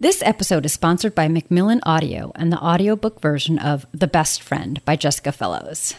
This 0.00 0.22
episode 0.22 0.64
is 0.64 0.72
sponsored 0.72 1.16
by 1.16 1.26
Macmillan 1.26 1.80
Audio 1.82 2.30
and 2.36 2.52
the 2.52 2.64
audiobook 2.64 3.20
version 3.20 3.58
of 3.58 3.84
The 3.90 4.06
Best 4.06 4.40
Friend 4.40 4.80
by 4.84 4.94
Jessica 4.94 5.32
Fellowes. 5.32 5.92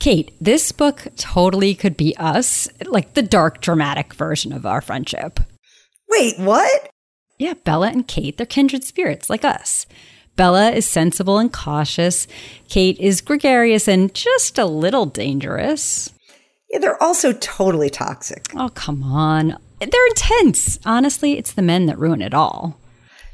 Kate, 0.00 0.32
this 0.40 0.72
book 0.72 1.06
totally 1.14 1.72
could 1.76 1.96
be 1.96 2.16
us, 2.16 2.68
like 2.86 3.14
the 3.14 3.22
dark, 3.22 3.60
dramatic 3.60 4.14
version 4.14 4.52
of 4.52 4.66
our 4.66 4.80
friendship. 4.80 5.38
Wait, 6.08 6.40
what? 6.40 6.90
Yeah, 7.38 7.54
Bella 7.54 7.90
and 7.90 8.08
Kate, 8.08 8.36
they're 8.36 8.46
kindred 8.46 8.82
spirits 8.82 9.30
like 9.30 9.44
us. 9.44 9.86
Bella 10.34 10.72
is 10.72 10.84
sensible 10.84 11.38
and 11.38 11.52
cautious. 11.52 12.26
Kate 12.68 12.98
is 12.98 13.20
gregarious 13.20 13.86
and 13.86 14.12
just 14.12 14.58
a 14.58 14.66
little 14.66 15.06
dangerous. 15.06 16.12
Yeah, 16.68 16.80
they're 16.80 17.00
also 17.00 17.32
totally 17.32 17.90
toxic. 17.90 18.46
Oh, 18.56 18.70
come 18.70 19.04
on. 19.04 19.56
They're 19.78 20.06
intense. 20.08 20.80
Honestly, 20.84 21.38
it's 21.38 21.52
the 21.52 21.62
men 21.62 21.86
that 21.86 21.96
ruin 21.96 22.22
it 22.22 22.34
all. 22.34 22.80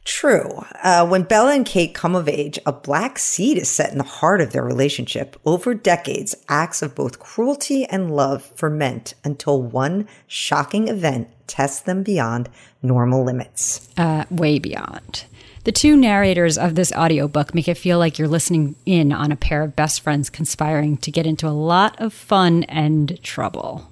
True. 0.05 0.65
Uh, 0.83 1.07
when 1.07 1.23
Bella 1.23 1.55
and 1.55 1.65
Kate 1.65 1.95
come 1.95 2.17
of 2.17 2.29
age, 2.29 2.59
a 2.67 2.73
black 2.73 3.19
seed 3.19 3.57
is 3.57 3.69
set 3.69 3.93
in 3.93 3.99
the 3.99 4.05
heart 4.05 4.41
of 4.41 4.53
their 4.53 4.65
relationship. 4.65 5.37
Over 5.45 5.75
decades, 5.75 6.35
acts 6.49 6.83
of 6.83 6.95
both 6.95 7.21
cruelty 7.21 7.85
and 7.85 8.15
love 8.15 8.43
ferment 8.57 9.15
until 9.23 9.63
one 9.63 10.09
shocking 10.27 10.89
event 10.89 11.29
tests 11.47 11.81
them 11.81 12.03
beyond 12.03 12.49
normal 12.83 13.25
limits. 13.25 13.89
Uh, 13.97 14.25
way 14.29 14.59
beyond. 14.59 15.25
The 15.65 15.73
two 15.73 15.97
narrators 15.97 16.59
of 16.59 16.75
this 16.75 16.93
audiobook 16.93 17.55
make 17.55 17.69
it 17.69 17.79
feel 17.79 18.01
like 18.01 18.19
you're 18.19 18.27
listening 18.27 18.75
in 18.85 19.13
on 19.13 19.31
a 19.31 19.37
pair 19.37 19.63
of 19.63 19.77
best 19.77 20.01
friends 20.01 20.29
conspiring 20.29 20.97
to 20.99 21.13
get 21.13 21.25
into 21.25 21.47
a 21.47 21.51
lot 21.51 22.01
of 22.01 22.13
fun 22.13 22.65
and 22.65 23.23
trouble. 23.23 23.92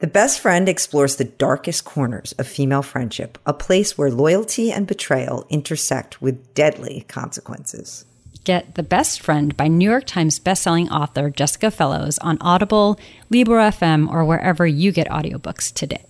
The 0.00 0.06
best 0.06 0.38
friend 0.38 0.68
explores 0.68 1.16
the 1.16 1.24
darkest 1.24 1.84
corners 1.84 2.30
of 2.38 2.46
female 2.46 2.82
friendship, 2.82 3.36
a 3.44 3.52
place 3.52 3.98
where 3.98 4.12
loyalty 4.12 4.70
and 4.70 4.86
betrayal 4.86 5.44
intersect 5.50 6.22
with 6.22 6.54
deadly 6.54 7.04
consequences. 7.08 8.04
Get 8.44 8.76
The 8.76 8.84
Best 8.84 9.20
Friend 9.20 9.56
by 9.56 9.66
New 9.66 9.90
York 9.90 10.04
Times 10.06 10.38
bestselling 10.38 10.88
author 10.92 11.30
Jessica 11.30 11.72
Fellowes 11.72 12.16
on 12.18 12.38
Audible, 12.40 12.96
Libro 13.28 13.60
FM, 13.60 14.08
or 14.08 14.24
wherever 14.24 14.64
you 14.64 14.92
get 14.92 15.08
audiobooks 15.08 15.74
today. 15.74 16.04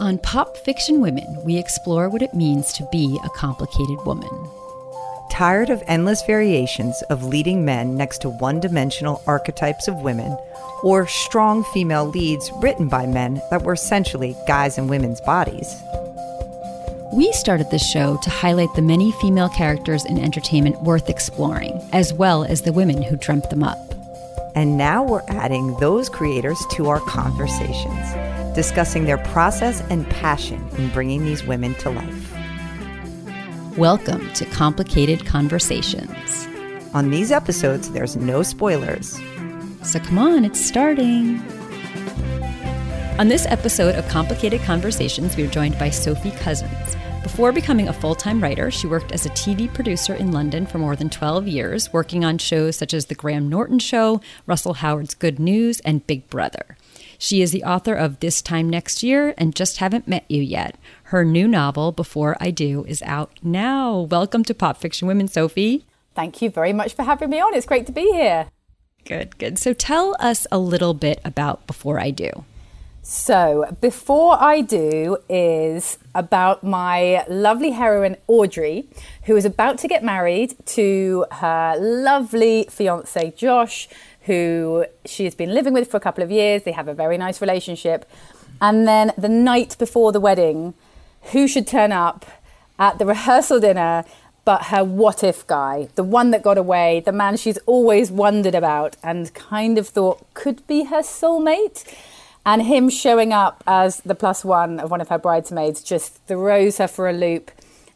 On 0.00 0.18
Pop 0.18 0.58
Fiction 0.66 1.00
Women, 1.00 1.42
we 1.46 1.56
explore 1.56 2.10
what 2.10 2.20
it 2.20 2.34
means 2.34 2.74
to 2.74 2.86
be 2.92 3.18
a 3.24 3.30
complicated 3.30 4.04
woman. 4.04 4.28
Tired 5.34 5.68
of 5.68 5.82
endless 5.88 6.22
variations 6.22 7.02
of 7.10 7.24
leading 7.24 7.64
men 7.64 7.96
next 7.96 8.18
to 8.18 8.28
one 8.28 8.60
dimensional 8.60 9.20
archetypes 9.26 9.88
of 9.88 9.96
women, 9.96 10.38
or 10.84 11.08
strong 11.08 11.64
female 11.64 12.06
leads 12.06 12.52
written 12.62 12.88
by 12.88 13.04
men 13.04 13.42
that 13.50 13.64
were 13.64 13.72
essentially 13.72 14.36
guys 14.46 14.78
in 14.78 14.86
women's 14.86 15.20
bodies. 15.22 15.74
We 17.12 17.32
started 17.32 17.68
this 17.72 17.84
show 17.84 18.16
to 18.18 18.30
highlight 18.30 18.72
the 18.76 18.82
many 18.82 19.10
female 19.10 19.48
characters 19.48 20.04
in 20.04 20.20
entertainment 20.20 20.80
worth 20.82 21.10
exploring, 21.10 21.80
as 21.92 22.12
well 22.12 22.44
as 22.44 22.62
the 22.62 22.72
women 22.72 23.02
who 23.02 23.16
dreamt 23.16 23.50
them 23.50 23.64
up. 23.64 23.92
And 24.54 24.78
now 24.78 25.02
we're 25.02 25.26
adding 25.26 25.76
those 25.80 26.08
creators 26.08 26.64
to 26.74 26.88
our 26.88 27.00
conversations, 27.00 28.54
discussing 28.54 29.04
their 29.04 29.18
process 29.18 29.80
and 29.90 30.08
passion 30.10 30.64
in 30.78 30.90
bringing 30.90 31.24
these 31.24 31.42
women 31.42 31.74
to 31.80 31.90
life. 31.90 32.33
Welcome 33.78 34.32
to 34.34 34.44
Complicated 34.44 35.26
Conversations. 35.26 36.46
On 36.94 37.10
these 37.10 37.32
episodes, 37.32 37.90
there's 37.90 38.14
no 38.14 38.44
spoilers. 38.44 39.20
So 39.82 39.98
come 39.98 40.16
on, 40.16 40.44
it's 40.44 40.64
starting. 40.64 41.40
On 43.18 43.26
this 43.26 43.46
episode 43.46 43.96
of 43.96 44.06
Complicated 44.06 44.60
Conversations, 44.60 45.36
we 45.36 45.42
are 45.42 45.50
joined 45.50 45.76
by 45.76 45.90
Sophie 45.90 46.30
Cousens. 46.30 46.94
Before 47.24 47.50
becoming 47.50 47.88
a 47.88 47.92
full 47.92 48.14
time 48.14 48.40
writer, 48.40 48.70
she 48.70 48.86
worked 48.86 49.10
as 49.10 49.26
a 49.26 49.30
TV 49.30 49.72
producer 49.74 50.14
in 50.14 50.30
London 50.30 50.66
for 50.66 50.78
more 50.78 50.94
than 50.94 51.10
12 51.10 51.48
years, 51.48 51.92
working 51.92 52.24
on 52.24 52.38
shows 52.38 52.76
such 52.76 52.94
as 52.94 53.06
The 53.06 53.16
Graham 53.16 53.48
Norton 53.48 53.80
Show, 53.80 54.20
Russell 54.46 54.74
Howard's 54.74 55.14
Good 55.14 55.40
News, 55.40 55.80
and 55.80 56.06
Big 56.06 56.30
Brother. 56.30 56.76
She 57.18 57.42
is 57.42 57.50
the 57.50 57.64
author 57.64 57.94
of 57.94 58.20
This 58.20 58.40
Time 58.40 58.70
Next 58.70 59.02
Year 59.02 59.34
and 59.36 59.56
Just 59.56 59.78
Haven't 59.78 60.06
Met 60.06 60.24
You 60.28 60.42
Yet. 60.42 60.76
Her 61.08 61.22
new 61.22 61.46
novel, 61.46 61.92
Before 61.92 62.34
I 62.40 62.50
Do, 62.50 62.82
is 62.88 63.02
out 63.02 63.38
now. 63.42 64.00
Welcome 64.00 64.42
to 64.44 64.54
Pop 64.54 64.78
Fiction 64.78 65.06
Women, 65.06 65.28
Sophie. 65.28 65.84
Thank 66.14 66.40
you 66.40 66.48
very 66.48 66.72
much 66.72 66.94
for 66.94 67.02
having 67.02 67.28
me 67.28 67.40
on. 67.40 67.54
It's 67.54 67.66
great 67.66 67.84
to 67.86 67.92
be 67.92 68.10
here. 68.12 68.48
Good, 69.04 69.36
good. 69.36 69.58
So 69.58 69.74
tell 69.74 70.16
us 70.18 70.46
a 70.50 70.58
little 70.58 70.94
bit 70.94 71.20
about 71.22 71.66
Before 71.66 72.00
I 72.00 72.10
Do. 72.10 72.46
So, 73.02 73.76
Before 73.82 74.42
I 74.42 74.62
Do 74.62 75.18
is 75.28 75.98
about 76.14 76.64
my 76.64 77.26
lovely 77.28 77.72
heroine, 77.72 78.16
Audrey, 78.26 78.88
who 79.24 79.36
is 79.36 79.44
about 79.44 79.76
to 79.80 79.88
get 79.88 80.02
married 80.02 80.54
to 80.68 81.26
her 81.32 81.76
lovely 81.78 82.66
fiance, 82.70 83.34
Josh, 83.36 83.90
who 84.22 84.86
she 85.04 85.24
has 85.24 85.34
been 85.34 85.52
living 85.52 85.74
with 85.74 85.90
for 85.90 85.98
a 85.98 86.00
couple 86.00 86.24
of 86.24 86.30
years. 86.30 86.62
They 86.62 86.72
have 86.72 86.88
a 86.88 86.94
very 86.94 87.18
nice 87.18 87.42
relationship. 87.42 88.10
And 88.58 88.88
then 88.88 89.12
the 89.18 89.28
night 89.28 89.76
before 89.78 90.10
the 90.10 90.20
wedding, 90.20 90.72
who 91.32 91.46
should 91.48 91.66
turn 91.66 91.92
up 91.92 92.26
at 92.78 92.98
the 92.98 93.06
rehearsal 93.06 93.60
dinner 93.60 94.04
but 94.44 94.64
her 94.64 94.84
what 94.84 95.24
if 95.24 95.46
guy, 95.46 95.88
the 95.94 96.04
one 96.04 96.30
that 96.30 96.42
got 96.42 96.58
away, 96.58 97.00
the 97.00 97.12
man 97.12 97.36
she's 97.36 97.58
always 97.66 98.10
wondered 98.10 98.54
about 98.54 98.96
and 99.02 99.32
kind 99.34 99.78
of 99.78 99.88
thought 99.88 100.26
could 100.34 100.66
be 100.66 100.84
her 100.84 101.00
soulmate. 101.00 101.84
And 102.46 102.62
him 102.62 102.90
showing 102.90 103.32
up 103.32 103.64
as 103.66 103.98
the 104.02 104.14
plus 104.14 104.44
one 104.44 104.78
of 104.78 104.90
one 104.90 105.00
of 105.00 105.08
her 105.08 105.18
bridesmaids 105.18 105.82
just 105.82 106.22
throws 106.26 106.76
her 106.76 106.86
for 106.86 107.08
a 107.08 107.12
loop 107.12 107.50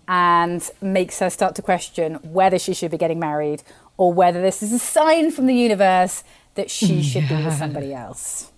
and 0.09 0.69
makes 0.81 1.19
her 1.19 1.29
start 1.29 1.55
to 1.57 1.63
question 1.63 2.15
whether 2.23 2.59
she 2.59 2.73
should 2.73 2.91
be 2.91 2.97
getting 2.97 3.19
married 3.19 3.63
or 3.99 4.11
whether 4.11 4.41
this 4.41 4.63
is 4.63 4.73
a 4.73 4.79
sign 4.79 5.31
from 5.31 5.45
the 5.45 5.55
universe 5.55 6.25
that 6.55 6.71
she 6.71 7.03
should 7.03 7.29
be 7.29 7.45
with 7.45 7.53
somebody 7.59 7.93
else. 7.93 8.51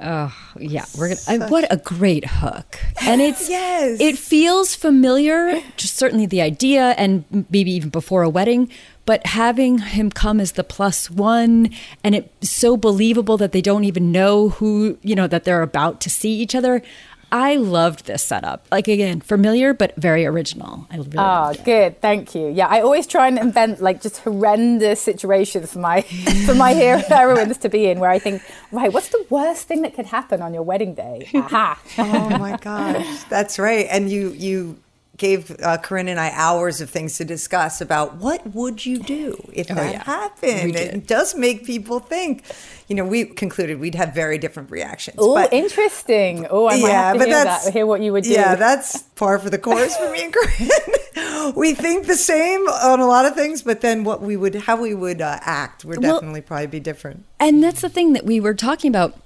Oh 0.00 0.32
yeah, 0.58 0.84
we're 0.96 1.08
gonna. 1.08 1.44
I, 1.44 1.48
what 1.48 1.66
a 1.72 1.76
great 1.76 2.24
hook, 2.24 2.78
and 3.02 3.20
it's 3.20 3.48
yes, 3.50 4.00
it 4.00 4.16
feels 4.16 4.76
familiar. 4.76 5.60
Just 5.76 5.96
certainly 5.96 6.24
the 6.26 6.40
idea, 6.40 6.94
and 6.96 7.24
maybe 7.50 7.72
even 7.72 7.90
before 7.90 8.22
a 8.22 8.28
wedding. 8.28 8.70
But 9.06 9.26
having 9.26 9.78
him 9.78 10.10
come 10.10 10.38
as 10.38 10.52
the 10.52 10.62
plus 10.62 11.10
one, 11.10 11.70
and 12.04 12.14
it's 12.14 12.50
so 12.50 12.76
believable 12.76 13.36
that 13.38 13.52
they 13.52 13.62
don't 13.62 13.84
even 13.84 14.12
know 14.12 14.50
who 14.50 14.98
you 15.02 15.16
know 15.16 15.26
that 15.26 15.42
they're 15.42 15.62
about 15.62 16.00
to 16.02 16.10
see 16.10 16.30
each 16.30 16.54
other. 16.54 16.80
I 17.30 17.56
loved 17.56 18.06
this 18.06 18.22
setup. 18.22 18.66
Like 18.70 18.88
again, 18.88 19.20
familiar 19.20 19.74
but 19.74 19.94
very 19.96 20.24
original. 20.26 20.86
I 20.90 20.96
really 20.96 21.10
Oh, 21.18 21.54
good. 21.64 22.00
Thank 22.00 22.34
you. 22.34 22.48
Yeah, 22.48 22.66
I 22.68 22.80
always 22.80 23.06
try 23.06 23.28
and 23.28 23.38
invent 23.38 23.80
like 23.82 24.00
just 24.00 24.18
horrendous 24.18 25.00
situations 25.02 25.72
for 25.72 25.78
my 25.80 26.02
for 26.46 26.54
my 26.54 26.72
hero 26.74 26.98
heroines 27.08 27.58
to 27.58 27.68
be 27.68 27.86
in 27.86 28.00
where 28.00 28.10
I 28.10 28.18
think, 28.18 28.42
right, 28.72 28.92
what's 28.92 29.08
the 29.08 29.24
worst 29.30 29.68
thing 29.68 29.82
that 29.82 29.94
could 29.94 30.06
happen 30.06 30.40
on 30.42 30.54
your 30.54 30.62
wedding 30.62 30.94
day? 30.94 31.28
Aha. 31.34 31.80
oh 31.98 32.38
my 32.38 32.56
gosh. 32.56 33.24
That's 33.24 33.58
right. 33.58 33.86
And 33.90 34.10
you 34.10 34.30
you 34.30 34.78
gave 35.18 35.54
uh, 35.60 35.76
Corinne 35.78 36.08
and 36.08 36.18
I 36.18 36.30
hours 36.30 36.80
of 36.80 36.88
things 36.88 37.18
to 37.18 37.24
discuss 37.24 37.80
about 37.80 38.16
what 38.16 38.54
would 38.54 38.86
you 38.86 38.98
do 38.98 39.36
if 39.52 39.70
oh, 39.70 39.74
that 39.74 39.92
yeah. 39.92 40.04
happened. 40.04 40.76
It 40.76 41.06
does 41.06 41.34
make 41.34 41.66
people 41.66 42.00
think. 42.00 42.44
You 42.86 42.94
know, 42.94 43.04
we 43.04 43.26
concluded 43.26 43.80
we'd 43.80 43.96
have 43.96 44.14
very 44.14 44.38
different 44.38 44.70
reactions. 44.70 45.16
Oh, 45.18 45.46
interesting. 45.52 46.46
Oh, 46.48 46.68
I 46.68 46.80
might 46.80 46.88
yeah, 46.88 47.02
have 47.02 47.12
to 47.14 47.18
but 47.18 47.28
hear 47.28 47.44
that's, 47.44 47.64
that, 47.66 47.72
hear 47.74 47.84
what 47.84 48.00
you 48.00 48.12
would 48.12 48.24
do. 48.24 48.30
Yeah, 48.30 48.54
that's 48.54 49.02
par 49.02 49.38
for 49.38 49.50
the 49.50 49.58
course 49.58 49.94
for 49.96 50.10
me 50.10 50.24
and 50.24 50.32
Corinne. 50.32 51.54
we 51.56 51.74
think 51.74 52.06
the 52.06 52.16
same 52.16 52.60
on 52.62 53.00
a 53.00 53.06
lot 53.06 53.26
of 53.26 53.34
things, 53.34 53.62
but 53.62 53.82
then 53.82 54.04
what 54.04 54.22
we 54.22 54.36
would, 54.36 54.54
how 54.54 54.80
we 54.80 54.94
would 54.94 55.20
uh, 55.20 55.38
act 55.42 55.84
would 55.84 56.00
definitely 56.00 56.40
probably 56.40 56.68
be 56.68 56.80
different. 56.80 57.24
And 57.38 57.62
that's 57.62 57.82
the 57.82 57.90
thing 57.90 58.14
that 58.14 58.24
we 58.24 58.40
were 58.40 58.54
talking 58.54 58.88
about 58.88 59.20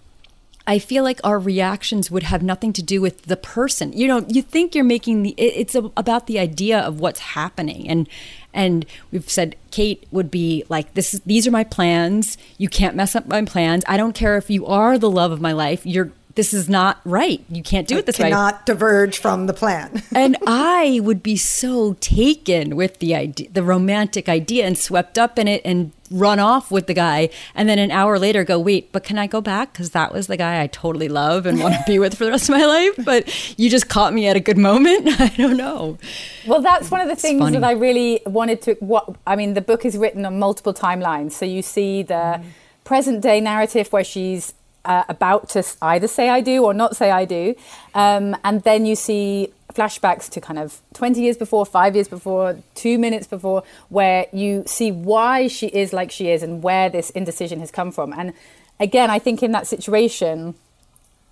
I 0.66 0.78
feel 0.78 1.02
like 1.02 1.20
our 1.24 1.38
reactions 1.38 2.10
would 2.10 2.22
have 2.24 2.42
nothing 2.42 2.72
to 2.74 2.82
do 2.82 3.00
with 3.00 3.22
the 3.22 3.36
person. 3.36 3.92
You 3.92 4.06
know, 4.06 4.24
you 4.28 4.42
think 4.42 4.74
you're 4.74 4.84
making 4.84 5.22
the 5.22 5.34
it's 5.36 5.74
about 5.74 6.26
the 6.26 6.38
idea 6.38 6.78
of 6.80 7.00
what's 7.00 7.20
happening 7.20 7.88
and 7.88 8.08
and 8.54 8.84
we've 9.10 9.28
said 9.30 9.56
Kate 9.70 10.06
would 10.10 10.30
be 10.30 10.64
like 10.68 10.94
this 10.94 11.14
is, 11.14 11.20
these 11.20 11.46
are 11.46 11.50
my 11.50 11.64
plans. 11.64 12.36
You 12.58 12.68
can't 12.68 12.94
mess 12.94 13.16
up 13.16 13.26
my 13.26 13.44
plans. 13.44 13.82
I 13.86 13.96
don't 13.96 14.14
care 14.14 14.36
if 14.36 14.50
you 14.50 14.66
are 14.66 14.98
the 14.98 15.10
love 15.10 15.32
of 15.32 15.40
my 15.40 15.52
life. 15.52 15.84
You're 15.86 16.12
this 16.34 16.54
is 16.54 16.68
not 16.68 17.00
right. 17.04 17.44
You 17.48 17.62
can't 17.62 17.86
do 17.86 17.98
it 17.98 18.06
this 18.06 18.16
cannot 18.16 18.26
way. 18.26 18.30
Cannot 18.30 18.66
diverge 18.66 19.18
from 19.18 19.46
the 19.46 19.52
plan. 19.52 20.02
and 20.14 20.36
I 20.46 21.00
would 21.02 21.22
be 21.22 21.36
so 21.36 21.94
taken 21.94 22.76
with 22.76 22.98
the 22.98 23.14
idea, 23.14 23.50
the 23.50 23.62
romantic 23.62 24.28
idea, 24.28 24.66
and 24.66 24.78
swept 24.78 25.18
up 25.18 25.38
in 25.38 25.48
it, 25.48 25.60
and 25.64 25.92
run 26.10 26.38
off 26.38 26.70
with 26.70 26.86
the 26.86 26.94
guy, 26.94 27.30
and 27.54 27.68
then 27.68 27.78
an 27.78 27.90
hour 27.90 28.18
later 28.18 28.44
go, 28.44 28.58
wait, 28.58 28.92
but 28.92 29.02
can 29.02 29.18
I 29.18 29.26
go 29.26 29.40
back? 29.40 29.72
Because 29.72 29.90
that 29.90 30.12
was 30.12 30.26
the 30.26 30.36
guy 30.36 30.62
I 30.62 30.66
totally 30.66 31.08
love 31.08 31.46
and 31.46 31.60
want 31.60 31.74
to 31.74 31.82
be 31.86 31.98
with 31.98 32.16
for 32.16 32.24
the 32.24 32.30
rest 32.30 32.48
of 32.48 32.56
my 32.56 32.64
life. 32.64 32.92
But 33.04 33.58
you 33.58 33.68
just 33.68 33.88
caught 33.88 34.14
me 34.14 34.28
at 34.28 34.36
a 34.36 34.40
good 34.40 34.58
moment. 34.58 35.08
I 35.20 35.28
don't 35.28 35.56
know. 35.56 35.98
Well, 36.46 36.62
that's 36.62 36.90
one 36.90 37.00
of 37.00 37.08
the 37.08 37.14
it's 37.14 37.22
things 37.22 37.40
funny. 37.40 37.58
that 37.58 37.66
I 37.66 37.72
really 37.72 38.22
wanted 38.26 38.62
to. 38.62 38.74
What 38.74 39.16
I 39.26 39.34
mean, 39.34 39.54
the 39.54 39.60
book 39.60 39.84
is 39.84 39.96
written 39.96 40.24
on 40.24 40.38
multiple 40.38 40.72
timelines, 40.72 41.32
so 41.32 41.44
you 41.44 41.62
see 41.62 42.02
the. 42.02 42.14
Mm. 42.14 42.44
Present 42.84 43.20
day 43.22 43.40
narrative 43.40 43.92
where 43.92 44.02
she's 44.02 44.54
uh, 44.84 45.04
about 45.08 45.48
to 45.50 45.64
either 45.82 46.08
say 46.08 46.28
I 46.28 46.40
do 46.40 46.64
or 46.64 46.74
not 46.74 46.96
say 46.96 47.10
I 47.10 47.24
do. 47.24 47.54
Um, 47.94 48.36
and 48.44 48.62
then 48.62 48.86
you 48.86 48.96
see 48.96 49.52
flashbacks 49.72 50.28
to 50.30 50.40
kind 50.40 50.58
of 50.58 50.80
20 50.94 51.20
years 51.20 51.36
before, 51.36 51.64
five 51.64 51.94
years 51.94 52.08
before, 52.08 52.58
two 52.74 52.98
minutes 52.98 53.26
before, 53.26 53.62
where 53.88 54.26
you 54.32 54.64
see 54.66 54.92
why 54.92 55.48
she 55.48 55.68
is 55.68 55.92
like 55.92 56.10
she 56.10 56.30
is 56.30 56.42
and 56.42 56.62
where 56.62 56.88
this 56.88 57.10
indecision 57.10 57.60
has 57.60 57.70
come 57.70 57.90
from. 57.90 58.12
And 58.12 58.32
again, 58.78 59.10
I 59.10 59.18
think 59.18 59.42
in 59.42 59.52
that 59.52 59.66
situation, 59.66 60.54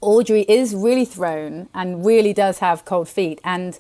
Audrey 0.01 0.43
is 0.43 0.75
really 0.75 1.05
thrown 1.05 1.69
and 1.75 2.05
really 2.05 2.33
does 2.33 2.59
have 2.61 2.85
cold 2.85 3.09
feet. 3.09 3.41
And 3.45 3.79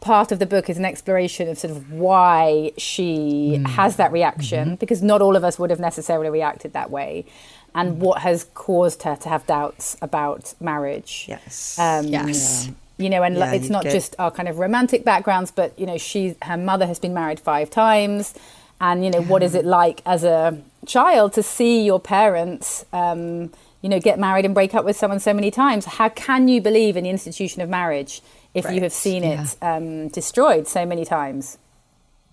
part 0.00 0.32
of 0.32 0.38
the 0.38 0.46
book 0.46 0.70
is 0.70 0.78
an 0.78 0.84
exploration 0.84 1.48
of 1.48 1.58
sort 1.58 1.72
of 1.72 1.92
why 1.92 2.72
she 2.78 3.56
mm. 3.58 3.66
has 3.66 3.96
that 3.96 4.12
reaction, 4.12 4.68
mm-hmm. 4.68 4.74
because 4.76 5.02
not 5.02 5.20
all 5.20 5.36
of 5.36 5.44
us 5.44 5.58
would 5.58 5.70
have 5.70 5.80
necessarily 5.80 6.30
reacted 6.30 6.72
that 6.72 6.90
way. 6.90 7.26
And 7.74 7.96
mm. 7.96 7.98
what 7.98 8.22
has 8.22 8.44
caused 8.54 9.02
her 9.02 9.16
to 9.16 9.28
have 9.28 9.46
doubts 9.46 9.96
about 10.02 10.54
marriage. 10.60 11.26
Yes. 11.28 11.78
Um, 11.78 12.06
yes. 12.06 12.70
You 12.96 13.10
know, 13.10 13.22
and 13.22 13.36
yeah, 13.36 13.52
it's 13.52 13.70
not 13.70 13.84
get... 13.84 13.92
just 13.92 14.16
our 14.18 14.30
kind 14.30 14.48
of 14.48 14.58
romantic 14.58 15.04
backgrounds, 15.04 15.52
but 15.52 15.78
you 15.78 15.86
know, 15.86 15.98
she 15.98 16.34
her 16.42 16.56
mother 16.56 16.86
has 16.86 16.98
been 16.98 17.14
married 17.14 17.38
five 17.38 17.70
times, 17.70 18.34
and 18.80 19.04
you 19.04 19.10
know, 19.10 19.22
what 19.22 19.42
is 19.42 19.54
it 19.54 19.64
like 19.64 20.02
as 20.04 20.24
a 20.24 20.60
child 20.84 21.32
to 21.34 21.42
see 21.42 21.84
your 21.84 22.00
parents, 22.00 22.84
um, 22.92 23.52
you 23.82 23.88
know, 23.88 24.00
get 24.00 24.18
married 24.18 24.44
and 24.44 24.52
break 24.52 24.74
up 24.74 24.84
with 24.84 24.96
someone 24.96 25.20
so 25.20 25.32
many 25.32 25.52
times? 25.52 25.84
How 25.84 26.08
can 26.08 26.48
you 26.48 26.60
believe 26.60 26.96
in 26.96 27.04
the 27.04 27.10
institution 27.10 27.62
of 27.62 27.68
marriage 27.68 28.20
if 28.52 28.64
right. 28.64 28.74
you 28.74 28.80
have 28.80 28.92
seen 28.92 29.22
it 29.22 29.56
yeah. 29.62 29.76
um, 29.76 30.08
destroyed 30.08 30.66
so 30.66 30.84
many 30.84 31.04
times? 31.04 31.56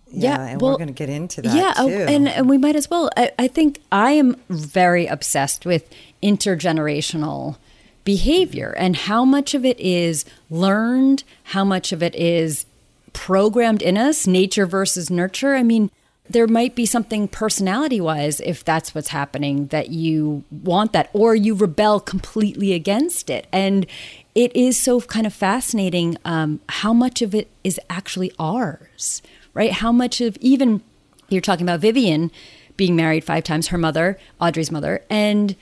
Yeah, 0.07 0.38
yeah 0.38 0.46
and 0.48 0.62
well, 0.62 0.72
we're 0.72 0.78
going 0.78 0.88
to 0.88 0.94
get 0.94 1.10
into 1.10 1.42
that. 1.42 1.56
Yeah, 1.56 1.74
oh, 1.78 1.90
and, 1.90 2.28
and 2.28 2.50
we 2.50 2.57
might 2.57 2.75
as 2.75 2.90
well. 2.90 3.10
I, 3.18 3.31
I 3.38 3.48
think 3.48 3.81
I 3.92 4.12
am 4.12 4.36
very 4.50 5.07
obsessed 5.07 5.66
with 5.66 5.90
intergenerational 6.22 7.57
behavior 8.04 8.74
and 8.78 8.96
how 8.96 9.25
much 9.25 9.54
of 9.54 9.66
it 9.66 9.80
is 9.80 10.25
learned, 10.50 11.24
how 11.46 11.66
much 11.66 11.92
of 11.92 12.04
it 12.04 12.16
is 12.16 12.66
programmed 13.13 13.81
in 13.81 13.98
us, 13.98 14.28
nature 14.28 14.66
versus 14.66 15.10
nurture. 15.10 15.56
I 15.56 15.63
mean, 15.63 15.90
there 16.30 16.48
might 16.48 16.75
be 16.75 16.86
something 16.86 17.28
personality 17.28 18.01
wise, 18.01 18.40
if 18.42 18.63
that's 18.63 18.96
what's 18.96 19.10
happening, 19.10 19.68
that 19.68 19.90
you 19.90 20.44
want 20.51 20.94
that, 20.94 21.10
or 21.13 21.36
you 21.36 21.56
rebel 21.56 22.00
completely 22.00 22.74
against 22.74 23.30
it. 23.30 23.48
And 23.51 23.86
it 24.34 24.56
is 24.56 24.78
so 24.78 25.01
kind 25.01 25.28
of 25.28 25.34
fascinating 25.34 26.18
um, 26.25 26.62
how 26.69 26.94
much 26.94 27.22
of 27.22 27.36
it 27.36 27.50
is 27.63 27.80
actually 27.90 28.31
ours, 28.40 29.22
right? 29.56 29.72
How 29.72 29.92
much 29.92 30.22
of 30.22 30.38
even 30.38 30.81
you're 31.30 31.42
talking 31.42 31.66
about 31.66 31.80
Vivian 31.80 32.30
being 32.78 32.96
married 32.96 33.24
five 33.24 33.44
times, 33.44 33.69
her 33.69 33.78
mother, 33.80 34.19
Audrey's 34.40 34.69
mother, 34.69 35.02
and 35.10 35.56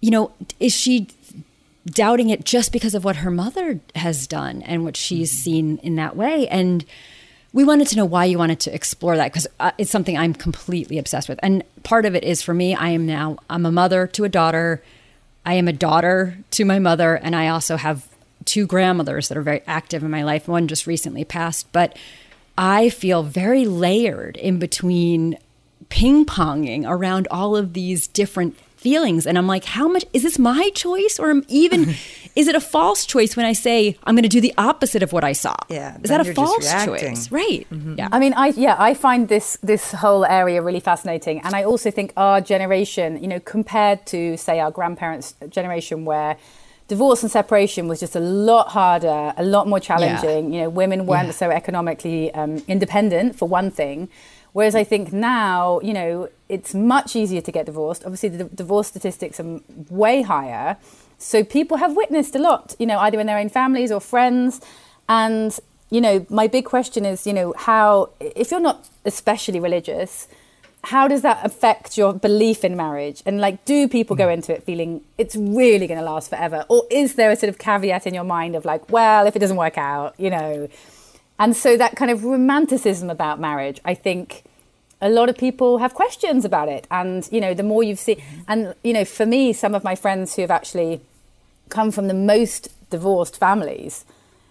you 0.00 0.10
know, 0.10 0.32
is 0.58 0.74
she 0.74 1.06
doubting 1.86 2.30
it 2.30 2.44
just 2.44 2.72
because 2.72 2.94
of 2.94 3.04
what 3.04 3.16
her 3.16 3.30
mother 3.30 3.80
has 3.94 4.26
done 4.26 4.62
and 4.62 4.84
what 4.84 4.96
she's 4.96 5.32
mm-hmm. 5.32 5.42
seen 5.42 5.76
in 5.78 5.96
that 5.96 6.16
way. 6.16 6.48
And 6.48 6.84
we 7.52 7.64
wanted 7.64 7.88
to 7.88 7.96
know 7.96 8.04
why 8.04 8.26
you 8.26 8.38
wanted 8.38 8.60
to 8.60 8.74
explore 8.74 9.16
that 9.16 9.32
because 9.32 9.46
uh, 9.58 9.72
it's 9.76 9.90
something 9.90 10.16
I'm 10.16 10.34
completely 10.34 10.98
obsessed 10.98 11.28
with. 11.28 11.40
And 11.42 11.64
part 11.82 12.04
of 12.04 12.14
it 12.14 12.22
is 12.22 12.42
for 12.42 12.54
me, 12.54 12.74
I 12.74 12.90
am 12.90 13.06
now, 13.06 13.38
I'm 13.48 13.66
a 13.66 13.72
mother 13.72 14.06
to 14.08 14.24
a 14.24 14.28
daughter. 14.28 14.82
I 15.44 15.54
am 15.54 15.68
a 15.68 15.72
daughter 15.72 16.38
to 16.52 16.64
my 16.64 16.78
mother. 16.78 17.16
And 17.16 17.34
I 17.34 17.48
also 17.48 17.76
have 17.76 18.06
two 18.44 18.66
grandmothers 18.66 19.28
that 19.28 19.38
are 19.38 19.42
very 19.42 19.62
active 19.66 20.02
in 20.04 20.10
my 20.10 20.22
life. 20.22 20.46
One 20.46 20.68
just 20.68 20.86
recently 20.86 21.24
passed. 21.24 21.72
But 21.72 21.96
I 22.60 22.90
feel 22.90 23.22
very 23.22 23.64
layered 23.64 24.36
in 24.36 24.58
between 24.58 25.38
ping 25.88 26.26
ponging 26.26 26.84
around 26.86 27.26
all 27.30 27.56
of 27.56 27.72
these 27.72 28.06
different 28.06 28.54
feelings. 28.76 29.26
And 29.26 29.38
I'm 29.38 29.46
like, 29.46 29.64
how 29.64 29.88
much 29.88 30.04
is 30.12 30.24
this 30.24 30.38
my 30.38 30.70
choice? 30.74 31.18
Or 31.18 31.40
even 31.48 31.94
is 32.36 32.48
it 32.48 32.54
a 32.54 32.60
false 32.60 33.06
choice 33.06 33.34
when 33.34 33.46
I 33.46 33.54
say 33.54 33.96
I'm 34.04 34.14
going 34.14 34.24
to 34.24 34.28
do 34.28 34.42
the 34.42 34.52
opposite 34.58 35.02
of 35.02 35.10
what 35.10 35.24
I 35.24 35.32
saw? 35.32 35.56
Yeah. 35.70 35.96
Is 36.02 36.10
that 36.10 36.20
a 36.20 36.34
false 36.34 36.70
choice? 36.84 37.32
Right. 37.32 37.66
Mm-hmm. 37.70 37.94
Yeah. 37.96 38.08
I 38.12 38.18
mean, 38.18 38.34
I, 38.34 38.48
yeah, 38.48 38.76
I 38.78 38.92
find 38.92 39.28
this, 39.28 39.56
this 39.62 39.92
whole 39.92 40.26
area 40.26 40.60
really 40.60 40.80
fascinating. 40.80 41.40
And 41.40 41.54
I 41.54 41.64
also 41.64 41.90
think 41.90 42.12
our 42.18 42.42
generation, 42.42 43.22
you 43.22 43.28
know, 43.28 43.40
compared 43.40 44.04
to, 44.06 44.36
say, 44.36 44.60
our 44.60 44.70
grandparents' 44.70 45.34
generation, 45.48 46.04
where 46.04 46.36
divorce 46.90 47.22
and 47.22 47.30
separation 47.30 47.86
was 47.86 48.00
just 48.00 48.16
a 48.16 48.24
lot 48.50 48.66
harder, 48.68 49.32
a 49.36 49.44
lot 49.44 49.64
more 49.72 49.80
challenging. 49.80 50.42
Yeah. 50.52 50.54
You 50.54 50.62
know, 50.62 50.70
women 50.70 51.06
weren't 51.06 51.32
yeah. 51.32 51.42
so 51.42 51.46
economically 51.50 52.34
um, 52.34 52.52
independent, 52.66 53.36
for 53.38 53.46
one 53.46 53.70
thing. 53.70 54.08
Whereas 54.52 54.74
I 54.74 54.82
think 54.82 55.12
now, 55.12 55.80
you 55.88 55.94
know, 55.98 56.28
it's 56.48 56.74
much 56.74 57.14
easier 57.14 57.42
to 57.48 57.52
get 57.52 57.66
divorced. 57.66 58.02
Obviously, 58.04 58.30
the 58.30 58.44
divorce 58.44 58.88
statistics 58.88 59.38
are 59.38 59.60
way 59.88 60.22
higher. 60.22 60.76
So 61.18 61.44
people 61.44 61.76
have 61.76 61.92
witnessed 61.94 62.34
a 62.34 62.40
lot, 62.40 62.74
you 62.80 62.86
know, 62.90 62.98
either 62.98 63.20
in 63.20 63.26
their 63.28 63.38
own 63.38 63.50
families 63.50 63.92
or 63.92 64.00
friends. 64.00 64.60
And, 65.08 65.56
you 65.90 66.00
know, 66.00 66.26
my 66.28 66.48
big 66.48 66.64
question 66.64 67.04
is, 67.06 67.24
you 67.28 67.34
know, 67.38 67.54
how, 67.56 68.10
if 68.18 68.50
you're 68.50 68.66
not 68.70 68.88
especially 69.04 69.60
religious, 69.60 70.26
how 70.84 71.06
does 71.06 71.22
that 71.22 71.44
affect 71.44 71.98
your 71.98 72.12
belief 72.12 72.64
in 72.64 72.76
marriage? 72.76 73.22
And 73.26 73.40
like, 73.40 73.64
do 73.64 73.86
people 73.88 74.16
go 74.16 74.26
hmm. 74.26 74.32
into 74.34 74.54
it 74.54 74.62
feeling 74.62 75.02
it's 75.18 75.36
really 75.36 75.86
going 75.86 75.98
to 75.98 76.04
last 76.04 76.30
forever? 76.30 76.64
Or 76.68 76.84
is 76.90 77.14
there 77.14 77.30
a 77.30 77.36
sort 77.36 77.50
of 77.50 77.58
caveat 77.58 78.06
in 78.06 78.14
your 78.14 78.24
mind 78.24 78.56
of 78.56 78.64
like, 78.64 78.90
well, 78.90 79.26
if 79.26 79.36
it 79.36 79.40
doesn't 79.40 79.56
work 79.56 79.78
out, 79.78 80.18
you 80.18 80.30
know, 80.30 80.68
and 81.38 81.56
so 81.56 81.76
that 81.78 81.96
kind 81.96 82.10
of 82.10 82.24
romanticism 82.24 83.08
about 83.08 83.40
marriage, 83.40 83.80
I 83.84 83.94
think 83.94 84.44
a 85.00 85.08
lot 85.08 85.30
of 85.30 85.38
people 85.38 85.78
have 85.78 85.94
questions 85.94 86.44
about 86.44 86.68
it. 86.68 86.86
And, 86.90 87.26
you 87.32 87.40
know, 87.40 87.54
the 87.54 87.62
more 87.62 87.82
you've 87.82 87.98
seen, 87.98 88.22
and, 88.46 88.74
you 88.84 88.92
know, 88.92 89.06
for 89.06 89.24
me, 89.24 89.54
some 89.54 89.74
of 89.74 89.82
my 89.82 89.94
friends 89.94 90.36
who 90.36 90.42
have 90.42 90.50
actually 90.50 91.00
come 91.70 91.90
from 91.90 92.08
the 92.08 92.14
most 92.14 92.68
divorced 92.90 93.38
families 93.38 94.04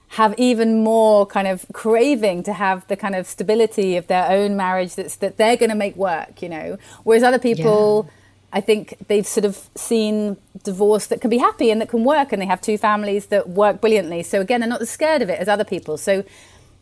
have 0.10 0.34
even 0.38 0.84
more 0.84 1.26
kind 1.26 1.48
of 1.48 1.66
craving 1.72 2.42
to 2.44 2.54
have 2.54 2.88
the 2.88 2.96
kind 2.96 3.16
of 3.16 3.28
stability 3.28 3.96
of 3.96 4.08
their 4.08 4.30
own 4.30 4.56
marriage 4.58 4.96
that's 4.96 5.16
that 5.18 5.38
they're 5.38 5.58
going 5.58 5.70
to 5.70 5.76
make 5.76 5.96
work, 5.96 6.42
you 6.42 6.50
know. 6.50 6.78
Whereas 7.04 7.24
other 7.24 7.38
people, 7.38 8.06
yeah. 8.08 8.14
I 8.54 8.62
think 8.62 8.96
they've 9.08 9.28
sort 9.28 9.46
of 9.46 9.70
seen 9.76 10.38
divorce 10.64 11.06
that 11.08 11.22
can 11.22 11.30
be 11.30 11.38
happy 11.38 11.70
and 11.70 11.80
that 11.80 11.90
can 11.90 12.04
work, 12.04 12.34
and 12.34 12.42
they 12.42 12.48
have 12.48 12.60
two 12.60 12.78
families 12.78 13.28
that 13.28 13.50
work 13.50 13.82
brilliantly. 13.82 14.24
So 14.24 14.42
again, 14.42 14.62
they're 14.62 14.70
not 14.70 14.82
as 14.82 14.90
scared 14.90 15.22
of 15.22 15.30
it 15.30 15.40
as 15.40 15.48
other 15.48 15.64
people. 15.64 15.96
So 15.98 16.24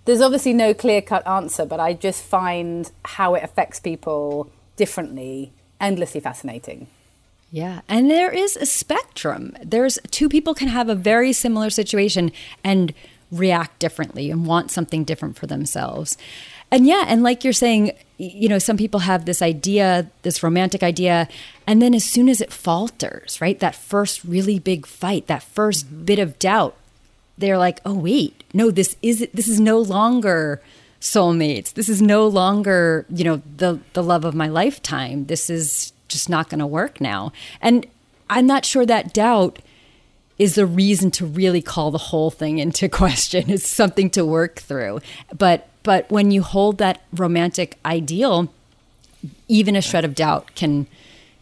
there's 0.05 0.21
obviously 0.21 0.53
no 0.53 0.73
clear 0.73 1.01
cut 1.01 1.27
answer, 1.27 1.65
but 1.65 1.81
I 1.81 1.93
just 1.93 2.23
find 2.23 2.89
how 3.03 3.35
it 3.35 3.43
affects 3.43 3.79
people 3.81 4.49
differently 4.77 5.51
endlessly 5.81 6.21
fascinating. 6.21 6.87
Yeah, 7.51 7.81
and 7.87 8.09
there 8.09 8.31
is 8.31 8.55
a 8.57 8.65
spectrum. 8.65 9.55
There's 9.63 9.99
two 10.11 10.27
people 10.27 10.53
can 10.53 10.69
have 10.69 10.89
a 10.89 10.95
very 10.95 11.33
similar 11.33 11.69
situation 11.69 12.31
and 12.63 12.93
react 13.31 13.79
differently 13.79 14.31
and 14.31 14.45
want 14.45 14.71
something 14.71 15.03
different 15.03 15.37
for 15.37 15.47
themselves. 15.47 16.17
And 16.71 16.85
yeah, 16.85 17.05
and 17.07 17.23
like 17.23 17.43
you're 17.43 17.53
saying, 17.53 17.93
you 18.17 18.49
know, 18.49 18.59
some 18.59 18.77
people 18.77 19.01
have 19.01 19.25
this 19.25 19.41
idea, 19.41 20.09
this 20.23 20.43
romantic 20.43 20.83
idea, 20.83 21.27
and 21.65 21.81
then 21.81 21.93
as 21.93 22.03
soon 22.03 22.27
as 22.27 22.41
it 22.41 22.51
falters, 22.51 23.39
right? 23.39 23.59
That 23.59 23.75
first 23.75 24.23
really 24.23 24.59
big 24.59 24.85
fight, 24.85 25.27
that 25.27 25.41
1st 25.41 25.85
mm-hmm. 25.85 26.05
bit 26.05 26.19
of 26.19 26.39
doubt, 26.39 26.75
they're 27.37 27.57
like, 27.57 27.79
oh 27.85 27.93
wait, 27.93 28.43
no, 28.53 28.71
this 28.71 28.97
is 29.01 29.27
this 29.33 29.47
is 29.47 29.59
no 29.59 29.79
longer 29.79 30.61
soulmates. 30.99 31.73
This 31.73 31.87
is 31.87 32.01
no 32.01 32.27
longer, 32.27 33.05
you 33.09 33.23
know, 33.23 33.41
the 33.57 33.79
the 33.93 34.03
love 34.03 34.25
of 34.25 34.33
my 34.33 34.47
lifetime. 34.47 35.25
This 35.25 35.49
is 35.49 35.93
just 36.07 36.29
not 36.29 36.49
going 36.49 36.59
to 36.59 36.67
work 36.67 36.99
now. 36.99 37.31
And 37.61 37.85
I'm 38.29 38.47
not 38.47 38.65
sure 38.65 38.85
that 38.85 39.13
doubt 39.13 39.59
is 40.39 40.55
the 40.55 40.65
reason 40.65 41.11
to 41.11 41.25
really 41.25 41.61
call 41.61 41.91
the 41.91 41.97
whole 41.97 42.31
thing 42.31 42.59
into 42.59 42.89
question. 43.03 43.49
It's 43.49 43.67
something 43.67 44.09
to 44.11 44.25
work 44.25 44.59
through. 44.59 45.01
But 45.35 45.67
but 45.83 46.09
when 46.11 46.31
you 46.31 46.41
hold 46.41 46.79
that 46.79 47.01
romantic 47.13 47.77
ideal, 47.85 48.51
even 49.47 49.75
a 49.75 49.81
shred 49.81 50.03
of 50.03 50.15
doubt 50.15 50.53
can 50.55 50.87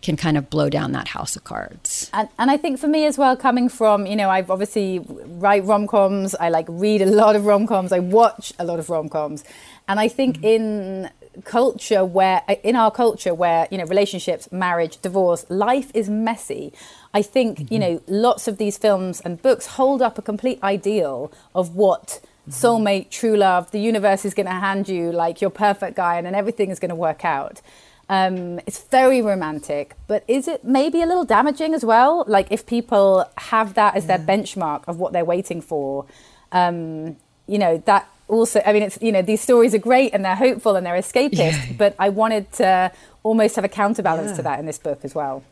can 0.06 0.16
kind 0.16 0.38
of 0.38 0.52
blow 0.52 0.70
down 0.70 0.92
that 0.92 1.08
house 1.10 1.36
of 1.36 1.44
cards. 1.44 2.12
And, 2.14 2.30
and 2.38 2.52
I 2.52 2.58
think 2.58 2.80
for 2.80 2.88
me 2.88 3.08
as 3.08 3.18
well, 3.18 3.36
coming 3.36 3.70
from, 3.70 4.06
you 4.06 4.16
know, 4.16 4.30
I've 4.30 4.52
obviously 4.52 5.00
write 5.00 5.66
rom 5.66 5.88
coms, 5.88 6.36
I 6.36 6.50
like 6.50 6.68
read 6.70 7.02
a 7.02 7.08
lot 7.08 7.36
of 7.36 7.48
rom 7.48 7.66
coms, 7.66 7.92
I 7.92 7.98
watch 8.00 8.54
a 8.60 8.66
lot 8.66 8.78
of 8.78 8.88
rom 8.92 9.10
coms. 9.10 9.44
And 9.88 10.00
I 10.00 10.08
think 10.08 10.38
mm-hmm. 10.38 10.46
in 10.46 11.10
culture 11.44 12.06
where, 12.06 12.44
in 12.64 12.76
our 12.76 12.92
culture 12.92 13.34
where, 13.34 13.68
you 13.72 13.80
know, 13.80 13.86
relationships, 13.86 14.52
marriage, 14.52 15.02
divorce, 15.02 15.44
life 15.50 15.90
is 15.96 16.08
messy. 16.08 16.72
I 17.16 17.22
think, 17.22 17.60
mm-hmm. 17.60 17.74
you 17.74 17.80
know, 17.80 18.02
lots 18.08 18.48
of 18.50 18.58
these 18.58 18.78
films 18.78 19.22
and 19.22 19.42
books 19.42 19.66
hold 19.80 20.02
up 20.02 20.18
a 20.18 20.22
complete 20.22 20.62
ideal 20.62 21.32
of 21.56 21.74
what 21.74 22.20
mm-hmm. 22.42 22.52
soulmate, 22.52 23.10
true 23.10 23.38
love, 23.38 23.72
the 23.72 23.80
universe 23.80 24.26
is 24.26 24.34
going 24.34 24.48
to 24.48 24.52
hand 24.52 24.90
you 24.90 25.14
like 25.14 25.40
your 25.40 25.50
perfect 25.50 25.96
guy 25.96 26.18
and 26.18 26.26
then 26.28 26.36
everything 26.36 26.72
is 26.72 26.78
going 26.78 26.90
to 26.90 26.96
work 26.96 27.24
out. 27.24 27.62
Um, 28.10 28.60
it's 28.68 28.82
very 28.84 29.22
romantic, 29.22 29.96
but 30.08 30.26
is 30.28 30.48
it 30.50 30.66
maybe 30.66 31.02
a 31.02 31.06
little 31.06 31.24
damaging 31.24 31.74
as 31.74 31.86
well? 31.86 32.26
Like 32.28 32.52
if 32.52 32.66
people 32.66 33.28
have 33.38 33.76
that 33.76 33.96
as 33.96 34.06
yeah. 34.06 34.18
their 34.18 34.28
benchmark 34.28 34.84
of 34.86 35.00
what 35.00 35.14
they're 35.14 35.26
waiting 35.26 35.62
for, 35.62 36.06
um, 36.52 37.16
you 37.48 37.58
know, 37.58 37.82
that 37.86 38.10
also, 38.28 38.62
I 38.66 38.74
mean, 38.74 38.84
it's, 38.84 39.02
you 39.02 39.14
know, 39.14 39.22
these 39.22 39.40
stories 39.40 39.74
are 39.74 39.80
great 39.80 40.14
and 40.14 40.26
they're 40.26 40.36
hopeful 40.36 40.76
and 40.76 40.86
they're 40.86 41.02
escapist, 41.02 41.38
yeah. 41.38 41.66
but 41.78 41.96
I 41.98 42.10
wanted 42.10 42.52
to 42.54 42.92
almost 43.24 43.56
have 43.56 43.64
a 43.64 43.70
counterbalance 43.70 44.32
yeah. 44.32 44.36
to 44.36 44.42
that 44.44 44.60
in 44.60 44.66
this 44.66 44.78
book 44.78 45.00
as 45.04 45.16
well. 45.16 45.44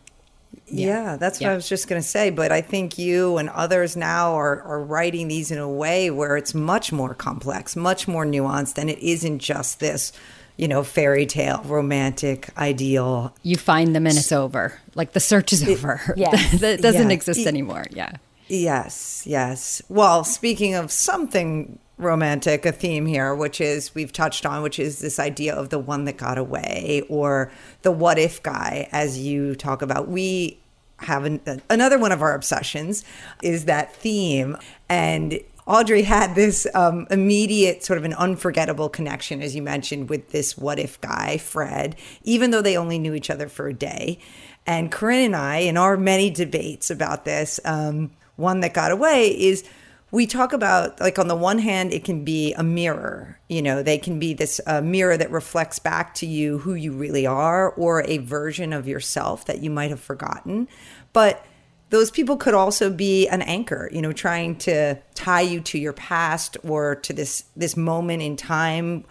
Yeah, 0.68 0.88
yeah 0.88 1.16
that's 1.18 1.40
yeah. 1.40 1.48
what 1.48 1.54
I 1.54 1.56
was 1.56 1.70
just 1.70 1.88
going 1.88 2.02
to 2.02 2.08
say. 2.08 2.30
But 2.30 2.52
I 2.52 2.62
think 2.62 2.98
you 2.98 3.38
and 3.38 3.50
others 3.50 3.96
now 3.96 4.34
are, 4.34 4.62
are 4.64 4.82
writing 4.82 5.28
these 5.28 5.52
in 5.52 5.58
a 5.58 5.70
way 5.70 6.10
where 6.10 6.38
it's 6.38 6.54
much 6.54 6.92
more 6.92 7.14
complex, 7.14 7.76
much 7.76 8.08
more 8.08 8.26
nuanced, 8.26 8.78
and 8.78 8.90
it 8.90 9.00
isn't 9.00 9.40
just 9.40 9.80
this 9.80 10.12
you 10.58 10.68
know, 10.68 10.84
fairy 10.84 11.26
tale, 11.26 11.62
romantic, 11.66 12.50
ideal. 12.58 13.34
You 13.42 13.58
find 13.58 13.96
them 13.96 14.06
and 14.06 14.18
it's 14.18 14.32
over. 14.32 14.80
Like 14.96 15.14
the 15.14 15.20
search 15.20 15.52
is 15.52 15.68
over. 15.68 16.00
Yes. 16.16 16.60
that 16.62 16.82
doesn't 16.82 17.10
yeah. 17.10 17.14
exist 17.14 17.48
anymore. 17.48 17.86
Yeah. 17.90 18.12
Yes, 18.48 19.24
yes. 19.26 19.82
Well, 19.90 20.24
speaking 20.24 20.76
of 20.76 20.92
something 20.92 21.80
romantic, 21.98 22.66
a 22.66 22.72
theme 22.72 23.06
here, 23.06 23.36
which 23.36 23.62
is 23.62 23.94
we've 23.94 24.12
touched 24.12 24.46
on, 24.46 24.64
which 24.64 24.80
is 24.80 25.00
this 25.00 25.20
idea 25.20 25.54
of 25.54 25.70
the 25.70 25.80
one 25.80 26.06
that 26.06 26.18
got 26.18 26.38
away 26.38 27.04
or 27.10 27.52
the 27.84 27.92
what 27.92 28.18
if 28.18 28.42
guy, 28.42 28.88
as 28.92 29.20
you 29.20 29.56
talk 29.56 29.82
about. 29.82 30.08
We 30.08 30.60
have 31.00 31.26
an, 31.26 31.62
another 31.70 32.00
one 32.00 32.12
of 32.12 32.22
our 32.22 32.34
obsessions 32.34 33.04
is 33.42 33.66
that 33.66 33.96
theme. 33.96 34.58
And 34.90 35.40
Audrey 35.66 36.02
had 36.02 36.36
this 36.36 36.68
um, 36.74 37.08
immediate, 37.10 37.84
sort 37.84 37.98
of 37.98 38.06
an 38.06 38.14
unforgettable 38.14 38.90
connection, 38.90 39.42
as 39.42 39.56
you 39.56 39.62
mentioned, 39.62 40.10
with 40.10 40.32
this 40.32 40.58
what 40.58 40.80
if 40.80 41.00
guy, 41.00 41.38
Fred, 41.38 41.96
even 42.24 42.52
though 42.52 42.62
they 42.62 42.78
only 42.78 43.00
knew 43.00 43.14
each 43.14 43.30
other 43.30 43.48
for 43.48 43.68
a 43.68 43.74
day. 43.74 44.20
And 44.66 44.92
Corinne 44.92 45.26
and 45.26 45.36
I, 45.36 45.58
in 45.58 45.78
our 45.78 45.98
many 45.98 46.30
debates 46.30 46.90
about 46.90 47.26
this, 47.26 47.60
um, 47.66 48.12
one 48.36 48.62
that 48.62 48.74
got 48.74 48.92
away 48.92 49.28
is 49.28 49.64
we 50.14 50.28
talk 50.28 50.54
about 50.54 51.02
like 51.02 51.18
on 51.18 51.28
the 51.28 51.36
one 51.36 51.58
hand 51.58 51.92
it 51.92 52.06
can 52.06 52.24
be 52.24 52.54
a 52.54 52.62
mirror 52.64 53.40
you 53.50 53.64
know 53.64 53.82
they 53.82 53.98
can 53.98 54.20
be 54.20 54.32
this 54.34 54.62
uh, 54.68 54.80
mirror 54.80 55.18
that 55.18 55.32
reflects 55.32 55.80
back 55.80 56.14
to 56.14 56.28
you 56.28 56.60
who 56.60 56.76
you 56.76 56.92
really 56.92 57.26
are 57.26 57.72
or 57.72 58.04
a 58.04 58.20
version 58.20 58.72
of 58.72 58.88
yourself 58.88 59.46
that 59.46 59.60
you 59.60 59.72
might 59.72 59.90
have 59.90 60.00
forgotten. 60.00 60.68
But 61.14 61.44
those 61.90 62.12
people 62.12 62.38
could 62.38 62.54
also 62.54 62.92
be 62.92 63.28
an 63.28 63.42
anchor 63.42 63.90
you 63.92 64.02
know 64.02 64.14
trying 64.14 64.56
to 64.56 64.96
tie 65.16 65.42
you 65.42 65.60
to 65.60 65.80
your 65.80 65.94
past 65.94 66.58
or 66.64 66.96
to 66.96 67.12
this 67.12 67.46
this 67.56 67.76
moment 67.76 68.22
in 68.22 68.38
time 68.38 69.04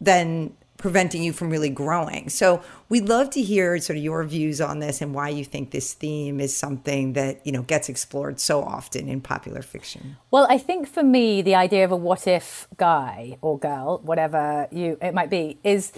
then 0.00 0.56
preventing 0.78 1.22
you 1.22 1.32
from 1.32 1.50
really 1.50 1.68
growing. 1.68 2.30
So 2.30 2.62
we'd 2.88 3.08
love 3.08 3.30
to 3.30 3.42
hear 3.42 3.78
sort 3.78 3.98
of 3.98 4.02
your 4.02 4.24
views 4.24 4.60
on 4.60 4.78
this 4.78 5.02
and 5.02 5.12
why 5.12 5.28
you 5.28 5.44
think 5.44 5.72
this 5.72 5.92
theme 5.92 6.40
is 6.40 6.56
something 6.56 7.12
that, 7.14 7.44
you 7.44 7.52
know, 7.52 7.62
gets 7.62 7.88
explored 7.88 8.40
so 8.40 8.62
often 8.62 9.08
in 9.08 9.20
popular 9.20 9.60
fiction. 9.60 10.16
Well, 10.30 10.46
I 10.48 10.56
think 10.56 10.88
for 10.88 11.02
me 11.02 11.42
the 11.42 11.56
idea 11.56 11.84
of 11.84 11.90
a 11.90 11.96
what 11.96 12.26
if 12.26 12.68
guy 12.76 13.36
or 13.42 13.58
girl, 13.58 14.00
whatever 14.04 14.68
you 14.70 14.96
it 15.02 15.12
might 15.12 15.30
be, 15.30 15.58
is 15.64 15.92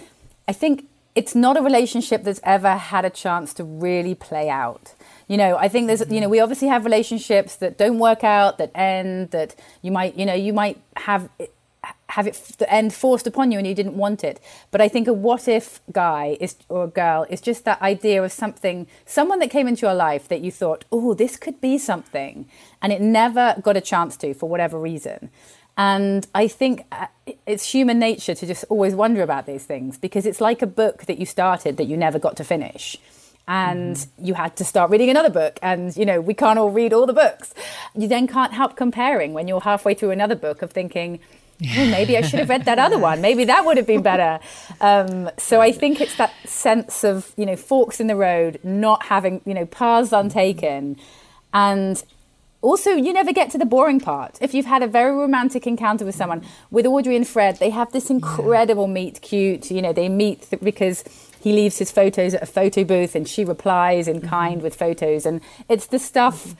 I 0.47 0.53
think 0.53 0.87
it's 1.13 1.35
not 1.35 1.57
a 1.57 1.61
relationship 1.61 2.23
that's 2.23 2.39
ever 2.43 2.75
had 2.75 3.05
a 3.05 3.09
chance 3.09 3.53
to 3.55 3.63
really 3.63 4.15
play 4.15 4.49
out. 4.49 4.95
You 5.27 5.37
know, 5.37 5.57
I 5.57 5.67
think 5.67 5.87
there's, 5.87 6.09
you 6.09 6.19
know, 6.21 6.29
we 6.29 6.39
obviously 6.39 6.69
have 6.69 6.85
relationships 6.85 7.55
that 7.57 7.77
don't 7.77 7.99
work 7.99 8.23
out, 8.23 8.57
that 8.57 8.71
end, 8.73 9.31
that 9.31 9.55
you 9.81 9.91
might, 9.91 10.17
you 10.17 10.25
know, 10.25 10.33
you 10.33 10.53
might 10.53 10.81
have 10.97 11.29
have 12.11 12.27
it 12.27 12.33
the 12.57 12.71
end 12.71 12.93
forced 12.93 13.25
upon 13.25 13.51
you 13.51 13.57
and 13.57 13.65
you 13.65 13.73
didn't 13.73 13.95
want 13.95 14.23
it. 14.23 14.39
But 14.69 14.81
I 14.81 14.87
think 14.87 15.07
a 15.07 15.13
what 15.13 15.47
if 15.47 15.79
guy 15.91 16.37
is 16.39 16.55
or 16.69 16.83
a 16.83 16.87
girl 16.87 17.25
is 17.29 17.41
just 17.41 17.65
that 17.65 17.81
idea 17.81 18.23
of 18.23 18.31
something, 18.31 18.87
someone 19.05 19.39
that 19.39 19.49
came 19.49 19.67
into 19.67 19.85
your 19.85 19.95
life 19.95 20.27
that 20.27 20.41
you 20.41 20.51
thought, 20.51 20.85
oh, 20.91 21.13
this 21.13 21.37
could 21.37 21.59
be 21.61 21.77
something, 21.77 22.47
and 22.81 22.91
it 22.91 23.01
never 23.01 23.55
got 23.61 23.77
a 23.77 23.81
chance 23.81 24.17
to 24.17 24.33
for 24.33 24.49
whatever 24.49 24.79
reason. 24.79 25.29
And 25.77 26.27
I 26.35 26.47
think 26.47 26.85
uh, 26.91 27.07
it's 27.47 27.71
human 27.71 27.97
nature 27.97 28.35
to 28.35 28.45
just 28.45 28.65
always 28.69 28.93
wonder 28.93 29.21
about 29.23 29.45
these 29.45 29.63
things 29.63 29.97
because 29.97 30.25
it's 30.25 30.41
like 30.41 30.61
a 30.61 30.67
book 30.67 31.05
that 31.05 31.17
you 31.17 31.25
started 31.25 31.77
that 31.77 31.85
you 31.85 31.95
never 31.95 32.19
got 32.19 32.35
to 32.37 32.43
finish 32.43 32.97
and 33.47 33.95
mm. 33.95 34.07
you 34.21 34.33
had 34.33 34.55
to 34.57 34.63
start 34.63 34.91
reading 34.91 35.09
another 35.09 35.29
book 35.29 35.57
and 35.63 35.97
you 35.97 36.05
know 36.05 36.21
we 36.21 36.33
can't 36.33 36.59
all 36.59 36.69
read 36.69 36.93
all 36.93 37.07
the 37.07 37.13
books 37.13 37.55
you 37.95 38.07
then 38.07 38.27
can't 38.27 38.53
help 38.53 38.75
comparing 38.75 39.33
when 39.33 39.47
you're 39.47 39.61
halfway 39.61 39.95
through 39.95 40.11
another 40.11 40.35
book 40.35 40.61
of 40.61 40.71
thinking 40.71 41.19
well, 41.61 41.91
maybe 41.91 42.17
I 42.17 42.21
should 42.21 42.39
have 42.39 42.49
read 42.49 42.65
that 42.65 42.79
other 42.79 42.97
one. 42.97 43.21
Maybe 43.21 43.45
that 43.45 43.65
would 43.65 43.77
have 43.77 43.87
been 43.87 44.01
better. 44.01 44.39
Um, 44.79 45.29
so 45.37 45.61
I 45.61 45.71
think 45.71 46.01
it's 46.01 46.15
that 46.17 46.33
sense 46.45 47.03
of, 47.03 47.33
you 47.37 47.45
know, 47.45 47.55
forks 47.55 47.99
in 47.99 48.07
the 48.07 48.15
road, 48.15 48.59
not 48.63 49.03
having, 49.03 49.41
you 49.45 49.53
know, 49.53 49.65
paths 49.65 50.11
untaken. 50.11 50.97
And 51.53 52.03
also, 52.61 52.91
you 52.91 53.11
never 53.11 53.33
get 53.33 53.49
to 53.51 53.57
the 53.57 53.65
boring 53.65 53.99
part. 53.99 54.37
If 54.39 54.53
you've 54.53 54.65
had 54.65 54.83
a 54.83 54.87
very 54.87 55.11
romantic 55.11 55.65
encounter 55.65 56.05
with 56.05 56.15
someone, 56.15 56.43
with 56.69 56.85
Audrey 56.85 57.15
and 57.15 57.27
Fred, 57.27 57.57
they 57.57 57.71
have 57.71 57.91
this 57.91 58.09
incredible 58.09 58.87
meet 58.87 59.21
cute. 59.21 59.71
You 59.71 59.81
know, 59.81 59.93
they 59.93 60.09
meet 60.09 60.49
th- 60.49 60.61
because 60.61 61.03
he 61.41 61.53
leaves 61.53 61.79
his 61.79 61.91
photos 61.91 62.33
at 62.35 62.43
a 62.43 62.45
photo 62.45 62.83
booth 62.83 63.15
and 63.15 63.27
she 63.27 63.43
replies 63.43 64.07
in 64.07 64.21
kind 64.21 64.57
mm-hmm. 64.57 64.63
with 64.63 64.75
photos. 64.75 65.25
And 65.25 65.41
it's 65.69 65.87
the 65.87 65.99
stuff 65.99 66.55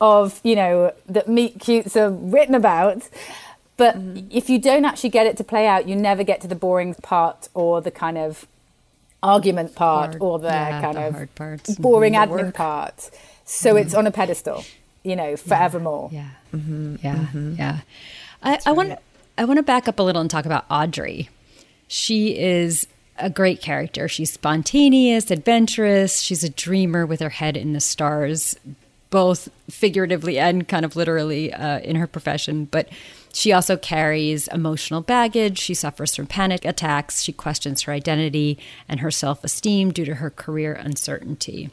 of, 0.00 0.40
you 0.42 0.56
know, 0.56 0.92
that 1.06 1.28
meet 1.28 1.60
cutes 1.60 1.96
are 1.96 2.10
written 2.10 2.54
about. 2.54 3.08
But 3.76 3.96
mm. 3.96 4.26
if 4.30 4.50
you 4.50 4.58
don't 4.58 4.84
actually 4.84 5.10
get 5.10 5.26
it 5.26 5.36
to 5.38 5.44
play 5.44 5.66
out, 5.66 5.88
you 5.88 5.96
never 5.96 6.22
get 6.24 6.40
to 6.42 6.48
the 6.48 6.54
boring 6.54 6.94
part 6.94 7.48
or 7.54 7.80
the 7.80 7.90
kind 7.90 8.18
of 8.18 8.46
argument 9.22 9.74
part 9.74 10.12
hard, 10.12 10.22
or 10.22 10.38
the 10.38 10.48
yeah, 10.48 10.80
kind 10.80 10.96
the 10.96 11.22
of 11.22 11.34
parts. 11.34 11.74
boring 11.76 12.14
mm-hmm. 12.14 12.32
admin 12.32 12.54
part. 12.54 13.10
So 13.44 13.74
mm. 13.74 13.80
it's 13.80 13.94
on 13.94 14.06
a 14.06 14.10
pedestal, 14.10 14.64
you 15.02 15.16
know, 15.16 15.36
forevermore. 15.36 16.10
Yeah, 16.12 16.20
yeah, 16.20 16.58
mm-hmm. 16.58 16.96
yeah. 17.02 17.14
Mm-hmm. 17.14 17.54
yeah. 17.54 17.78
I, 18.42 18.58
I 18.66 18.72
want 18.72 18.98
I 19.38 19.44
want 19.44 19.58
to 19.58 19.62
back 19.62 19.88
up 19.88 19.98
a 19.98 20.02
little 20.02 20.20
and 20.20 20.30
talk 20.30 20.46
about 20.46 20.64
Audrey. 20.70 21.30
She 21.88 22.38
is 22.38 22.86
a 23.18 23.30
great 23.30 23.60
character. 23.60 24.08
She's 24.08 24.32
spontaneous, 24.32 25.30
adventurous. 25.30 26.20
She's 26.20 26.42
a 26.42 26.48
dreamer 26.48 27.06
with 27.06 27.20
her 27.20 27.28
head 27.28 27.56
in 27.56 27.72
the 27.72 27.80
stars, 27.80 28.56
both 29.10 29.48
figuratively 29.70 30.38
and 30.38 30.66
kind 30.66 30.84
of 30.84 30.96
literally 30.96 31.52
uh, 31.52 31.80
in 31.80 31.96
her 31.96 32.06
profession. 32.06 32.64
But 32.64 32.88
she 33.32 33.52
also 33.52 33.76
carries 33.76 34.48
emotional 34.48 35.00
baggage. 35.00 35.58
She 35.58 35.74
suffers 35.74 36.14
from 36.14 36.26
panic 36.26 36.64
attacks. 36.64 37.22
She 37.22 37.32
questions 37.32 37.82
her 37.82 37.92
identity 37.92 38.58
and 38.88 39.00
her 39.00 39.10
self 39.10 39.42
esteem 39.42 39.90
due 39.92 40.04
to 40.04 40.16
her 40.16 40.30
career 40.30 40.74
uncertainty. 40.74 41.70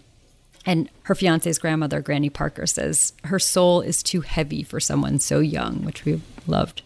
And 0.66 0.90
her 1.04 1.16
fiance's 1.16 1.58
grandmother, 1.58 2.02
Granny 2.02 2.30
Parker, 2.30 2.68
says 2.68 3.14
her 3.26 3.40
soul 3.40 3.82
is 3.82 4.04
too 4.04 4.22
heavy 4.22 4.64
for 4.64 4.80
someone 4.80 5.20
so 5.20 5.40
young, 5.40 5.84
which 5.84 6.06
we 6.06 6.22
loved. 6.48 6.82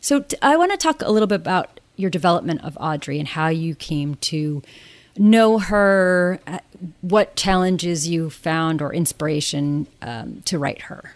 So 0.00 0.24
I 0.42 0.56
want 0.56 0.72
to 0.72 0.78
talk 0.78 1.02
a 1.02 1.10
little 1.10 1.26
bit 1.26 1.36
about 1.36 1.80
your 1.96 2.10
development 2.10 2.64
of 2.64 2.76
Audrey 2.80 3.18
and 3.18 3.28
how 3.28 3.48
you 3.48 3.74
came 3.74 4.14
to 4.16 4.62
know 5.18 5.58
her, 5.58 6.40
uh, 6.46 6.58
what 7.00 7.36
challenges 7.36 8.08
you 8.08 8.30
found 8.30 8.82
or 8.82 8.92
inspiration 8.94 9.86
um, 10.02 10.42
to 10.44 10.58
write 10.58 10.82
her. 10.82 11.14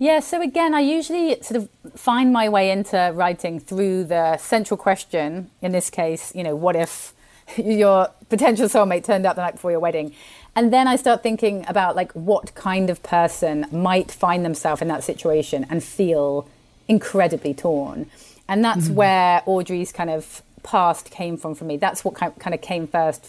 Yeah, 0.00 0.20
so 0.20 0.40
again, 0.40 0.74
I 0.74 0.80
usually 0.80 1.42
sort 1.42 1.56
of 1.56 1.68
find 1.98 2.32
my 2.32 2.48
way 2.48 2.70
into 2.70 3.10
writing 3.14 3.58
through 3.58 4.04
the 4.04 4.36
central 4.36 4.76
question. 4.76 5.50
In 5.60 5.72
this 5.72 5.90
case, 5.90 6.32
you 6.36 6.44
know, 6.44 6.54
what 6.54 6.76
if 6.76 7.12
your 7.56 8.08
potential 8.28 8.68
soulmate 8.68 9.04
turned 9.04 9.26
up 9.26 9.34
the 9.34 9.42
night 9.42 9.54
before 9.54 9.72
your 9.72 9.80
wedding? 9.80 10.14
And 10.54 10.72
then 10.72 10.86
I 10.86 10.96
start 10.96 11.22
thinking 11.22 11.64
about 11.68 11.96
like 11.96 12.12
what 12.12 12.54
kind 12.54 12.90
of 12.90 13.02
person 13.02 13.66
might 13.72 14.10
find 14.10 14.44
themselves 14.44 14.82
in 14.82 14.88
that 14.88 15.02
situation 15.02 15.66
and 15.68 15.82
feel 15.82 16.48
incredibly 16.86 17.52
torn. 17.52 18.06
And 18.48 18.64
that's 18.64 18.86
mm-hmm. 18.86 18.94
where 18.94 19.42
Audrey's 19.46 19.92
kind 19.92 20.10
of 20.10 20.42
past 20.62 21.10
came 21.10 21.36
from 21.36 21.54
for 21.54 21.64
me. 21.64 21.76
That's 21.76 22.04
what 22.04 22.14
kind 22.14 22.54
of 22.54 22.60
came 22.60 22.86
first 22.86 23.24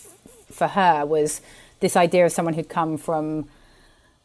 for 0.51 0.67
her 0.67 1.05
was 1.05 1.41
this 1.79 1.95
idea 1.95 2.25
of 2.25 2.31
someone 2.31 2.53
who'd 2.53 2.69
come 2.69 2.97
from 2.97 3.47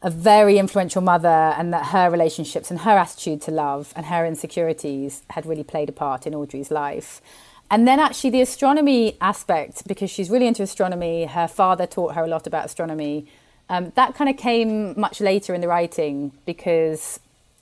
a 0.05 0.11
very 0.11 0.59
influential 0.59 1.01
mother 1.01 1.29
and 1.29 1.73
that 1.73 1.87
her 1.87 2.11
relationships 2.11 2.71
and 2.71 2.81
her 2.81 2.91
attitude 2.91 3.41
to 3.41 3.51
love 3.51 3.93
and 3.97 4.07
her 4.07 4.27
insecurities 4.27 5.23
had 5.31 5.47
really 5.47 5.65
played 5.65 5.89
a 5.89 5.93
part 5.93 6.27
in 6.27 6.35
Audrey's 6.35 6.71
life. 6.71 7.23
And 7.71 7.89
then 7.89 7.99
actually 7.99 8.29
the 8.29 8.43
astronomy 8.43 9.17
aspect, 9.23 9.89
because 9.89 10.11
she's 10.11 10.29
really 10.29 10.47
into 10.47 10.63
astronomy, 10.63 11.25
her 11.25 11.49
father 11.49 11.87
taught 11.87 12.15
her 12.15 12.23
a 12.23 12.27
lot 12.27 12.47
about 12.47 12.67
astronomy. 12.67 13.27
Um, 13.71 13.93
that 13.95 14.15
kind 14.15 14.29
of 14.29 14.37
came 14.37 14.99
much 15.01 15.23
later 15.23 15.55
in 15.55 15.63
the 15.63 15.69
writing 15.69 16.33
because 16.45 17.19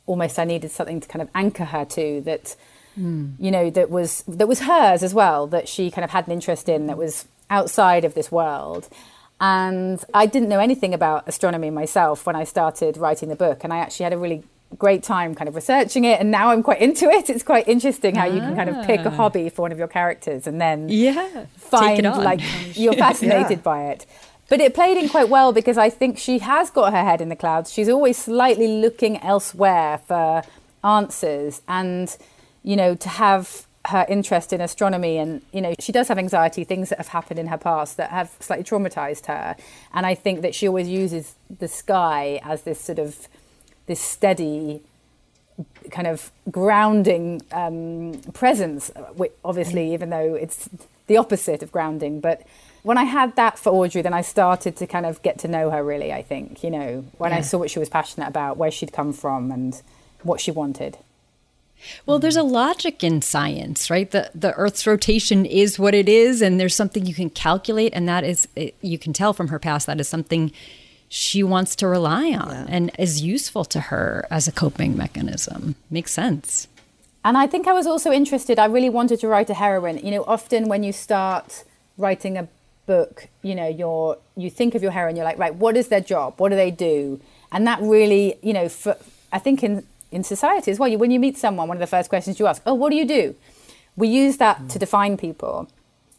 almost 0.06 0.36
I 0.36 0.44
needed 0.44 0.72
something 0.72 1.00
to 1.00 1.06
kind 1.06 1.22
of 1.22 1.28
anchor 1.36 1.64
her 1.66 1.84
to 1.84 2.20
that, 2.22 2.56
mm. 2.98 3.34
you 3.38 3.52
know, 3.52 3.70
that 3.70 3.88
was 3.88 4.24
that 4.26 4.48
was 4.48 4.60
hers 4.60 5.04
as 5.04 5.14
well, 5.14 5.46
that 5.46 5.68
she 5.68 5.92
kind 5.92 6.04
of 6.04 6.10
had 6.10 6.26
an 6.26 6.32
interest 6.32 6.68
in, 6.68 6.88
that 6.88 6.98
was 6.98 7.24
outside 7.50 8.04
of 8.04 8.14
this 8.14 8.32
world. 8.32 8.88
And 9.40 10.02
I 10.14 10.26
didn't 10.26 10.48
know 10.48 10.60
anything 10.60 10.94
about 10.94 11.26
astronomy 11.26 11.70
myself 11.70 12.26
when 12.26 12.36
I 12.36 12.44
started 12.44 12.96
writing 12.96 13.28
the 13.28 13.36
book. 13.36 13.64
And 13.64 13.72
I 13.72 13.78
actually 13.78 14.04
had 14.04 14.12
a 14.12 14.18
really 14.18 14.44
great 14.78 15.02
time 15.02 15.34
kind 15.34 15.48
of 15.48 15.54
researching 15.54 16.04
it. 16.04 16.20
And 16.20 16.30
now 16.30 16.50
I'm 16.50 16.62
quite 16.62 16.80
into 16.80 17.10
it. 17.10 17.28
It's 17.28 17.42
quite 17.42 17.68
interesting 17.68 18.14
how 18.14 18.28
ah. 18.28 18.32
you 18.32 18.40
can 18.40 18.54
kind 18.54 18.70
of 18.70 18.86
pick 18.86 19.00
a 19.00 19.08
ah. 19.08 19.10
hobby 19.10 19.48
for 19.48 19.62
one 19.62 19.72
of 19.72 19.78
your 19.78 19.88
characters 19.88 20.46
and 20.46 20.60
then 20.60 20.88
yeah, 20.88 21.46
find 21.56 22.02
like 22.02 22.40
you're 22.76 22.94
fascinated 22.94 23.58
yeah. 23.58 23.62
by 23.62 23.84
it. 23.90 24.06
But 24.48 24.60
it 24.60 24.74
played 24.74 24.98
in 24.98 25.08
quite 25.08 25.28
well 25.28 25.52
because 25.52 25.78
I 25.78 25.88
think 25.88 26.18
she 26.18 26.38
has 26.40 26.68
got 26.70 26.92
her 26.92 27.02
head 27.02 27.20
in 27.20 27.30
the 27.30 27.36
clouds. 27.36 27.72
She's 27.72 27.88
always 27.88 28.18
slightly 28.18 28.68
looking 28.68 29.16
elsewhere 29.22 29.98
for 29.98 30.42
answers. 30.84 31.62
And, 31.68 32.14
you 32.62 32.76
know, 32.76 32.94
to 32.94 33.08
have 33.08 33.66
her 33.86 34.06
interest 34.08 34.52
in 34.52 34.60
astronomy 34.60 35.18
and 35.18 35.42
you 35.52 35.60
know 35.60 35.74
she 35.80 35.90
does 35.90 36.08
have 36.08 36.18
anxiety 36.18 36.62
things 36.62 36.88
that 36.90 36.98
have 36.98 37.08
happened 37.08 37.38
in 37.38 37.48
her 37.48 37.58
past 37.58 37.96
that 37.96 38.10
have 38.10 38.30
slightly 38.40 38.64
traumatized 38.64 39.26
her. 39.26 39.56
And 39.92 40.06
i 40.06 40.14
think 40.14 40.42
that 40.42 40.54
she 40.54 40.68
always 40.68 40.88
uses 40.88 41.34
the 41.58 41.68
sky 41.68 42.40
as 42.44 42.62
this 42.62 42.80
sort 42.80 42.98
of 42.98 43.28
this 43.86 44.00
steady 44.00 44.82
kind 45.90 46.06
of 46.06 46.30
grounding 46.50 47.42
um, 47.52 48.20
presence 48.32 48.90
obviously 49.44 49.92
even 49.92 50.10
though 50.10 50.34
it's 50.34 50.68
the 51.08 51.16
opposite 51.16 51.62
of 51.62 51.72
grounding. 51.72 52.20
But 52.20 52.46
when 52.82 52.98
i 52.98 53.04
had 53.04 53.34
that 53.36 53.58
for 53.58 53.70
audrey 53.70 54.02
then 54.02 54.14
i 54.14 54.20
started 54.20 54.76
to 54.76 54.86
kind 54.86 55.06
of 55.06 55.22
get 55.22 55.38
to 55.38 55.48
know 55.48 55.70
her 55.70 55.84
really 55.84 56.12
i 56.12 56.20
think 56.22 56.64
you 56.64 56.70
know 56.70 57.04
when 57.18 57.30
yeah. 57.30 57.38
i 57.38 57.40
saw 57.40 57.58
what 57.58 57.70
she 57.70 57.78
was 57.78 57.88
passionate 57.88 58.28
about 58.28 58.56
where 58.56 58.70
she'd 58.70 58.92
come 58.92 59.12
from 59.12 59.50
and 59.52 59.82
what 60.22 60.40
she 60.40 60.50
wanted 60.50 60.98
well, 62.06 62.18
there's 62.18 62.36
a 62.36 62.42
logic 62.42 63.02
in 63.02 63.22
science, 63.22 63.90
right? 63.90 64.10
The 64.10 64.30
the 64.34 64.52
Earth's 64.54 64.86
rotation 64.86 65.46
is 65.46 65.78
what 65.78 65.94
it 65.94 66.08
is, 66.08 66.42
and 66.42 66.58
there's 66.58 66.74
something 66.74 67.06
you 67.06 67.14
can 67.14 67.30
calculate, 67.30 67.92
and 67.94 68.08
that 68.08 68.24
is 68.24 68.48
eh, 68.56 68.70
you 68.80 68.98
can 68.98 69.12
tell 69.12 69.32
from 69.32 69.48
her 69.48 69.58
past 69.58 69.86
that 69.86 70.00
is 70.00 70.08
something 70.08 70.52
she 71.08 71.42
wants 71.42 71.76
to 71.76 71.86
rely 71.86 72.32
on 72.32 72.50
yeah. 72.50 72.66
and 72.68 72.90
is 72.98 73.20
useful 73.20 73.66
to 73.66 73.80
her 73.80 74.26
as 74.30 74.48
a 74.48 74.52
coping 74.52 74.96
mechanism. 74.96 75.74
Makes 75.90 76.12
sense. 76.12 76.68
And 77.24 77.36
I 77.36 77.46
think 77.46 77.68
I 77.68 77.72
was 77.72 77.86
also 77.86 78.10
interested. 78.10 78.58
I 78.58 78.64
really 78.64 78.88
wanted 78.88 79.20
to 79.20 79.28
write 79.28 79.50
a 79.50 79.54
heroine. 79.54 79.98
You 79.98 80.10
know, 80.10 80.24
often 80.26 80.68
when 80.68 80.82
you 80.82 80.92
start 80.92 81.64
writing 81.98 82.38
a 82.38 82.48
book, 82.86 83.28
you 83.42 83.54
know, 83.54 83.68
you're 83.68 84.18
you 84.36 84.50
think 84.50 84.74
of 84.74 84.82
your 84.82 84.92
heroine. 84.92 85.16
You're 85.16 85.24
like, 85.24 85.38
right, 85.38 85.54
what 85.54 85.76
is 85.76 85.88
their 85.88 86.00
job? 86.00 86.34
What 86.38 86.48
do 86.48 86.56
they 86.56 86.70
do? 86.70 87.20
And 87.52 87.66
that 87.66 87.80
really, 87.82 88.36
you 88.42 88.54
know, 88.54 88.68
for, 88.68 88.96
I 89.32 89.38
think 89.38 89.62
in 89.62 89.86
in 90.12 90.22
society 90.22 90.70
as 90.70 90.78
well. 90.78 90.88
You, 90.88 90.98
when 90.98 91.10
you 91.10 91.20
meet 91.20 91.36
someone, 91.36 91.68
one 91.68 91.76
of 91.76 91.80
the 91.80 91.86
first 91.86 92.08
questions 92.08 92.38
you 92.38 92.46
ask, 92.46 92.62
"Oh, 92.66 92.74
what 92.74 92.90
do 92.90 92.96
you 92.96 93.06
do?" 93.06 93.34
We 93.96 94.08
use 94.08 94.38
that 94.38 94.58
mm. 94.58 94.68
to 94.70 94.78
define 94.78 95.16
people. 95.16 95.68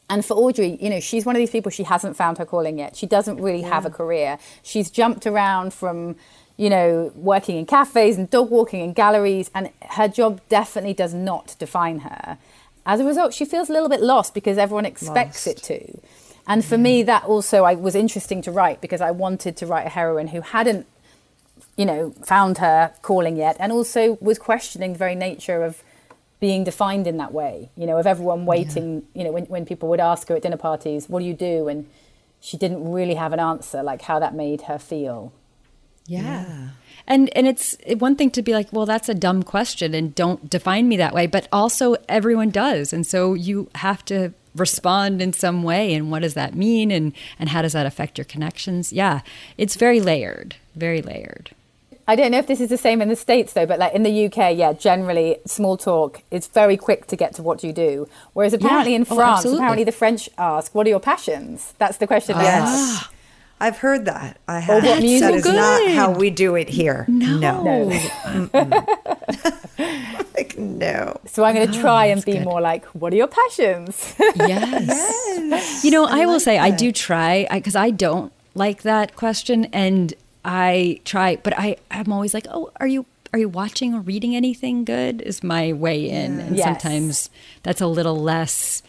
And 0.09 0.23
for 0.23 0.35
Audrey, 0.35 0.77
you 0.81 0.89
know, 0.89 0.99
she's 0.99 1.25
one 1.25 1.35
of 1.35 1.39
these 1.39 1.49
people. 1.49 1.71
She 1.71 1.83
hasn't 1.83 2.15
found 2.15 2.37
her 2.37 2.45
calling 2.45 2.77
yet. 2.77 2.95
She 2.95 3.07
doesn't 3.07 3.41
really 3.41 3.61
yeah. 3.61 3.69
have 3.69 3.85
a 3.85 3.89
career. 3.89 4.37
She's 4.61 4.91
jumped 4.91 5.25
around 5.25 5.73
from, 5.73 6.17
you 6.57 6.69
know, 6.69 7.11
working 7.15 7.57
in 7.57 7.65
cafes 7.65 8.17
and 8.17 8.29
dog 8.29 8.49
walking 8.49 8.81
in 8.81 8.93
galleries, 8.93 9.49
and 9.55 9.71
her 9.81 10.07
job 10.07 10.41
definitely 10.49 10.93
does 10.93 11.13
not 11.13 11.55
define 11.57 11.99
her. 11.99 12.37
As 12.85 12.99
a 12.99 13.05
result, 13.05 13.33
she 13.33 13.45
feels 13.45 13.69
a 13.69 13.73
little 13.73 13.89
bit 13.89 14.01
lost 14.01 14.33
because 14.33 14.57
everyone 14.57 14.85
expects 14.85 15.47
lost. 15.47 15.57
it 15.59 15.63
to. 15.63 15.99
And 16.45 16.63
for 16.63 16.75
yeah. 16.75 16.81
me, 16.81 17.03
that 17.03 17.23
also 17.23 17.63
I, 17.63 17.75
was 17.75 17.95
interesting 17.95 18.41
to 18.43 18.51
write 18.51 18.81
because 18.81 19.01
I 19.01 19.11
wanted 19.11 19.55
to 19.57 19.65
write 19.65 19.85
a 19.85 19.89
heroine 19.89 20.27
who 20.27 20.41
hadn't 20.41 20.85
you 21.77 21.85
know, 21.85 22.11
found 22.25 22.59
her 22.59 22.93
calling 23.01 23.35
yet, 23.35 23.57
and 23.59 23.71
also 23.71 24.17
was 24.21 24.37
questioning 24.37 24.93
the 24.93 24.99
very 24.99 25.15
nature 25.15 25.63
of 25.63 25.83
being 26.39 26.63
defined 26.63 27.07
in 27.07 27.17
that 27.17 27.33
way. 27.33 27.69
You 27.75 27.85
know, 27.85 27.97
of 27.97 28.07
everyone 28.07 28.45
waiting. 28.45 29.03
Yeah. 29.13 29.19
You 29.19 29.23
know, 29.25 29.31
when 29.31 29.45
when 29.45 29.65
people 29.65 29.89
would 29.89 29.99
ask 29.99 30.27
her 30.27 30.35
at 30.35 30.41
dinner 30.43 30.57
parties, 30.57 31.09
"What 31.09 31.19
do 31.19 31.25
you 31.25 31.33
do?" 31.33 31.67
and 31.67 31.87
she 32.43 32.57
didn't 32.57 32.91
really 32.91 33.15
have 33.15 33.31
an 33.31 33.39
answer, 33.39 33.81
like 33.81 34.01
how 34.01 34.19
that 34.19 34.35
made 34.35 34.63
her 34.63 34.77
feel. 34.77 35.31
Yeah. 36.05 36.21
yeah. 36.21 36.69
And 37.07 37.29
and 37.37 37.47
it's 37.47 37.77
one 37.99 38.17
thing 38.17 38.31
to 38.31 38.41
be 38.41 38.53
like, 38.53 38.67
well, 38.73 38.85
that's 38.85 39.07
a 39.07 39.13
dumb 39.13 39.43
question 39.43 39.93
and 39.93 40.13
don't 40.13 40.49
define 40.49 40.89
me 40.89 40.97
that 40.97 41.13
way, 41.13 41.25
but 41.25 41.47
also 41.53 41.95
everyone 42.09 42.49
does. 42.49 42.91
And 42.91 43.07
so 43.07 43.33
you 43.33 43.69
have 43.75 44.03
to 44.05 44.33
respond 44.55 45.21
in 45.21 45.31
some 45.31 45.63
way 45.63 45.93
and 45.93 46.11
what 46.11 46.21
does 46.21 46.33
that 46.33 46.53
mean 46.53 46.91
and 46.91 47.13
and 47.39 47.49
how 47.49 47.61
does 47.61 47.73
that 47.73 47.85
affect 47.85 48.17
your 48.17 48.25
connections? 48.25 48.91
Yeah. 48.91 49.21
It's 49.57 49.75
very 49.75 50.01
layered, 50.01 50.57
very 50.75 51.01
layered. 51.01 51.51
I 52.07 52.15
don't 52.15 52.31
know 52.31 52.37
if 52.37 52.47
this 52.47 52.59
is 52.59 52.69
the 52.69 52.77
same 52.77 53.01
in 53.01 53.07
the 53.07 53.15
States 53.15 53.53
though, 53.53 53.65
but 53.65 53.79
like 53.79 53.93
in 53.93 54.03
the 54.03 54.25
UK, 54.25 54.57
yeah, 54.57 54.73
generally 54.73 55.37
small 55.45 55.77
talk 55.77 56.21
is 56.31 56.47
very 56.47 56.75
quick 56.75 57.07
to 57.07 57.15
get 57.15 57.33
to 57.35 57.43
what 57.43 57.63
you 57.63 57.71
do. 57.71 58.07
Whereas 58.33 58.53
apparently 58.53 58.91
yeah. 58.91 58.97
in 58.97 59.07
oh, 59.09 59.15
France, 59.15 59.45
oh, 59.45 59.55
apparently 59.55 59.85
the 59.85 59.91
French 59.93 60.29
ask, 60.37 60.75
what 60.75 60.85
are 60.85 60.89
your 60.89 60.99
passions? 60.99 61.73
That's 61.77 61.97
the 61.97 62.07
question 62.07 62.37
they 62.37 62.43
yes. 62.43 62.67
ask. 62.67 63.13
I've 63.63 63.77
heard 63.77 64.05
that. 64.05 64.39
I 64.45 64.59
have. 64.59 64.83
Well, 64.83 64.95
that 64.95 65.03
is 65.03 65.43
good. 65.43 65.55
not 65.55 65.89
how 65.91 66.11
we 66.11 66.29
do 66.29 66.55
it 66.55 66.67
here. 66.67 67.05
No. 67.07 67.63
No. 67.63 67.83
like, 70.35 70.57
no. 70.57 71.17
So 71.27 71.45
I'm 71.45 71.55
going 71.55 71.71
to 71.71 71.79
try 71.79 72.07
and 72.07 72.25
be 72.25 72.33
good. 72.33 72.43
more 72.43 72.59
like, 72.59 72.83
what 72.87 73.13
are 73.13 73.15
your 73.15 73.27
passions? 73.27 74.15
yes. 74.19 74.85
yes. 75.37 75.85
You 75.85 75.91
know, 75.91 76.03
I, 76.03 76.23
I 76.23 76.25
will 76.25 76.41
say, 76.41 76.57
that. 76.57 76.63
I 76.63 76.71
do 76.71 76.91
try, 76.91 77.47
because 77.49 77.77
I, 77.77 77.85
I 77.85 77.89
don't 77.91 78.33
like 78.53 78.81
that 78.81 79.15
question. 79.15 79.65
And 79.71 80.13
I 80.45 80.99
try, 81.05 81.37
but 81.37 81.53
I 81.57 81.77
I'm 81.91 82.11
always 82.11 82.33
like, 82.33 82.47
oh, 82.49 82.71
are 82.79 82.87
you 82.87 83.05
are 83.33 83.39
you 83.39 83.49
watching 83.49 83.93
or 83.95 84.01
reading 84.01 84.35
anything 84.35 84.85
good? 84.85 85.21
Is 85.21 85.43
my 85.43 85.73
way 85.73 86.09
in, 86.09 86.39
and 86.39 86.57
yes. 86.57 86.65
sometimes 86.65 87.29
that's 87.63 87.81
a 87.81 87.87
little 87.87 88.19
less. 88.19 88.83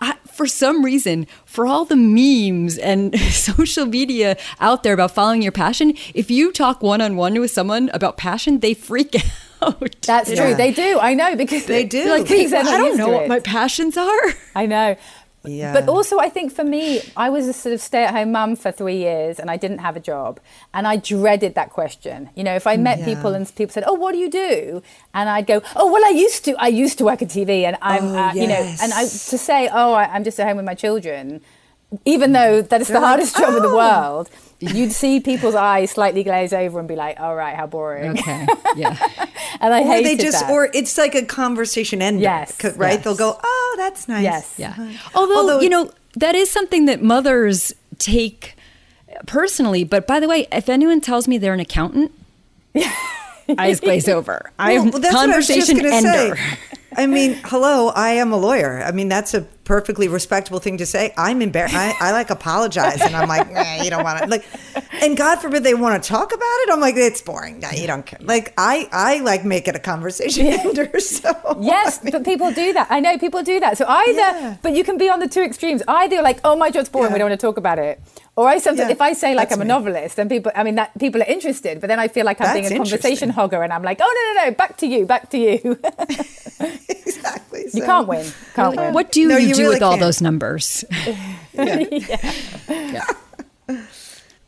I, 0.00 0.16
for 0.32 0.46
some 0.46 0.82
reason, 0.82 1.26
for 1.44 1.66
all 1.66 1.84
the 1.84 1.96
memes 1.96 2.78
and 2.78 3.18
social 3.30 3.84
media 3.84 4.38
out 4.58 4.82
there 4.82 4.94
about 4.94 5.10
following 5.10 5.42
your 5.42 5.52
passion, 5.52 5.94
if 6.14 6.30
you 6.30 6.52
talk 6.52 6.82
one 6.82 7.02
on 7.02 7.16
one 7.16 7.38
with 7.38 7.50
someone 7.50 7.90
about 7.92 8.16
passion, 8.16 8.60
they 8.60 8.72
freak 8.72 9.14
out. 9.62 9.96
That's 10.02 10.30
yeah. 10.30 10.46
true. 10.46 10.54
They 10.54 10.72
do. 10.72 10.98
I 10.98 11.12
know 11.12 11.36
because 11.36 11.66
they 11.66 11.84
do. 11.84 12.08
Like, 12.08 12.30
I 12.30 12.78
don't 12.78 12.96
know 12.96 13.10
what 13.10 13.28
my 13.28 13.40
passions 13.40 13.98
are. 13.98 14.32
I 14.54 14.64
know. 14.64 14.96
Yeah. 15.44 15.72
But 15.72 15.88
also, 15.88 16.18
I 16.18 16.28
think 16.28 16.52
for 16.52 16.64
me, 16.64 17.00
I 17.16 17.30
was 17.30 17.48
a 17.48 17.52
sort 17.52 17.72
of 17.72 17.80
stay 17.80 18.04
at 18.04 18.12
home 18.12 18.32
mum 18.32 18.56
for 18.56 18.70
three 18.70 18.96
years 18.96 19.38
and 19.38 19.50
I 19.50 19.56
didn't 19.56 19.78
have 19.78 19.96
a 19.96 20.00
job. 20.00 20.38
And 20.74 20.86
I 20.86 20.96
dreaded 20.96 21.54
that 21.54 21.70
question. 21.70 22.28
You 22.34 22.44
know, 22.44 22.54
if 22.54 22.66
I 22.66 22.76
met 22.76 22.98
yeah. 22.98 23.06
people 23.06 23.34
and 23.34 23.46
people 23.54 23.72
said, 23.72 23.84
Oh, 23.86 23.94
what 23.94 24.12
do 24.12 24.18
you 24.18 24.30
do? 24.30 24.82
And 25.14 25.28
I'd 25.30 25.46
go, 25.46 25.62
Oh, 25.76 25.90
well, 25.90 26.04
I 26.04 26.10
used 26.10 26.44
to, 26.44 26.54
I 26.58 26.68
used 26.68 26.98
to 26.98 27.04
work 27.04 27.22
in 27.22 27.28
TV 27.28 27.62
and 27.62 27.76
I'm, 27.80 28.04
oh, 28.04 28.18
uh, 28.18 28.32
yes. 28.34 28.36
you 28.36 28.48
know, 28.48 28.76
and 28.82 28.92
I, 28.92 29.02
to 29.04 29.38
say, 29.38 29.68
Oh, 29.72 29.94
I, 29.94 30.12
I'm 30.12 30.24
just 30.24 30.38
at 30.38 30.46
home 30.46 30.58
with 30.58 30.66
my 30.66 30.74
children, 30.74 31.40
even 32.04 32.32
though 32.32 32.60
that 32.60 32.80
is 32.80 32.88
the 32.88 33.00
hardest 33.00 33.36
job 33.36 33.54
in 33.56 33.62
the 33.62 33.68
oh. 33.68 33.76
world 33.76 34.30
you'd 34.60 34.92
see 34.92 35.20
people's 35.20 35.54
eyes 35.54 35.90
slightly 35.90 36.22
glaze 36.22 36.52
over 36.52 36.78
and 36.78 36.86
be 36.88 36.96
like, 36.96 37.18
"All 37.18 37.34
right, 37.34 37.56
how 37.56 37.66
boring." 37.66 38.10
Okay, 38.12 38.46
yeah. 38.76 38.96
and 39.60 39.74
I 39.74 39.82
hate 39.82 40.04
they 40.04 40.16
just, 40.16 40.40
that. 40.40 40.50
or 40.50 40.68
it's 40.72 40.96
like 40.96 41.14
a 41.14 41.24
conversation 41.24 42.02
ender. 42.02 42.22
Yes, 42.22 42.62
right. 42.76 42.94
Yes. 42.94 43.04
They'll 43.04 43.16
go, 43.16 43.38
"Oh, 43.42 43.74
that's 43.78 44.08
nice." 44.08 44.22
Yes, 44.22 44.54
yeah. 44.56 44.74
Uh, 44.78 44.92
although, 45.14 45.36
Although, 45.36 45.60
you 45.60 45.68
know, 45.68 45.90
that 46.16 46.34
is 46.34 46.50
something 46.50 46.86
that 46.86 47.02
mothers 47.02 47.72
take 47.98 48.56
personally. 49.26 49.84
But 49.84 50.06
by 50.06 50.20
the 50.20 50.28
way, 50.28 50.46
if 50.52 50.68
anyone 50.68 51.00
tells 51.00 51.26
me 51.26 51.38
they're 51.38 51.54
an 51.54 51.60
accountant, 51.60 52.12
eyes 53.58 53.80
glaze 53.80 54.08
over. 54.08 54.50
I'm 54.58 54.90
well, 54.90 55.12
conversation 55.12 55.84
ender. 55.84 56.36
Say. 56.36 56.56
I 56.96 57.06
mean, 57.06 57.38
hello, 57.44 57.88
I 57.88 58.10
am 58.10 58.32
a 58.32 58.36
lawyer. 58.36 58.82
I 58.82 58.92
mean, 58.92 59.08
that's 59.08 59.34
a 59.34 59.42
perfectly 59.64 60.08
respectable 60.08 60.58
thing 60.58 60.78
to 60.78 60.86
say. 60.86 61.14
I'm 61.16 61.40
embarrassed. 61.42 61.76
I, 61.76 61.94
I, 62.00 62.10
like 62.12 62.30
apologize, 62.30 63.00
and 63.00 63.14
I'm 63.14 63.28
like, 63.28 63.50
nah, 63.52 63.82
you 63.82 63.90
don't 63.90 64.02
want 64.02 64.18
to 64.20 64.26
like. 64.26 64.44
And 65.00 65.16
God 65.16 65.36
forbid 65.36 65.62
they 65.62 65.74
want 65.74 66.02
to 66.02 66.08
talk 66.08 66.32
about 66.32 66.42
it. 66.42 66.70
I'm 66.72 66.80
like, 66.80 66.96
it's 66.96 67.22
boring. 67.22 67.60
Nah, 67.60 67.70
you 67.70 67.86
don't 67.86 68.04
care. 68.04 68.18
Like 68.20 68.52
I, 68.58 68.88
I 68.90 69.20
like 69.20 69.44
make 69.44 69.68
it 69.68 69.76
a 69.76 69.78
conversation 69.78 70.46
ender. 70.46 70.90
So 71.00 71.58
yes, 71.60 72.00
I 72.00 72.04
mean, 72.04 72.12
but 72.12 72.24
people 72.24 72.52
do 72.52 72.72
that. 72.72 72.86
I 72.90 73.00
know 73.00 73.18
people 73.18 73.42
do 73.42 73.58
that. 73.60 73.78
So 73.78 73.84
either, 73.86 74.12
yeah. 74.18 74.56
but 74.62 74.74
you 74.74 74.84
can 74.84 74.96
be 74.96 75.08
on 75.08 75.18
the 75.18 75.28
two 75.28 75.42
extremes. 75.42 75.82
Either 75.88 76.22
like, 76.22 76.40
oh, 76.44 76.56
my 76.56 76.70
job's 76.70 76.88
boring. 76.88 77.08
Yeah. 77.08 77.14
We 77.14 77.18
don't 77.18 77.30
want 77.30 77.40
to 77.40 77.46
talk 77.46 77.56
about 77.56 77.78
it. 77.78 78.00
Or 78.36 78.48
I 78.48 78.58
sometimes, 78.58 78.88
yeah, 78.88 78.92
if 78.92 79.00
I 79.00 79.12
say 79.12 79.34
like 79.34 79.52
I'm 79.52 79.60
a 79.60 79.64
novelist, 79.64 80.16
then 80.16 80.28
people, 80.28 80.52
I 80.54 80.62
mean, 80.62 80.76
that 80.76 80.96
people 80.98 81.20
are 81.20 81.26
interested, 81.26 81.80
but 81.80 81.88
then 81.88 81.98
I 81.98 82.08
feel 82.08 82.24
like 82.24 82.40
I'm 82.40 82.46
that's 82.46 82.68
being 82.68 82.72
a 82.72 82.76
conversation 82.76 83.30
hogger, 83.30 83.62
and 83.62 83.72
I'm 83.72 83.82
like, 83.82 83.98
oh 84.00 84.34
no, 84.34 84.42
no, 84.42 84.48
no, 84.48 84.54
back 84.54 84.76
to 84.78 84.86
you, 84.86 85.04
back 85.04 85.30
to 85.30 85.38
you. 85.38 85.56
exactly. 86.88 87.66
You 87.74 87.82
can't 87.82 88.06
win. 88.06 88.26
Can't 88.54 88.76
win. 88.76 88.94
What 88.94 89.12
do 89.12 89.28
no, 89.28 89.36
you, 89.36 89.48
you, 89.48 89.54
do 89.54 89.60
really 89.62 89.74
with 89.74 89.80
can't. 89.80 89.92
all 89.92 89.98
those 89.98 90.20
numbers? 90.22 90.84
yeah. 91.52 92.32
yeah. 92.68 93.06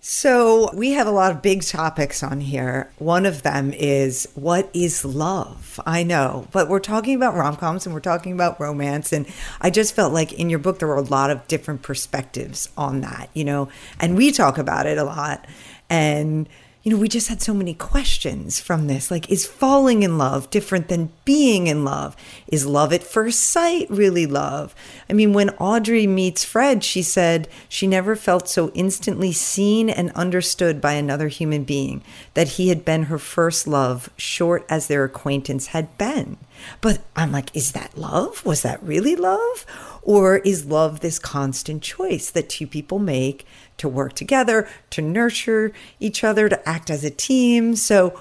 So, 0.04 0.68
we 0.74 0.90
have 0.94 1.06
a 1.06 1.12
lot 1.12 1.30
of 1.30 1.42
big 1.42 1.62
topics 1.62 2.24
on 2.24 2.40
here. 2.40 2.90
One 2.98 3.24
of 3.24 3.44
them 3.44 3.72
is 3.72 4.26
what 4.34 4.68
is 4.74 5.04
love? 5.04 5.78
I 5.86 6.02
know, 6.02 6.48
but 6.50 6.68
we're 6.68 6.80
talking 6.80 7.14
about 7.14 7.36
rom 7.36 7.54
coms 7.54 7.86
and 7.86 7.94
we're 7.94 8.00
talking 8.00 8.32
about 8.32 8.58
romance. 8.58 9.12
And 9.12 9.28
I 9.60 9.70
just 9.70 9.94
felt 9.94 10.12
like 10.12 10.32
in 10.32 10.50
your 10.50 10.58
book, 10.58 10.80
there 10.80 10.88
were 10.88 10.96
a 10.96 11.02
lot 11.02 11.30
of 11.30 11.46
different 11.46 11.82
perspectives 11.82 12.68
on 12.76 13.02
that, 13.02 13.30
you 13.32 13.44
know, 13.44 13.68
and 14.00 14.16
we 14.16 14.32
talk 14.32 14.58
about 14.58 14.86
it 14.86 14.98
a 14.98 15.04
lot. 15.04 15.46
And 15.88 16.48
you 16.82 16.90
know, 16.90 17.00
we 17.00 17.08
just 17.08 17.28
had 17.28 17.40
so 17.40 17.54
many 17.54 17.74
questions 17.74 18.58
from 18.58 18.88
this. 18.88 19.08
Like, 19.08 19.30
is 19.30 19.46
falling 19.46 20.02
in 20.02 20.18
love 20.18 20.50
different 20.50 20.88
than 20.88 21.12
being 21.24 21.68
in 21.68 21.84
love? 21.84 22.16
Is 22.48 22.66
love 22.66 22.92
at 22.92 23.04
first 23.04 23.40
sight 23.40 23.88
really 23.88 24.26
love? 24.26 24.74
I 25.08 25.12
mean, 25.12 25.32
when 25.32 25.50
Audrey 25.50 26.08
meets 26.08 26.44
Fred, 26.44 26.82
she 26.82 27.02
said 27.02 27.46
she 27.68 27.86
never 27.86 28.16
felt 28.16 28.48
so 28.48 28.70
instantly 28.74 29.30
seen 29.32 29.88
and 29.88 30.10
understood 30.12 30.80
by 30.80 30.94
another 30.94 31.28
human 31.28 31.62
being, 31.62 32.02
that 32.34 32.48
he 32.48 32.68
had 32.68 32.84
been 32.84 33.04
her 33.04 33.18
first 33.18 33.68
love, 33.68 34.10
short 34.16 34.66
as 34.68 34.88
their 34.88 35.04
acquaintance 35.04 35.68
had 35.68 35.96
been. 35.98 36.36
But 36.80 37.00
I'm 37.14 37.30
like, 37.30 37.54
is 37.54 37.72
that 37.72 37.96
love? 37.96 38.44
Was 38.44 38.62
that 38.62 38.82
really 38.82 39.14
love? 39.14 39.66
Or 40.02 40.38
is 40.38 40.66
love 40.66 40.98
this 40.98 41.20
constant 41.20 41.80
choice 41.82 42.28
that 42.30 42.48
two 42.48 42.66
people 42.66 42.98
make 42.98 43.46
to 43.82 43.88
work 43.88 44.14
together, 44.14 44.68
to 44.90 45.02
nurture 45.02 45.72
each 46.00 46.24
other, 46.24 46.48
to 46.48 46.68
act 46.68 46.90
as 46.90 47.04
a 47.04 47.10
team? 47.10 47.76
So 47.76 48.18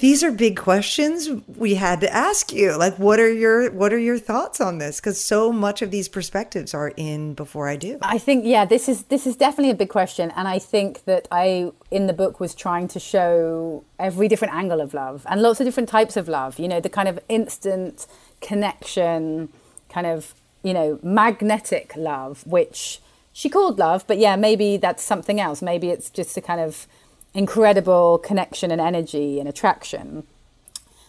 these 0.00 0.22
are 0.22 0.30
big 0.30 0.56
questions 0.56 1.28
we 1.56 1.74
had 1.74 2.00
to 2.00 2.12
ask 2.12 2.52
you. 2.52 2.76
Like, 2.76 2.98
what 2.98 3.18
are 3.18 3.32
your 3.32 3.70
what 3.72 3.92
are 3.92 3.98
your 3.98 4.18
thoughts 4.18 4.60
on 4.60 4.78
this? 4.78 5.00
Because 5.00 5.20
so 5.20 5.52
much 5.52 5.82
of 5.82 5.90
these 5.90 6.08
perspectives 6.08 6.72
are 6.72 6.92
in 6.96 7.34
before 7.34 7.68
I 7.68 7.76
do. 7.76 7.98
I 8.02 8.18
think 8.18 8.44
yeah, 8.44 8.64
this 8.64 8.88
is 8.88 9.04
this 9.04 9.26
is 9.26 9.36
definitely 9.36 9.70
a 9.70 9.74
big 9.74 9.88
question, 9.88 10.32
and 10.36 10.46
I 10.46 10.58
think 10.58 11.04
that 11.04 11.26
I 11.32 11.72
in 11.90 12.06
the 12.06 12.12
book 12.12 12.38
was 12.38 12.54
trying 12.54 12.88
to 12.88 13.00
show 13.00 13.84
every 13.98 14.28
different 14.28 14.54
angle 14.54 14.80
of 14.80 14.94
love 14.94 15.26
and 15.28 15.42
lots 15.42 15.60
of 15.60 15.66
different 15.66 15.88
types 15.88 16.16
of 16.16 16.28
love. 16.28 16.58
You 16.58 16.68
know, 16.68 16.80
the 16.80 16.90
kind 16.90 17.08
of 17.08 17.18
instant 17.28 18.06
connection, 18.40 19.48
kind 19.88 20.06
of 20.06 20.34
you 20.62 20.74
know 20.74 21.00
magnetic 21.02 21.92
love, 21.96 22.46
which 22.46 23.00
she 23.38 23.48
called 23.48 23.78
love, 23.78 24.04
but 24.08 24.18
yeah, 24.18 24.34
maybe 24.34 24.78
that's 24.78 25.00
something 25.00 25.38
else. 25.38 25.62
Maybe 25.62 25.90
it's 25.90 26.10
just 26.10 26.36
a 26.36 26.40
kind 26.40 26.60
of 26.60 26.88
incredible 27.34 28.18
connection 28.18 28.72
and 28.72 28.80
energy 28.80 29.38
and 29.38 29.48
attraction. 29.48 30.24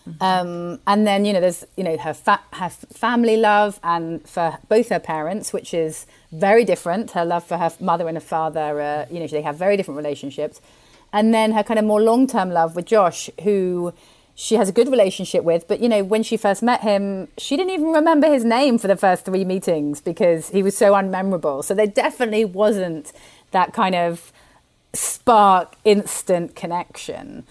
Mm-hmm. 0.08 0.24
Um, 0.24 0.80
and 0.86 1.08
then 1.08 1.26
you 1.26 1.34
know 1.34 1.42
there's 1.42 1.66
you 1.76 1.84
know 1.84 1.98
her 1.98 2.14
fa- 2.14 2.44
her 2.54 2.70
family 2.70 3.36
love 3.36 3.80
and 3.82 4.22
for 4.30 4.60
both 4.68 4.90
her 4.90 5.00
parents, 5.00 5.52
which 5.52 5.74
is 5.74 6.06
very 6.32 6.64
different. 6.66 7.12
Her 7.12 7.26
love 7.26 7.46
for 7.46 7.58
her 7.58 7.72
mother 7.80 8.08
and 8.08 8.16
her 8.16 8.22
father, 8.36 8.80
uh, 8.80 9.06
you 9.10 9.20
know, 9.20 9.26
they 9.26 9.42
have 9.42 9.56
very 9.56 9.76
different 9.76 9.98
relationships. 9.98 10.62
And 11.12 11.34
then 11.34 11.54
her 11.54 11.64
kind 11.64 11.80
of 11.80 11.86
more 11.86 12.00
long 12.00 12.28
term 12.28 12.52
love 12.52 12.76
with 12.76 12.86
Josh, 12.86 13.32
who 13.42 13.92
she 14.40 14.56
has 14.56 14.70
a 14.70 14.72
good 14.72 14.88
relationship 14.88 15.44
with. 15.44 15.68
But 15.68 15.82
you 15.82 15.90
know, 15.90 16.02
when 16.02 16.24
she 16.24 16.38
first 16.38 16.64
met 16.64 16.80
him, 16.80 17.28
she 17.38 17.58
didn't 17.58 17.74
even 17.74 17.92
remember 17.92 18.32
his 18.32 18.46
name 18.46 18.78
for 18.78 18.88
the 18.88 18.96
first 18.96 19.26
three 19.26 19.44
meetings 19.44 20.00
because 20.00 20.50
he 20.52 20.64
was 20.64 20.78
so 20.78 20.94
unmemorable. 20.94 21.62
So 21.62 21.74
there 21.74 21.88
definitely 21.88 22.46
wasn't 22.46 23.12
that 23.52 23.74
kind 23.74 23.96
of 23.96 24.32
spark 24.94 25.76
instant 25.84 26.56
connection. 26.56 27.44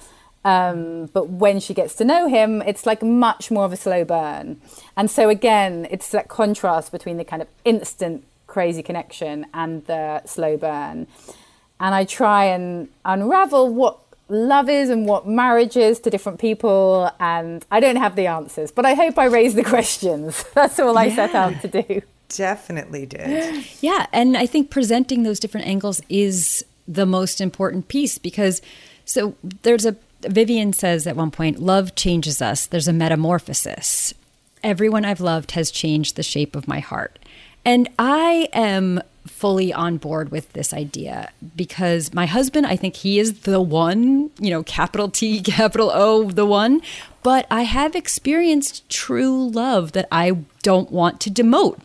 Um, 0.46 1.10
but 1.12 1.28
when 1.28 1.60
she 1.60 1.74
gets 1.74 1.94
to 1.96 2.06
know 2.06 2.26
him, 2.26 2.62
it's 2.62 2.86
like 2.86 3.02
much 3.02 3.50
more 3.50 3.66
of 3.66 3.72
a 3.74 3.76
slow 3.76 4.02
burn. 4.06 4.58
And 4.96 5.10
so, 5.10 5.28
again, 5.28 5.86
it's 5.90 6.08
that 6.12 6.28
contrast 6.28 6.90
between 6.90 7.18
the 7.18 7.24
kind 7.24 7.42
of 7.42 7.48
instant 7.66 8.24
crazy 8.46 8.82
connection 8.82 9.44
and 9.52 9.84
the 9.84 10.24
slow 10.24 10.56
burn. 10.56 11.06
And 11.80 11.94
I 11.94 12.06
try 12.06 12.46
and 12.46 12.88
unravel 13.04 13.68
what 13.74 13.98
love 14.28 14.68
is 14.68 14.90
and 14.90 15.06
what 15.06 15.26
marriage 15.26 15.76
is 15.76 16.00
to 16.00 16.10
different 16.10 16.38
people. 16.38 17.10
And 17.18 17.64
I 17.70 17.80
don't 17.80 17.96
have 17.96 18.16
the 18.16 18.26
answers, 18.26 18.70
but 18.70 18.86
I 18.86 18.94
hope 18.94 19.18
I 19.18 19.26
raise 19.26 19.54
the 19.54 19.64
questions. 19.74 20.44
That's 20.54 20.78
all 20.78 20.96
I 20.96 21.06
yeah. 21.06 21.14
set 21.16 21.34
out 21.34 21.60
to 21.62 21.68
do. 21.68 22.02
Definitely 22.28 23.06
did. 23.06 23.64
Yeah. 23.80 24.06
And 24.12 24.36
I 24.36 24.46
think 24.46 24.70
presenting 24.70 25.22
those 25.22 25.40
different 25.40 25.66
angles 25.66 26.00
is 26.08 26.64
the 26.86 27.06
most 27.06 27.40
important 27.40 27.88
piece 27.88 28.18
because 28.18 28.60
so 29.04 29.34
there's 29.62 29.86
a 29.86 29.96
Vivian 30.22 30.72
says 30.72 31.06
at 31.06 31.16
one 31.16 31.30
point, 31.30 31.60
love 31.60 31.94
changes 31.94 32.42
us. 32.42 32.66
There's 32.66 32.88
a 32.88 32.92
metamorphosis. 32.92 34.14
Everyone 34.64 35.04
I've 35.04 35.20
loved 35.20 35.52
has 35.52 35.70
changed 35.70 36.16
the 36.16 36.22
shape 36.22 36.56
of 36.56 36.66
my 36.66 36.80
heart. 36.80 37.18
And 37.64 37.88
I 37.98 38.48
am 38.52 39.00
fully 39.28 39.72
on 39.72 39.96
board 39.96 40.30
with 40.30 40.52
this 40.52 40.72
idea 40.72 41.30
because 41.56 42.12
my 42.12 42.26
husband, 42.26 42.66
I 42.66 42.76
think 42.76 42.96
he 42.96 43.18
is 43.18 43.40
the 43.40 43.60
one, 43.60 44.30
you 44.38 44.50
know, 44.50 44.62
capital 44.62 45.08
T, 45.08 45.40
capital 45.42 45.90
O, 45.92 46.30
the 46.30 46.46
one. 46.46 46.80
But 47.22 47.46
I 47.50 47.62
have 47.62 47.94
experienced 47.94 48.88
true 48.88 49.48
love 49.50 49.92
that 49.92 50.08
I 50.10 50.38
don't 50.62 50.90
want 50.90 51.20
to 51.20 51.30
demote 51.30 51.80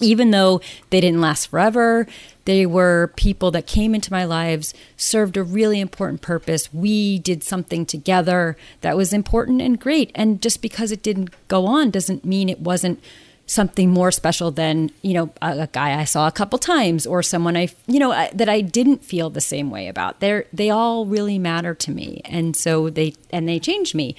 even 0.00 0.30
though 0.30 0.60
they 0.90 1.00
didn't 1.00 1.20
last 1.20 1.48
forever, 1.48 2.06
they 2.46 2.66
were 2.66 3.12
people 3.16 3.50
that 3.52 3.66
came 3.66 3.94
into 3.94 4.12
my 4.12 4.24
lives, 4.24 4.74
served 4.96 5.36
a 5.36 5.42
really 5.42 5.78
important 5.78 6.22
purpose. 6.22 6.72
We 6.72 7.18
did 7.18 7.44
something 7.44 7.86
together 7.86 8.56
that 8.80 8.96
was 8.96 9.12
important 9.12 9.60
and 9.60 9.78
great. 9.78 10.10
And 10.14 10.40
just 10.40 10.62
because 10.62 10.90
it 10.90 11.02
didn't 11.02 11.30
go 11.48 11.66
on 11.66 11.90
doesn't 11.90 12.24
mean 12.24 12.48
it 12.48 12.60
wasn't 12.60 13.02
something 13.50 13.90
more 13.90 14.12
special 14.12 14.52
than 14.52 14.92
you 15.02 15.12
know 15.12 15.30
a, 15.42 15.62
a, 15.62 15.66
guy 15.66 15.98
I 15.98 16.04
saw 16.04 16.28
a 16.28 16.32
couple 16.32 16.56
times 16.58 17.04
or 17.04 17.20
someone 17.20 17.56
I 17.56 17.68
you 17.88 17.98
know 17.98 18.12
I, 18.12 18.30
that 18.32 18.48
I 18.48 18.60
didn't 18.60 19.02
feel 19.02 19.28
the 19.28 19.40
same 19.40 19.70
way 19.70 19.88
about. 19.88 20.20
They 20.20 20.44
they 20.52 20.70
all 20.70 21.04
really 21.04 21.38
matter 21.38 21.74
to 21.74 21.90
me, 21.90 22.22
and 22.24 22.54
so 22.54 22.90
they 22.90 23.14
and 23.30 23.48
they 23.48 23.58
changed 23.58 23.94
me. 23.94 24.14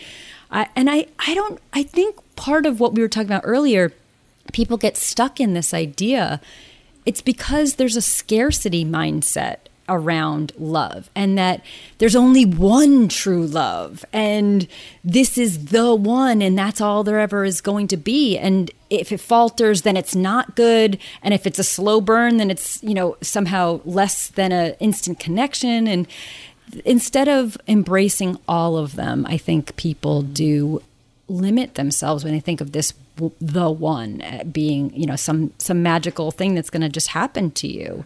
I, 0.52 0.68
and 0.76 0.90
I 0.90 1.08
I 1.20 1.34
don't 1.34 1.62
I 1.72 1.84
think 1.84 2.18
part 2.36 2.66
of 2.66 2.82
what 2.82 2.94
we 2.94 3.02
were 3.02 3.08
talking 3.08 3.30
about 3.30 3.44
earlier 3.46 3.94
people 4.52 4.76
get 4.76 4.98
stuck 4.98 5.40
in 5.40 5.54
this 5.54 5.74
idea, 5.74 6.42
it's 7.06 7.22
because 7.22 7.76
there's 7.76 7.96
a 7.96 8.02
scarcity 8.02 8.84
mindset 8.84 9.58
around 9.90 10.54
love 10.58 11.10
and 11.16 11.38
that 11.38 11.62
there's 11.98 12.16
only 12.16 12.46
one 12.46 13.08
true 13.08 13.46
love 13.46 14.06
and 14.14 14.68
this 15.04 15.38
is 15.38 15.66
the 15.66 15.94
one 15.94 16.42
and 16.42 16.58
that's 16.58 16.80
all 16.80 17.04
there 17.04 17.20
ever 17.20 17.44
is 17.44 17.62
going 17.62 17.88
to 17.88 17.98
be. 17.98 18.38
And 18.38 18.72
if 18.90 19.12
it 19.12 19.20
falters 19.20 19.82
then 19.82 19.98
it's 19.98 20.16
not 20.16 20.56
good. 20.56 20.98
And 21.22 21.34
if 21.34 21.46
it's 21.46 21.60
a 21.60 21.64
slow 21.64 22.00
burn 22.00 22.38
then 22.38 22.50
it's 22.50 22.82
you 22.84 22.94
know 22.94 23.18
somehow 23.22 23.82
less 23.86 24.28
than 24.28 24.52
an 24.52 24.76
instant 24.80 25.20
connection. 25.20 25.88
And 25.88 26.08
instead 26.86 27.28
of 27.28 27.58
embracing 27.68 28.38
all 28.48 28.78
of 28.78 28.96
them 28.96 29.26
i 29.28 29.36
think 29.36 29.76
people 29.76 30.22
do 30.22 30.82
limit 31.28 31.76
themselves 31.76 32.24
when 32.24 32.34
they 32.34 32.40
think 32.40 32.62
of 32.62 32.72
this 32.72 32.94
the 33.40 33.70
one 33.70 34.22
uh, 34.22 34.44
being 34.46 34.94
you 34.96 35.06
know 35.06 35.16
some 35.16 35.54
some 35.58 35.84
magical 35.84 36.32
thing 36.32 36.56
that's 36.56 36.70
going 36.70 36.82
to 36.82 36.90
just 36.90 37.10
happen 37.10 37.52
to 37.52 37.68
you 37.68 38.06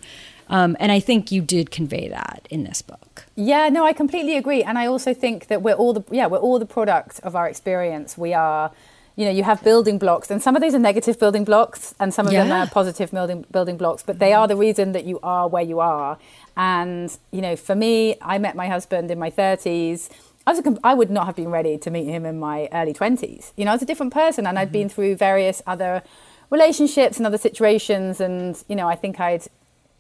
um, 0.50 0.76
and 0.80 0.92
i 0.92 1.00
think 1.00 1.32
you 1.32 1.42
did 1.42 1.72
convey 1.72 2.08
that 2.08 2.48
in 2.50 2.64
this 2.64 2.82
book 2.82 3.26
yeah 3.36 3.70
no 3.70 3.86
i 3.86 3.94
completely 3.94 4.38
agree 4.38 4.64
and 4.64 4.78
i 4.78 4.86
also 4.86 5.14
think 5.14 5.48
that 5.48 5.62
we're 5.62 5.74
all 5.74 5.94
the 5.94 6.04
yeah 6.12 6.28
we're 6.28 6.38
all 6.38 6.60
the 6.60 6.66
product 6.66 7.20
of 7.24 7.36
our 7.36 7.48
experience 7.48 8.18
we 8.18 8.34
are 8.34 8.72
you 9.16 9.26
know 9.26 9.32
you 9.32 9.44
have 9.44 9.64
building 9.64 9.98
blocks 9.98 10.30
and 10.30 10.42
some 10.42 10.56
of 10.56 10.62
these 10.62 10.76
are 10.76 10.80
negative 10.80 11.18
building 11.20 11.44
blocks 11.44 11.96
and 12.00 12.14
some 12.14 12.28
of 12.28 12.34
yeah. 12.34 12.44
them 12.44 12.52
are 12.52 12.68
positive 12.68 13.12
building 13.12 13.46
building 13.52 13.78
blocks 13.78 14.04
but 14.04 14.20
they 14.20 14.34
are 14.34 14.48
the 14.48 14.58
reason 14.58 14.92
that 14.92 15.06
you 15.06 15.20
are 15.24 15.48
where 15.48 15.64
you 15.64 15.80
are 15.80 16.18
and 16.58 17.18
you 17.32 17.42
know 17.42 17.56
for 17.56 17.76
me 17.76 18.16
i 18.22 18.38
met 18.38 18.56
my 18.56 18.68
husband 18.68 19.10
in 19.10 19.18
my 19.18 19.32
30s 19.32 20.10
I 20.48 20.52
was 20.52 20.60
a, 20.60 20.78
I 20.84 20.94
would 20.94 21.10
not 21.10 21.26
have 21.26 21.36
been 21.36 21.50
ready 21.50 21.78
to 21.80 21.90
meet 21.90 22.06
him 22.06 22.26
in 22.26 22.40
my 22.40 22.70
early 22.72 22.94
20s. 22.94 23.52
You 23.58 23.66
know, 23.66 23.72
I 23.72 23.76
was 23.76 23.82
a 23.82 23.86
different 23.86 24.14
person 24.14 24.46
and 24.46 24.60
I'd 24.60 24.72
been 24.72 24.88
mm-hmm. 24.88 24.96
through 24.96 25.16
various 25.16 25.62
other 25.66 26.04
relationships 26.52 27.18
and 27.18 27.26
other 27.26 27.38
situations. 27.38 28.22
And, 28.22 28.62
you 28.70 28.76
know, 28.76 28.88
I 28.88 28.96
think 28.96 29.20
I'd 29.20 29.48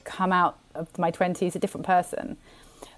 come 0.05 0.31
out 0.31 0.57
of 0.73 0.97
my 0.97 1.11
20s 1.11 1.55
a 1.55 1.59
different 1.59 1.85
person. 1.85 2.37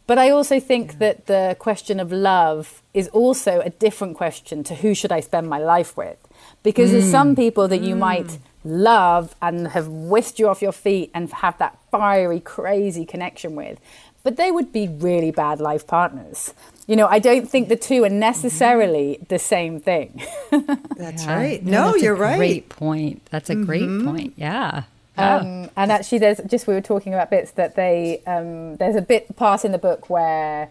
But 0.06 0.18
I 0.18 0.30
also 0.30 0.60
think 0.60 0.94
yeah. 0.94 0.98
that 1.00 1.26
the 1.26 1.56
question 1.60 2.00
of 2.00 2.12
love 2.12 2.82
is 2.94 3.10
also 3.10 3.60
a 3.60 3.70
different 3.70 4.16
question 4.16 4.64
to 4.66 4.76
who 4.76 4.94
should 4.94 5.12
I 5.12 5.20
spend 5.20 5.50
my 5.50 5.58
life 5.60 5.98
with? 5.98 6.18
Because 6.64 6.90
mm. 6.90 6.94
there's 6.94 7.12
some 7.12 7.34
mm. 7.34 7.36
people 7.36 7.68
that 7.68 7.82
you 7.82 7.96
mm. 7.96 8.00
might 8.00 8.38
love 8.64 9.36
and 9.42 9.70
have 9.70 9.88
whisked 9.88 10.40
you 10.40 10.48
off 10.48 10.62
your 10.62 10.72
feet 10.72 11.12
and 11.14 11.32
have 11.32 11.58
that 11.58 11.78
fiery, 11.92 12.40
crazy 12.40 13.06
connection 13.06 13.56
with 13.56 13.80
but 14.28 14.36
they 14.36 14.52
would 14.52 14.74
be 14.74 14.90
really 14.90 15.32
bad 15.32 15.62
life 15.62 15.88
partners. 15.88 16.54
You 16.86 16.98
know, 16.98 17.08
I 17.08 17.18
don't 17.18 17.50
think 17.50 17.70
the 17.70 17.78
two 17.78 18.04
are 18.04 18.10
necessarily 18.10 19.14
mm-hmm. 19.14 19.24
the 19.30 19.40
same 19.40 19.80
thing. 19.80 20.22
that's 20.98 21.24
yeah. 21.24 21.34
right. 21.34 21.64
No, 21.64 21.96
you're 21.96 22.14
right. 22.14 22.36
Great 22.36 22.68
point. 22.68 23.26
That's 23.32 23.50
a 23.50 23.54
mm-hmm. 23.54 23.64
great 23.64 24.06
point. 24.06 24.34
Yeah. 24.36 24.84
Um, 25.18 25.70
and 25.76 25.92
actually, 25.92 26.20
there's 26.20 26.40
just 26.46 26.68
we 26.68 26.74
were 26.74 26.82
talking 26.82 27.14
about 27.14 27.30
bits 27.30 27.52
that 27.52 27.76
they 27.76 28.22
um, 28.26 28.78
there's 28.78 28.96
a 28.96 29.02
bit 29.02 29.36
part 29.36 29.66
in 29.66 29.72
the 29.72 29.78
book 29.78 30.10
where 30.10 30.70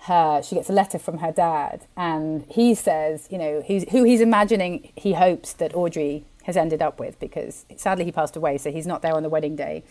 her 0.00 0.42
she 0.42 0.54
gets 0.54 0.70
a 0.70 0.72
letter 0.72 0.98
from 0.98 1.18
her 1.18 1.32
dad, 1.32 1.86
and 1.96 2.44
he 2.48 2.74
says, 2.74 3.28
you 3.30 3.38
know, 3.38 3.62
he's 3.62 3.88
who 3.90 4.04
he's 4.04 4.20
imagining 4.20 4.92
he 4.96 5.14
hopes 5.14 5.52
that 5.54 5.74
Audrey 5.74 6.24
has 6.44 6.56
ended 6.56 6.80
up 6.80 6.98
with 6.98 7.18
because 7.20 7.66
sadly 7.76 8.04
he 8.04 8.12
passed 8.12 8.36
away, 8.36 8.58
so 8.58 8.70
he's 8.70 8.86
not 8.86 9.02
there 9.02 9.14
on 9.14 9.22
the 9.22 9.28
wedding 9.28 9.56
day, 9.56 9.82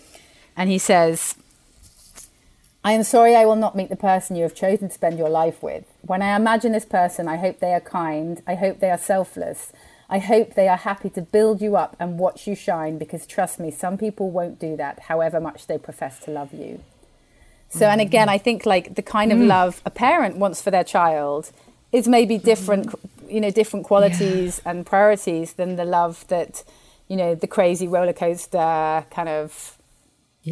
and 0.56 0.70
he 0.70 0.78
says, 0.78 1.36
I 2.84 2.94
am 2.94 3.04
sorry 3.04 3.36
I 3.36 3.46
will 3.46 3.58
not 3.58 3.76
meet 3.76 3.90
the 3.90 3.98
person 3.98 4.36
you 4.36 4.44
have 4.44 4.56
chosen 4.56 4.88
to 4.88 4.94
spend 4.94 5.18
your 5.18 5.30
life 5.30 5.62
with. 5.62 5.86
When 6.02 6.22
I 6.22 6.36
imagine 6.36 6.72
this 6.72 6.86
person, 6.86 7.28
I 7.28 7.36
hope 7.36 7.60
they 7.60 7.74
are 7.74 7.82
kind. 7.82 8.42
I 8.48 8.56
hope 8.56 8.80
they 8.80 8.90
are 8.90 8.98
selfless. 8.98 9.74
I 10.10 10.20
hope 10.20 10.56
they 10.56 10.68
are 10.68 10.78
happy 10.78 11.10
to 11.12 11.22
build 11.22 11.62
you 11.62 11.76
up 11.76 11.96
and 12.00 12.18
watch 12.18 12.48
you 12.48 12.56
shine 12.56 12.98
because 12.98 13.28
trust 13.28 13.60
me, 13.60 13.70
some 13.70 13.98
people 13.98 14.32
won't 14.32 14.60
do 14.60 14.76
that, 14.78 15.02
however 15.02 15.40
much 15.40 15.68
they 15.68 15.78
profess 15.78 16.20
to 16.22 16.32
love 16.32 16.54
you. 16.54 16.82
So, 17.70 17.86
and 17.86 18.02
again, 18.02 18.30
I 18.30 18.40
think 18.40 18.66
like 18.66 18.96
the 18.96 19.04
kind 19.04 19.32
of 19.32 19.38
mm. 19.38 19.48
love 19.48 19.82
a 19.86 19.92
parent 19.92 20.38
wants 20.38 20.62
for 20.62 20.72
their 20.72 20.84
child 20.84 21.52
is 21.92 22.08
maybe 22.08 22.40
different, 22.40 22.94
you 23.28 23.40
know, 23.40 23.52
different 23.52 23.86
qualities 23.86 24.60
yeah. 24.64 24.72
and 24.72 24.86
priorities 24.86 25.54
than 25.54 25.76
the 25.76 25.86
love 25.86 26.28
that, 26.30 26.64
you 27.08 27.16
know, 27.16 27.36
the 27.36 27.46
crazy 27.46 27.88
roller 27.88 28.14
coaster 28.14 29.06
kind 29.12 29.30
of 29.30 29.78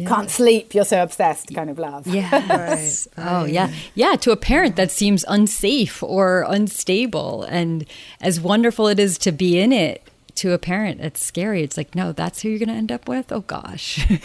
yeah. 0.02 0.08
can't 0.08 0.30
sleep 0.30 0.74
you're 0.74 0.84
so 0.84 1.02
obsessed 1.02 1.54
kind 1.54 1.70
of 1.70 1.78
love. 1.78 2.06
Yes. 2.06 3.08
Right. 3.18 3.26
oh 3.26 3.44
yeah. 3.44 3.72
Yeah 3.94 4.16
to 4.16 4.30
a 4.30 4.36
parent 4.36 4.76
that 4.76 4.90
seems 4.90 5.24
unsafe 5.28 6.02
or 6.02 6.44
unstable. 6.48 7.44
And 7.44 7.84
as 8.20 8.40
wonderful 8.40 8.88
it 8.88 8.98
is 8.98 9.18
to 9.18 9.32
be 9.32 9.58
in 9.58 9.72
it 9.72 10.02
to 10.36 10.52
a 10.52 10.58
parent 10.58 11.00
it's 11.00 11.24
scary. 11.24 11.62
It's 11.62 11.76
like 11.76 11.94
no 11.94 12.12
that's 12.12 12.42
who 12.42 12.48
you're 12.48 12.58
going 12.58 12.68
to 12.68 12.74
end 12.74 12.92
up 12.92 13.08
with? 13.08 13.32
Oh 13.32 13.40
gosh. 13.40 14.06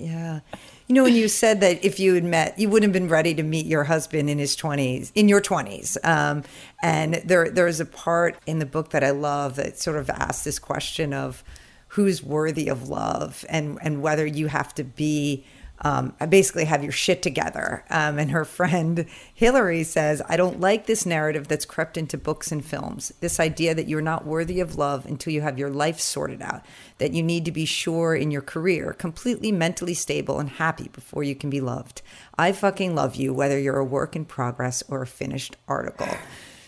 Yeah. 0.00 0.40
You 0.88 0.94
know, 0.94 1.04
when 1.04 1.14
you 1.14 1.28
said 1.28 1.60
that 1.60 1.84
if 1.84 2.00
you 2.00 2.14
had 2.14 2.24
met, 2.24 2.58
you 2.58 2.68
wouldn't 2.68 2.92
have 2.92 3.00
been 3.00 3.08
ready 3.08 3.34
to 3.34 3.42
meet 3.44 3.66
your 3.66 3.84
husband 3.84 4.28
in 4.28 4.38
his 4.38 4.56
20s, 4.56 5.12
in 5.14 5.28
your 5.28 5.40
20s. 5.40 5.96
Um, 6.04 6.42
and 6.82 7.14
there, 7.24 7.48
there's 7.48 7.78
a 7.78 7.84
part 7.84 8.36
in 8.46 8.58
the 8.58 8.66
book 8.66 8.90
that 8.90 9.04
I 9.04 9.10
love 9.10 9.56
that 9.56 9.78
sort 9.78 9.98
of 9.98 10.10
asks 10.10 10.42
this 10.42 10.58
question 10.58 11.12
of 11.12 11.44
who's 11.90 12.22
worthy 12.22 12.68
of 12.68 12.88
love 12.88 13.44
and, 13.48 13.78
and 13.82 14.00
whether 14.00 14.24
you 14.24 14.46
have 14.46 14.74
to 14.74 14.84
be 14.84 15.44
um, 15.82 16.14
basically 16.28 16.66
have 16.66 16.82
your 16.82 16.92
shit 16.92 17.22
together. 17.22 17.84
Um, 17.90 18.18
and 18.18 18.30
her 18.30 18.44
friend 18.44 19.06
Hillary 19.34 19.82
says, 19.82 20.20
I 20.28 20.36
don't 20.36 20.60
like 20.60 20.86
this 20.86 21.06
narrative 21.06 21.48
that's 21.48 21.64
crept 21.64 21.96
into 21.96 22.18
books 22.18 22.52
and 22.52 22.64
films. 22.64 23.12
This 23.20 23.40
idea 23.40 23.74
that 23.74 23.88
you're 23.88 24.02
not 24.02 24.26
worthy 24.26 24.60
of 24.60 24.76
love 24.76 25.06
until 25.06 25.32
you 25.32 25.40
have 25.40 25.58
your 25.58 25.70
life 25.70 25.98
sorted 25.98 26.42
out, 26.42 26.64
that 26.98 27.12
you 27.12 27.22
need 27.22 27.44
to 27.46 27.52
be 27.52 27.64
sure 27.64 28.14
in 28.14 28.30
your 28.30 28.42
career, 28.42 28.92
completely 28.92 29.50
mentally 29.50 29.94
stable 29.94 30.38
and 30.38 30.50
happy 30.50 30.88
before 30.92 31.22
you 31.24 31.34
can 31.34 31.48
be 31.48 31.60
loved. 31.60 32.02
I 32.36 32.52
fucking 32.52 32.94
love 32.94 33.16
you, 33.16 33.32
whether 33.32 33.58
you're 33.58 33.78
a 33.78 33.84
work 33.84 34.14
in 34.14 34.26
progress 34.26 34.82
or 34.88 35.02
a 35.02 35.06
finished 35.06 35.56
article. 35.66 36.14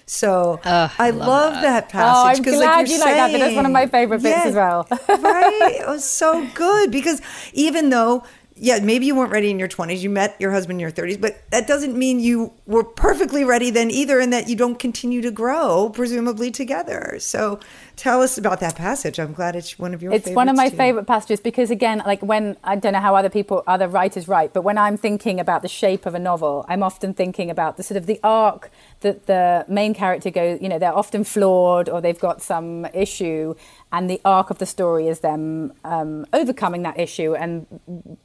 So 0.06 0.60
uh, 0.64 0.88
I, 0.98 1.10
love, 1.10 1.28
love 1.28 1.52
that. 1.54 1.62
that. 1.62 1.88
passage. 1.88 2.44
Oh, 2.44 2.50
I'm 2.50 2.58
glad 2.58 2.76
like 2.78 2.88
you 2.88 2.98
saying, 2.98 3.18
like 3.18 3.32
that. 3.32 3.38
That's 3.38 3.56
one 3.56 3.66
of 3.66 3.72
my 3.72 3.86
favorite 3.86 4.22
bits 4.22 4.44
yeah, 4.44 4.48
as 4.48 4.54
well. 4.54 4.86
right? 5.08 5.76
It 5.80 5.86
was 5.86 6.04
so 6.08 6.46
good 6.54 6.90
because 6.90 7.20
even 7.52 7.90
though 7.90 8.24
yeah, 8.62 8.78
maybe 8.78 9.06
you 9.06 9.16
weren't 9.16 9.32
ready 9.32 9.50
in 9.50 9.58
your 9.58 9.66
20s. 9.66 10.02
You 10.02 10.08
met 10.08 10.36
your 10.38 10.52
husband 10.52 10.76
in 10.76 10.80
your 10.80 10.92
30s, 10.92 11.20
but 11.20 11.42
that 11.50 11.66
doesn't 11.66 11.98
mean 11.98 12.20
you 12.20 12.52
were 12.64 12.84
perfectly 12.84 13.42
ready 13.42 13.70
then 13.70 13.90
either, 13.90 14.20
and 14.20 14.32
that 14.32 14.48
you 14.48 14.54
don't 14.54 14.78
continue 14.78 15.20
to 15.20 15.32
grow, 15.32 15.90
presumably 15.92 16.52
together. 16.52 17.16
So 17.18 17.58
tell 17.96 18.22
us 18.22 18.38
about 18.38 18.60
that 18.60 18.76
passage. 18.76 19.18
I'm 19.18 19.32
glad 19.32 19.56
it's 19.56 19.80
one 19.80 19.94
of 19.94 20.00
your 20.00 20.12
It's 20.12 20.30
one 20.30 20.48
of 20.48 20.54
my 20.54 20.68
too. 20.68 20.76
favorite 20.76 21.08
passages 21.08 21.40
because, 21.40 21.72
again, 21.72 22.04
like 22.06 22.22
when 22.22 22.56
I 22.62 22.76
don't 22.76 22.92
know 22.92 23.00
how 23.00 23.16
other 23.16 23.28
people, 23.28 23.64
other 23.66 23.88
writers 23.88 24.28
write, 24.28 24.52
but 24.52 24.62
when 24.62 24.78
I'm 24.78 24.96
thinking 24.96 25.40
about 25.40 25.62
the 25.62 25.68
shape 25.68 26.06
of 26.06 26.14
a 26.14 26.20
novel, 26.20 26.64
I'm 26.68 26.84
often 26.84 27.14
thinking 27.14 27.50
about 27.50 27.76
the 27.76 27.82
sort 27.82 27.98
of 27.98 28.06
the 28.06 28.20
arc 28.22 28.70
that 29.00 29.26
the 29.26 29.64
main 29.66 29.92
character 29.92 30.30
goes, 30.30 30.62
you 30.62 30.68
know, 30.68 30.78
they're 30.78 30.96
often 30.96 31.24
flawed 31.24 31.88
or 31.88 32.00
they've 32.00 32.20
got 32.20 32.40
some 32.40 32.84
issue 32.94 33.56
and 33.92 34.08
the 34.08 34.20
arc 34.24 34.50
of 34.50 34.58
the 34.58 34.66
story 34.66 35.06
is 35.06 35.20
them 35.20 35.72
um, 35.84 36.26
overcoming 36.32 36.82
that 36.82 36.98
issue 36.98 37.34
and 37.34 37.66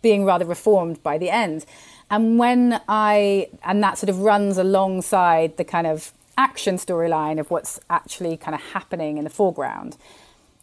being 0.01 0.23
rather 0.23 0.45
reformed 0.45 1.03
by 1.03 1.17
the 1.17 1.29
end. 1.29 1.65
And 2.09 2.39
when 2.39 2.81
I, 2.87 3.49
and 3.63 3.83
that 3.83 3.97
sort 3.97 4.09
of 4.09 4.19
runs 4.19 4.57
alongside 4.57 5.57
the 5.57 5.65
kind 5.65 5.85
of 5.85 6.13
action 6.37 6.77
storyline 6.77 7.39
of 7.39 7.51
what's 7.51 7.79
actually 7.89 8.37
kind 8.37 8.55
of 8.55 8.61
happening 8.61 9.17
in 9.17 9.25
the 9.25 9.29
foreground. 9.29 9.97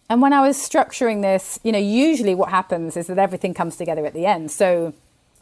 And 0.09 0.23
when 0.23 0.33
I 0.33 0.47
was 0.47 0.57
structuring 0.57 1.23
this, 1.23 1.59
you 1.63 1.73
know, 1.73 1.79
usually 1.79 2.35
what 2.35 2.51
happens 2.51 2.97
is 2.97 3.07
that 3.09 3.19
everything 3.19 3.53
comes 3.53 3.77
together 3.77 4.07
at 4.07 4.15
the 4.15 4.27
end. 4.27 4.51
So 4.51 4.95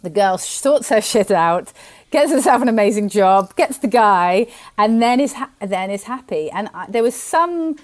the 0.02 0.10
girl 0.10 0.38
sorts 0.38 0.88
her 0.88 1.00
shit 1.00 1.30
out, 1.30 1.72
gets 2.10 2.32
herself 2.32 2.62
an 2.62 2.68
amazing 2.68 3.08
job, 3.08 3.54
gets 3.56 3.78
the 3.78 3.88
guy, 3.88 4.48
and 4.76 5.00
then 5.00 5.20
is 5.20 5.34
ha- 5.34 5.50
then 5.60 5.90
is 5.90 6.04
happy. 6.04 6.50
And 6.50 6.68
I, 6.74 6.86
there 6.88 7.02
was 7.02 7.14
some 7.14 7.76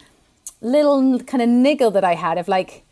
little 0.61 1.21
kind 1.21 1.43
of 1.43 1.49
niggle 1.49 1.91
that 1.93 2.05
I 2.05 2.15
had 2.15 2.39
of 2.39 2.49
like, 2.49 2.85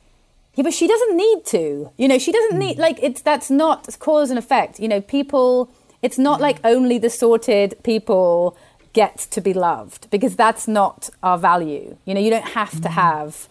yeah, 0.55 0.63
but 0.63 0.73
she 0.73 0.89
doesn't 0.89 1.17
need 1.17 1.45
to. 1.47 1.91
You 1.97 2.09
know, 2.09 2.19
she 2.19 2.33
doesn't 2.33 2.59
need 2.59 2.77
mm. 2.77 2.81
like 2.81 2.99
it's 3.03 3.21
that's 3.21 3.51
not 3.51 3.89
cause 3.99 4.31
and 4.31 4.39
effect. 4.39 4.81
You 4.81 4.89
know, 4.89 5.01
people. 5.01 5.71
It's 6.03 6.19
not 6.19 6.41
like 6.41 6.61
mm. 6.63 6.71
only 6.71 6.99
the 6.99 7.11
sorted 7.11 7.75
people 7.83 8.57
get 8.93 9.19
to 9.19 9.41
be 9.41 9.53
loved 9.53 10.09
because 10.11 10.37
that's 10.37 10.69
not 10.69 11.11
our 11.23 11.37
value. 11.37 11.97
You 12.05 12.15
know, 12.15 12.21
you 12.21 12.31
don't 12.31 12.49
have 12.49 12.81
to 12.83 12.89
mm. 12.89 12.93
have 12.93 13.49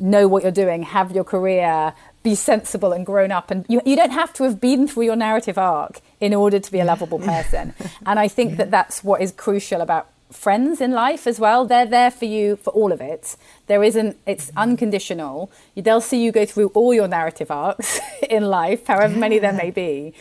know 0.00 0.26
what 0.26 0.42
you're 0.42 0.52
doing, 0.52 0.82
have 0.82 1.12
your 1.12 1.24
career, 1.24 1.92
be 2.22 2.34
sensible 2.34 2.92
and 2.92 3.04
grown 3.06 3.30
up, 3.30 3.50
and 3.50 3.64
you 3.68 3.80
you 3.84 3.96
don't 3.96 4.10
have 4.10 4.32
to 4.34 4.44
have 4.44 4.60
been 4.60 4.88
through 4.88 5.04
your 5.04 5.16
narrative 5.16 5.58
arc 5.58 6.00
in 6.20 6.34
order 6.34 6.58
to 6.58 6.72
be 6.72 6.80
a 6.80 6.84
lovable 6.84 7.18
person. 7.18 7.74
and 8.06 8.18
I 8.18 8.28
think 8.28 8.56
that 8.56 8.70
that's 8.70 9.04
what 9.04 9.20
is 9.20 9.32
crucial 9.32 9.80
about 9.80 10.08
friends 10.30 10.80
in 10.80 10.92
life 10.92 11.26
as 11.26 11.40
well. 11.40 11.66
They're 11.66 11.86
there 11.86 12.10
for 12.10 12.24
you 12.24 12.56
for 12.56 12.70
all 12.70 12.92
of 12.92 13.00
it. 13.00 13.36
There 13.66 13.82
isn't, 13.82 14.16
it's 14.26 14.50
unconditional. 14.56 15.50
They'll 15.76 16.00
see 16.00 16.22
you 16.22 16.32
go 16.32 16.44
through 16.46 16.68
all 16.68 16.94
your 16.94 17.08
narrative 17.08 17.50
arcs 17.50 18.00
in 18.30 18.44
life, 18.44 18.86
however 18.86 19.14
yeah. 19.14 19.20
many 19.20 19.38
there 19.38 19.52
may 19.52 19.70
be. 19.70 20.14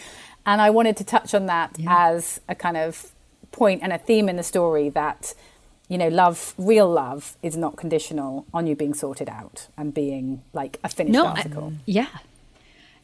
And 0.45 0.61
I 0.61 0.69
wanted 0.69 0.97
to 0.97 1.03
touch 1.03 1.33
on 1.33 1.45
that 1.45 1.75
yeah. 1.77 2.09
as 2.11 2.41
a 2.47 2.55
kind 2.55 2.77
of 2.77 3.11
point 3.51 3.81
and 3.83 3.93
a 3.93 3.97
theme 3.97 4.29
in 4.29 4.35
the 4.35 4.43
story 4.43 4.89
that, 4.89 5.33
you 5.87 5.97
know, 5.97 6.07
love, 6.07 6.53
real 6.57 6.89
love, 6.89 7.35
is 7.43 7.55
not 7.57 7.75
conditional 7.75 8.45
on 8.53 8.67
you 8.67 8.75
being 8.75 8.93
sorted 8.93 9.29
out 9.29 9.67
and 9.77 9.93
being 9.93 10.43
like 10.53 10.79
a 10.83 10.89
finished 10.89 11.13
no, 11.13 11.27
article. 11.27 11.73
I, 11.75 11.81
yeah, 11.85 12.07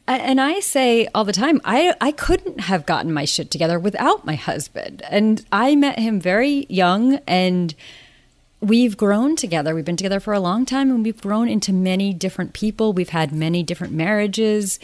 and 0.08 0.40
I 0.40 0.60
say 0.60 1.08
all 1.14 1.24
the 1.24 1.32
time, 1.32 1.60
I, 1.64 1.94
I 2.00 2.12
couldn't 2.12 2.60
have 2.60 2.86
gotten 2.86 3.12
my 3.12 3.24
shit 3.24 3.50
together 3.50 3.78
without 3.78 4.24
my 4.24 4.36
husband. 4.36 5.02
And 5.10 5.44
I 5.50 5.74
met 5.74 5.98
him 5.98 6.20
very 6.20 6.66
young 6.68 7.16
and 7.26 7.74
we've 8.60 8.96
grown 8.96 9.36
together. 9.36 9.74
We've 9.74 9.84
been 9.84 9.96
together 9.96 10.20
for 10.20 10.32
a 10.32 10.40
long 10.40 10.64
time 10.64 10.90
and 10.90 11.04
we've 11.04 11.20
grown 11.20 11.48
into 11.48 11.72
many 11.72 12.12
different 12.14 12.52
people. 12.52 12.92
We've 12.92 13.08
had 13.08 13.32
many 13.32 13.62
different 13.62 13.92
marriages, 13.92 14.78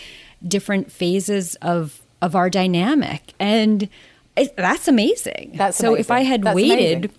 different 0.46 0.90
phases 0.90 1.54
of, 1.56 2.02
of 2.20 2.34
our 2.34 2.50
dynamic. 2.50 3.32
And 3.38 3.88
it, 4.36 4.56
that's 4.56 4.88
amazing. 4.88 5.52
That's 5.54 5.76
so 5.76 5.88
amazing. 5.88 6.00
if 6.00 6.10
I 6.10 6.20
had 6.22 6.42
that's 6.42 6.56
waited. 6.56 7.04
Amazing. 7.04 7.18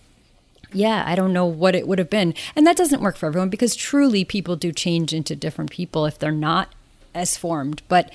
Yeah, 0.75 1.03
I 1.05 1.15
don't 1.15 1.33
know 1.33 1.45
what 1.45 1.75
it 1.75 1.87
would 1.87 1.99
have 1.99 2.09
been. 2.09 2.33
And 2.55 2.65
that 2.65 2.75
doesn't 2.75 3.01
work 3.01 3.15
for 3.15 3.27
everyone 3.27 3.49
because 3.49 3.75
truly 3.75 4.25
people 4.25 4.55
do 4.55 4.71
change 4.71 5.13
into 5.13 5.35
different 5.35 5.69
people 5.69 6.05
if 6.05 6.17
they're 6.17 6.31
not 6.31 6.73
as 7.13 7.37
formed, 7.37 7.81
but 7.87 8.11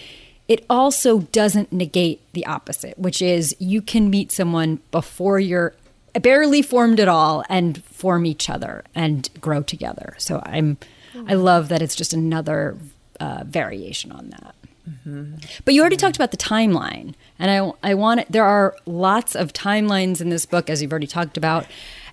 it 0.49 0.65
also 0.71 1.21
doesn't 1.21 1.73
negate 1.73 2.21
the 2.33 2.47
opposite, 2.47 2.99
which 2.99 3.21
is 3.21 3.55
you 3.59 3.83
can 3.83 4.09
meet 4.09 4.33
someone 4.33 4.81
before 4.91 5.39
you're 5.39 5.75
barely 6.21 6.63
formed 6.63 6.99
at 7.01 7.09
all 7.09 7.45
and 7.49 7.85
form 7.85 8.25
each 8.25 8.49
other 8.49 8.83
and 8.95 9.29
grow 9.41 9.63
together. 9.63 10.15
So 10.19 10.43
I'm, 10.45 10.79
I 11.27 11.35
love 11.35 11.69
that 11.69 11.83
it's 11.83 11.95
just 11.95 12.13
another 12.13 12.77
uh, 13.21 13.45
variation 13.47 14.11
on 14.11 14.31
that. 14.31 14.55
Mm-hmm. 14.89 15.35
But 15.65 15.75
you 15.75 15.81
already 15.81 15.97
talked 15.97 16.17
about 16.17 16.31
the 16.31 16.39
timeline, 16.39 17.15
and 17.39 17.51
I, 17.51 17.91
I 17.91 17.95
want 17.95 18.21
it, 18.21 18.27
there 18.31 18.45
are 18.45 18.75
lots 18.87 19.37
of 19.37 19.53
timelines 19.53 20.21
in 20.21 20.31
this 20.31 20.47
book, 20.47 20.71
as 20.71 20.81
you've 20.81 20.93
already 20.93 21.07
talked 21.07 21.37
about. 21.37 21.67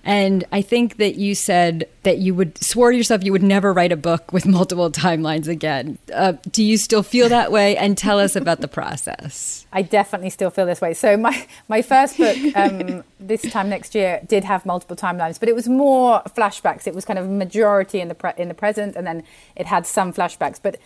And 0.06 0.44
I 0.52 0.62
think 0.62 0.98
that 0.98 1.16
you 1.16 1.34
said 1.34 1.88
that 2.04 2.18
you 2.18 2.32
would 2.32 2.62
swore 2.62 2.92
to 2.92 2.96
yourself 2.96 3.24
you 3.24 3.32
would 3.32 3.42
never 3.42 3.72
write 3.72 3.90
a 3.90 3.96
book 3.96 4.32
with 4.32 4.46
multiple 4.58 4.88
timelines 4.90 5.48
again. 5.48 5.98
Uh, 6.14 6.34
do 6.52 6.62
you 6.62 6.78
still 6.78 7.02
feel 7.02 7.28
that 7.28 7.50
way? 7.50 7.76
And 7.76 7.98
tell 7.98 8.20
us 8.20 8.36
about 8.36 8.60
the 8.60 8.68
process. 8.68 9.66
I 9.72 9.82
definitely 9.82 10.30
still 10.30 10.50
feel 10.50 10.64
this 10.64 10.80
way. 10.80 10.94
So 10.94 11.16
my 11.16 11.46
my 11.68 11.82
first 11.82 12.18
book 12.18 12.36
um, 12.54 13.02
this 13.18 13.42
time 13.42 13.68
next 13.68 13.96
year 13.96 14.20
did 14.28 14.44
have 14.44 14.64
multiple 14.64 14.96
timelines, 14.96 15.40
but 15.40 15.48
it 15.48 15.56
was 15.56 15.68
more 15.68 16.22
flashbacks. 16.28 16.86
It 16.86 16.94
was 16.94 17.04
kind 17.04 17.18
of 17.18 17.28
majority 17.28 18.00
in 18.00 18.06
the 18.06 18.14
pre- 18.14 18.32
in 18.38 18.46
the 18.46 18.54
present, 18.54 18.94
and 18.94 19.04
then 19.04 19.24
it 19.56 19.66
had 19.66 19.88
some 19.88 20.12
flashbacks. 20.12 20.60
But 20.62 20.78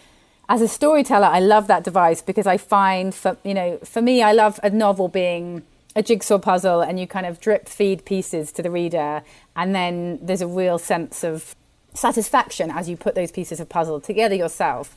as 0.48 0.62
a 0.62 0.68
storyteller, 0.68 1.26
I 1.26 1.40
love 1.40 1.66
that 1.66 1.84
device 1.84 2.22
because 2.22 2.46
I 2.46 2.56
find 2.56 3.14
for 3.14 3.36
you 3.44 3.52
know 3.52 3.78
for 3.84 4.00
me, 4.00 4.22
I 4.22 4.32
love 4.32 4.58
a 4.62 4.70
novel 4.70 5.08
being 5.08 5.62
a 5.96 6.02
jigsaw 6.02 6.38
puzzle 6.38 6.80
and 6.80 7.00
you 7.00 7.06
kind 7.06 7.26
of 7.26 7.40
drip 7.40 7.68
feed 7.68 8.04
pieces 8.04 8.52
to 8.52 8.62
the 8.62 8.70
reader 8.70 9.22
and 9.56 9.74
then 9.74 10.18
there's 10.22 10.40
a 10.40 10.46
real 10.46 10.78
sense 10.78 11.24
of 11.24 11.54
satisfaction 11.94 12.70
as 12.70 12.88
you 12.88 12.96
put 12.96 13.14
those 13.14 13.32
pieces 13.32 13.58
of 13.58 13.68
puzzle 13.68 14.00
together 14.00 14.34
yourself 14.34 14.94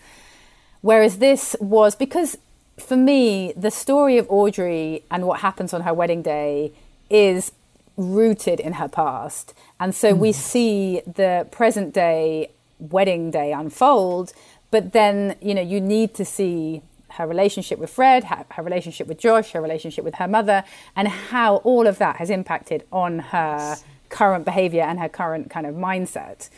whereas 0.82 1.18
this 1.18 1.56
was 1.60 1.96
because 1.96 2.38
for 2.78 2.96
me 2.96 3.52
the 3.58 3.72
story 3.72 4.18
of 4.18 4.30
audrey 4.30 5.04
and 5.10 5.26
what 5.26 5.40
happens 5.40 5.74
on 5.74 5.82
her 5.82 5.94
wedding 5.94 6.22
day 6.22 6.72
is 7.10 7.52
rooted 7.98 8.60
in 8.60 8.74
her 8.74 8.88
past 8.88 9.54
and 9.80 9.96
so 9.96 10.14
mm. 10.14 10.18
we 10.20 10.32
see 10.32 11.02
the 11.08 11.48
present 11.52 11.94
day 11.94 12.50
wedding 12.80 13.32
day 13.32 13.52
unfold 13.52 14.34
but 14.70 14.94
then 14.94 15.36
you 15.42 15.56
know 15.56 15.62
you 15.62 15.82
need 15.82 16.14
to 16.14 16.26
see 16.26 16.82
her 17.18 17.28
relationship 17.28 17.80
with 17.80 17.90
Fred, 17.90 18.26
her, 18.26 18.46
her, 18.52 18.64
relationship 18.64 19.08
with 19.08 19.20
Josh, 19.20 19.52
her 19.52 19.62
relationship 19.62 20.04
with 20.04 20.16
her 20.16 20.28
mother, 20.28 20.64
and 20.96 21.08
how 21.08 21.58
all 21.58 21.88
of 21.88 21.98
that 22.00 22.18
has 22.18 22.30
impacted 22.30 22.84
on 22.92 23.20
her 23.20 23.78
current 24.10 24.46
behavior 24.46 24.82
and 24.82 25.00
her 25.00 25.10
current 25.10 25.50
kind 25.50 25.66
of 25.66 25.76
mindset. 25.76 26.50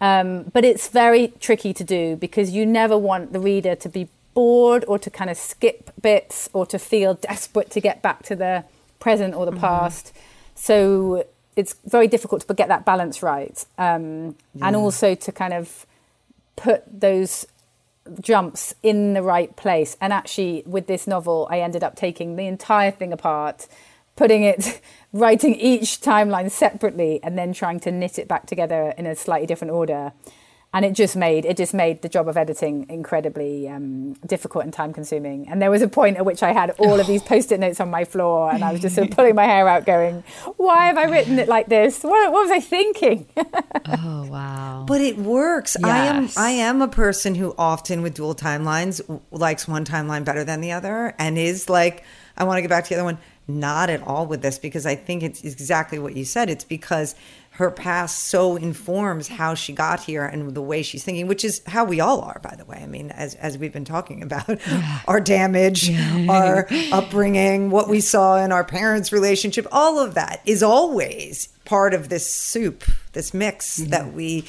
Um, 0.00 0.44
but 0.52 0.64
it's 0.64 0.88
very 0.88 1.28
tricky 1.40 1.72
to 1.74 1.84
do 1.84 2.16
because 2.16 2.50
you 2.50 2.66
never 2.66 2.98
want 2.98 3.32
the 3.32 3.40
reader 3.40 3.74
to 3.76 3.88
be 3.88 4.08
bored 4.34 4.84
or 4.88 4.98
to 4.98 5.10
kind 5.10 5.30
of 5.30 5.36
skip 5.36 5.90
bits 6.00 6.48
or 6.52 6.66
to 6.66 6.78
feel 6.78 7.14
desperate 7.30 7.70
to 7.70 7.80
get 7.80 8.02
back 8.02 8.22
to 8.24 8.36
the 8.36 8.64
present 8.98 9.34
or 9.34 9.44
the 9.46 9.52
mm-hmm. 9.52 9.60
past. 9.60 10.12
So 10.54 11.26
it's 11.56 11.74
very 11.84 12.08
difficult 12.08 12.46
to 12.48 12.54
get 12.54 12.68
that 12.68 12.84
balance 12.84 13.22
right. 13.22 13.64
Um, 13.78 14.36
yeah. 14.54 14.68
And 14.68 14.76
also 14.76 15.14
to 15.14 15.32
kind 15.32 15.52
of 15.52 15.86
put 16.56 16.82
those 16.88 17.46
jumps 18.20 18.74
in 18.82 19.14
the 19.14 19.22
right 19.22 19.54
place. 19.56 19.96
And 20.00 20.12
actually, 20.12 20.62
with 20.66 20.86
this 20.86 21.06
novel, 21.06 21.46
I 21.50 21.60
ended 21.60 21.84
up 21.84 21.96
taking 21.96 22.36
the 22.36 22.46
entire 22.46 22.90
thing 22.90 23.12
apart, 23.12 23.66
putting 24.16 24.42
it, 24.42 24.80
writing 25.12 25.54
each 25.54 26.00
timeline 26.00 26.50
separately, 26.50 27.20
and 27.22 27.38
then 27.38 27.52
trying 27.52 27.80
to 27.80 27.92
knit 27.92 28.18
it 28.18 28.28
back 28.28 28.46
together 28.46 28.94
in 28.98 29.06
a 29.06 29.14
slightly 29.14 29.46
different 29.46 29.72
order. 29.72 30.12
And 30.74 30.84
it 30.84 30.94
just 30.94 31.16
made 31.16 31.44
it 31.44 31.56
just 31.56 31.74
made 31.74 32.00
the 32.02 32.08
job 32.08 32.28
of 32.28 32.36
editing 32.36 32.86
incredibly 32.88 33.68
um, 33.68 34.14
difficult 34.26 34.64
and 34.64 34.72
time 34.72 34.92
consuming. 34.92 35.46
And 35.48 35.60
there 35.60 35.70
was 35.70 35.82
a 35.82 35.88
point 35.88 36.16
at 36.16 36.24
which 36.24 36.42
I 36.42 36.52
had 36.52 36.70
all 36.78 36.98
of 36.98 37.06
these 37.06 37.22
post-it 37.32 37.60
notes 37.60 37.78
on 37.80 37.90
my 37.90 38.04
floor, 38.04 38.50
and 38.50 38.64
I 38.64 38.72
was 38.72 38.80
just 38.80 38.94
sort 38.94 39.08
of 39.08 39.14
pulling 39.14 39.34
my 39.34 39.44
hair 39.44 39.68
out, 39.68 39.84
going, 39.84 40.24
"Why 40.56 40.86
have 40.86 40.96
I 40.96 41.04
written 41.04 41.38
it 41.38 41.48
like 41.48 41.68
this? 41.68 42.02
What, 42.02 42.32
what 42.32 42.42
was 42.42 42.50
I 42.50 42.60
thinking?" 42.60 43.26
oh 43.36 44.26
wow! 44.30 44.84
But 44.88 45.00
it 45.00 45.18
works. 45.18 45.76
Yes. 45.78 45.88
I 45.88 46.06
am 46.06 46.30
I 46.36 46.50
am 46.50 46.82
a 46.82 46.88
person 46.88 47.34
who 47.34 47.54
often 47.58 48.02
with 48.02 48.14
dual 48.14 48.34
timelines 48.34 49.02
likes 49.30 49.68
one 49.68 49.84
timeline 49.84 50.24
better 50.24 50.44
than 50.44 50.60
the 50.60 50.72
other, 50.72 51.14
and 51.18 51.36
is 51.36 51.68
like, 51.68 52.04
I 52.36 52.44
want 52.44 52.58
to 52.58 52.62
get 52.62 52.70
back 52.70 52.84
to 52.84 52.90
the 52.90 52.96
other 52.96 53.04
one. 53.04 53.18
Not 53.48 53.90
at 53.90 54.02
all 54.04 54.26
with 54.26 54.40
this 54.40 54.58
because 54.58 54.86
I 54.86 54.94
think 54.94 55.24
it's 55.24 55.42
exactly 55.42 55.98
what 55.98 56.14
you 56.16 56.24
said. 56.24 56.48
It's 56.48 56.64
because 56.64 57.16
her 57.56 57.70
past 57.70 58.24
so 58.24 58.56
informs 58.56 59.28
how 59.28 59.54
she 59.54 59.74
got 59.74 60.00
here 60.00 60.24
and 60.24 60.54
the 60.54 60.62
way 60.62 60.82
she's 60.82 61.04
thinking, 61.04 61.26
which 61.26 61.44
is 61.44 61.60
how 61.66 61.84
we 61.84 62.00
all 62.00 62.22
are, 62.22 62.40
by 62.42 62.54
the 62.56 62.64
way. 62.64 62.80
I 62.82 62.86
mean, 62.86 63.10
as, 63.10 63.34
as 63.34 63.58
we've 63.58 63.72
been 63.72 63.84
talking 63.84 64.22
about 64.22 64.48
yeah. 64.48 65.00
our 65.06 65.20
damage, 65.20 65.90
our 66.30 66.66
upbringing, 66.92 67.68
what 67.70 67.90
we 67.90 68.00
saw 68.00 68.42
in 68.42 68.52
our 68.52 68.64
parents' 68.64 69.12
relationship, 69.12 69.66
all 69.70 69.98
of 69.98 70.14
that 70.14 70.40
is 70.46 70.62
always 70.62 71.48
part 71.66 71.92
of 71.92 72.08
this 72.08 72.32
soup, 72.32 72.84
this 73.12 73.34
mix 73.34 73.78
mm-hmm. 73.78 73.90
that 73.90 74.14
we 74.14 74.44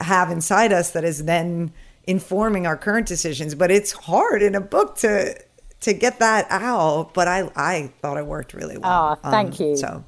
have 0.00 0.30
inside 0.30 0.74
us 0.74 0.90
that 0.90 1.04
is 1.04 1.24
then 1.24 1.72
informing 2.04 2.66
our 2.66 2.76
current 2.76 3.06
decisions. 3.06 3.54
But 3.54 3.70
it's 3.70 3.92
hard 3.92 4.42
in 4.42 4.54
a 4.54 4.60
book 4.60 4.96
to 4.96 5.40
to 5.80 5.92
get 5.94 6.18
that 6.18 6.46
out. 6.50 7.14
But 7.14 7.28
I 7.28 7.50
I 7.56 7.92
thought 8.02 8.18
it 8.18 8.26
worked 8.26 8.52
really 8.52 8.76
well. 8.76 9.18
Oh, 9.22 9.30
thank 9.30 9.58
um, 9.58 9.66
you. 9.66 9.76
So 9.76 10.04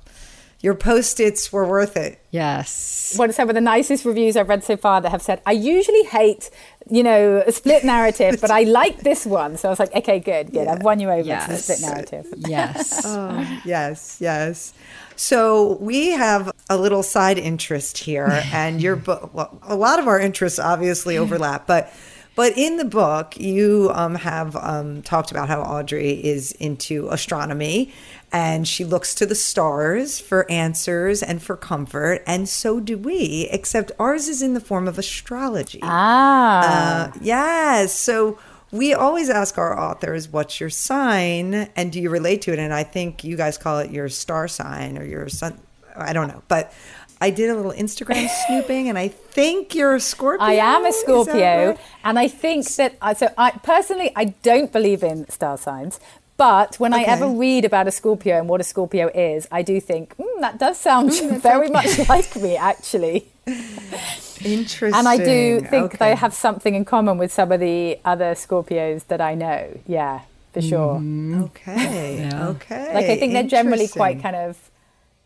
your 0.64 0.74
post-its 0.74 1.52
were 1.52 1.66
worth 1.68 1.94
it. 1.94 2.18
Yes. 2.30 3.12
One 3.18 3.28
of 3.28 3.34
some 3.34 3.50
of 3.50 3.54
the 3.54 3.60
nicest 3.60 4.06
reviews 4.06 4.34
I've 4.34 4.48
read 4.48 4.64
so 4.64 4.78
far 4.78 5.02
that 5.02 5.10
have 5.10 5.20
said, 5.20 5.42
I 5.44 5.52
usually 5.52 6.04
hate, 6.04 6.48
you 6.88 7.02
know, 7.02 7.42
a 7.46 7.52
split 7.52 7.84
narrative, 7.84 8.40
but 8.40 8.50
I 8.50 8.62
like 8.62 9.00
this 9.00 9.26
one. 9.26 9.58
So 9.58 9.68
I 9.68 9.70
was 9.70 9.78
like, 9.78 9.94
okay, 9.94 10.18
good, 10.18 10.52
good. 10.52 10.64
Yeah. 10.64 10.72
I've 10.72 10.82
won 10.82 11.00
you 11.00 11.10
over 11.10 11.20
yes. 11.20 11.44
to 11.44 11.52
the 11.52 11.58
split 11.58 11.80
narrative. 11.82 12.34
Yes. 12.38 13.02
oh, 13.04 13.60
yes, 13.66 14.16
yes. 14.22 14.72
So 15.16 15.74
we 15.82 16.12
have 16.12 16.50
a 16.70 16.78
little 16.78 17.02
side 17.02 17.36
interest 17.36 17.98
here, 17.98 18.28
and 18.52 18.80
your 18.80 18.96
book, 18.96 19.34
well, 19.34 19.58
a 19.64 19.76
lot 19.76 19.98
of 19.98 20.08
our 20.08 20.18
interests 20.18 20.58
obviously 20.58 21.18
overlap, 21.18 21.66
but 21.66 21.92
but 22.36 22.58
in 22.58 22.78
the 22.78 22.84
book, 22.84 23.38
you 23.38 23.92
um, 23.94 24.16
have 24.16 24.56
um, 24.56 25.02
talked 25.02 25.30
about 25.30 25.46
how 25.48 25.60
Audrey 25.60 26.12
is 26.12 26.50
into 26.52 27.08
astronomy 27.10 27.92
and 28.34 28.66
she 28.66 28.84
looks 28.84 29.14
to 29.14 29.26
the 29.26 29.34
stars 29.36 30.18
for 30.18 30.50
answers 30.50 31.22
and 31.22 31.40
for 31.40 31.56
comfort. 31.56 32.20
And 32.26 32.48
so 32.48 32.80
do 32.80 32.98
we, 32.98 33.48
except 33.52 33.92
ours 33.96 34.26
is 34.26 34.42
in 34.42 34.54
the 34.54 34.60
form 34.60 34.88
of 34.88 34.98
astrology. 34.98 35.78
Ah. 35.84 37.12
Uh, 37.12 37.12
yes. 37.20 37.94
So 37.94 38.36
we 38.72 38.92
always 38.92 39.30
ask 39.30 39.56
our 39.56 39.78
authors, 39.78 40.28
what's 40.28 40.58
your 40.58 40.68
sign? 40.68 41.70
And 41.76 41.92
do 41.92 42.00
you 42.00 42.10
relate 42.10 42.42
to 42.42 42.52
it? 42.52 42.58
And 42.58 42.74
I 42.74 42.82
think 42.82 43.22
you 43.22 43.36
guys 43.36 43.56
call 43.56 43.78
it 43.78 43.92
your 43.92 44.08
star 44.08 44.48
sign 44.48 44.98
or 44.98 45.04
your 45.04 45.28
sun. 45.28 45.56
I 45.94 46.12
don't 46.12 46.26
know. 46.26 46.42
But 46.48 46.72
I 47.20 47.30
did 47.30 47.50
a 47.50 47.54
little 47.54 47.70
Instagram 47.70 48.28
snooping, 48.46 48.88
and 48.88 48.98
I 48.98 49.06
think 49.06 49.76
you're 49.76 49.94
a 49.94 50.00
Scorpio. 50.00 50.44
I 50.44 50.54
am 50.54 50.84
a 50.84 50.92
Scorpio, 50.92 51.68
right? 51.68 51.78
and 52.02 52.18
I 52.18 52.26
think 52.26 52.66
that 52.74 52.98
so. 53.16 53.28
I 53.38 53.52
personally, 53.52 54.10
I 54.16 54.24
don't 54.42 54.72
believe 54.72 55.04
in 55.04 55.28
star 55.30 55.56
signs, 55.56 56.00
but 56.36 56.76
when 56.80 56.92
okay. 56.92 57.04
I 57.04 57.06
ever 57.06 57.28
read 57.28 57.64
about 57.64 57.86
a 57.86 57.90
Scorpio 57.90 58.38
and 58.38 58.48
what 58.48 58.60
a 58.60 58.64
Scorpio 58.64 59.08
is, 59.14 59.46
I 59.52 59.62
do 59.62 59.80
think 59.80 60.16
mm, 60.16 60.40
that 60.40 60.58
does 60.58 60.78
sound 60.78 61.10
mm, 61.10 61.40
very 61.42 61.66
okay. 61.66 61.72
much 61.72 62.08
like 62.08 62.34
me, 62.36 62.56
actually. 62.56 63.28
Interesting. 63.46 64.94
And 64.94 65.06
I 65.06 65.16
do 65.16 65.60
think 65.60 65.94
okay. 65.94 65.96
they 65.98 66.14
have 66.16 66.34
something 66.34 66.74
in 66.74 66.84
common 66.84 67.18
with 67.18 67.32
some 67.32 67.52
of 67.52 67.60
the 67.60 67.98
other 68.04 68.34
Scorpios 68.34 69.06
that 69.06 69.20
I 69.20 69.34
know. 69.34 69.78
Yeah, 69.86 70.22
for 70.52 70.60
sure. 70.60 70.96
Mm, 70.96 71.44
okay. 71.44 72.18
yeah. 72.18 72.48
Okay. 72.48 72.94
Like 72.94 73.06
I 73.06 73.16
think 73.16 73.32
they're 73.32 73.44
generally 73.44 73.86
quite 73.86 74.20
kind 74.20 74.36
of 74.36 74.58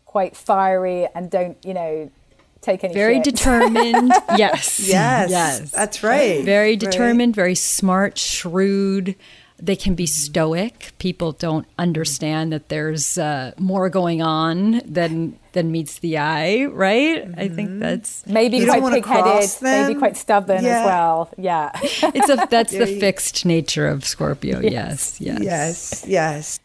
quite 0.05 0.37
fiery 0.37 1.07
and 1.15 1.31
don't, 1.31 1.57
you 1.65 1.73
know, 1.73 2.11
take 2.61 2.83
any 2.83 2.93
very 2.93 3.15
shit. 3.15 3.23
determined 3.23 4.11
yes 4.37 4.81
yes 4.81 5.29
yes 5.29 5.71
that's 5.71 6.03
right 6.03 6.43
very 6.43 6.75
determined 6.75 7.31
right. 7.31 7.43
very 7.43 7.55
smart 7.55 8.17
shrewd 8.17 9.15
they 9.61 9.75
can 9.75 9.95
be 9.95 10.05
stoic 10.05 10.91
people 10.99 11.31
don't 11.31 11.67
understand 11.77 12.51
that 12.51 12.69
there's 12.69 13.17
uh, 13.17 13.51
more 13.57 13.89
going 13.89 14.21
on 14.21 14.81
than 14.85 15.37
than 15.53 15.71
meets 15.71 15.99
the 15.99 16.17
eye 16.17 16.65
right 16.65 17.25
mm-hmm. 17.25 17.39
i 17.39 17.47
think 17.47 17.79
that's 17.79 18.25
maybe 18.27 18.57
you 18.57 18.65
quite 18.65 18.93
pig-headed 18.93 19.49
maybe 19.61 19.95
quite 19.95 20.15
stubborn 20.15 20.63
yeah. 20.63 20.79
as 20.79 20.85
well 20.85 21.29
yeah 21.37 21.71
it's 21.83 22.29
a 22.29 22.47
that's 22.49 22.71
the 22.71 22.87
fixed 22.99 23.45
nature 23.45 23.87
of 23.87 24.05
scorpio 24.05 24.59
yes 24.59 25.19
yes 25.19 25.39
yes, 25.41 26.05
yes. 26.07 26.59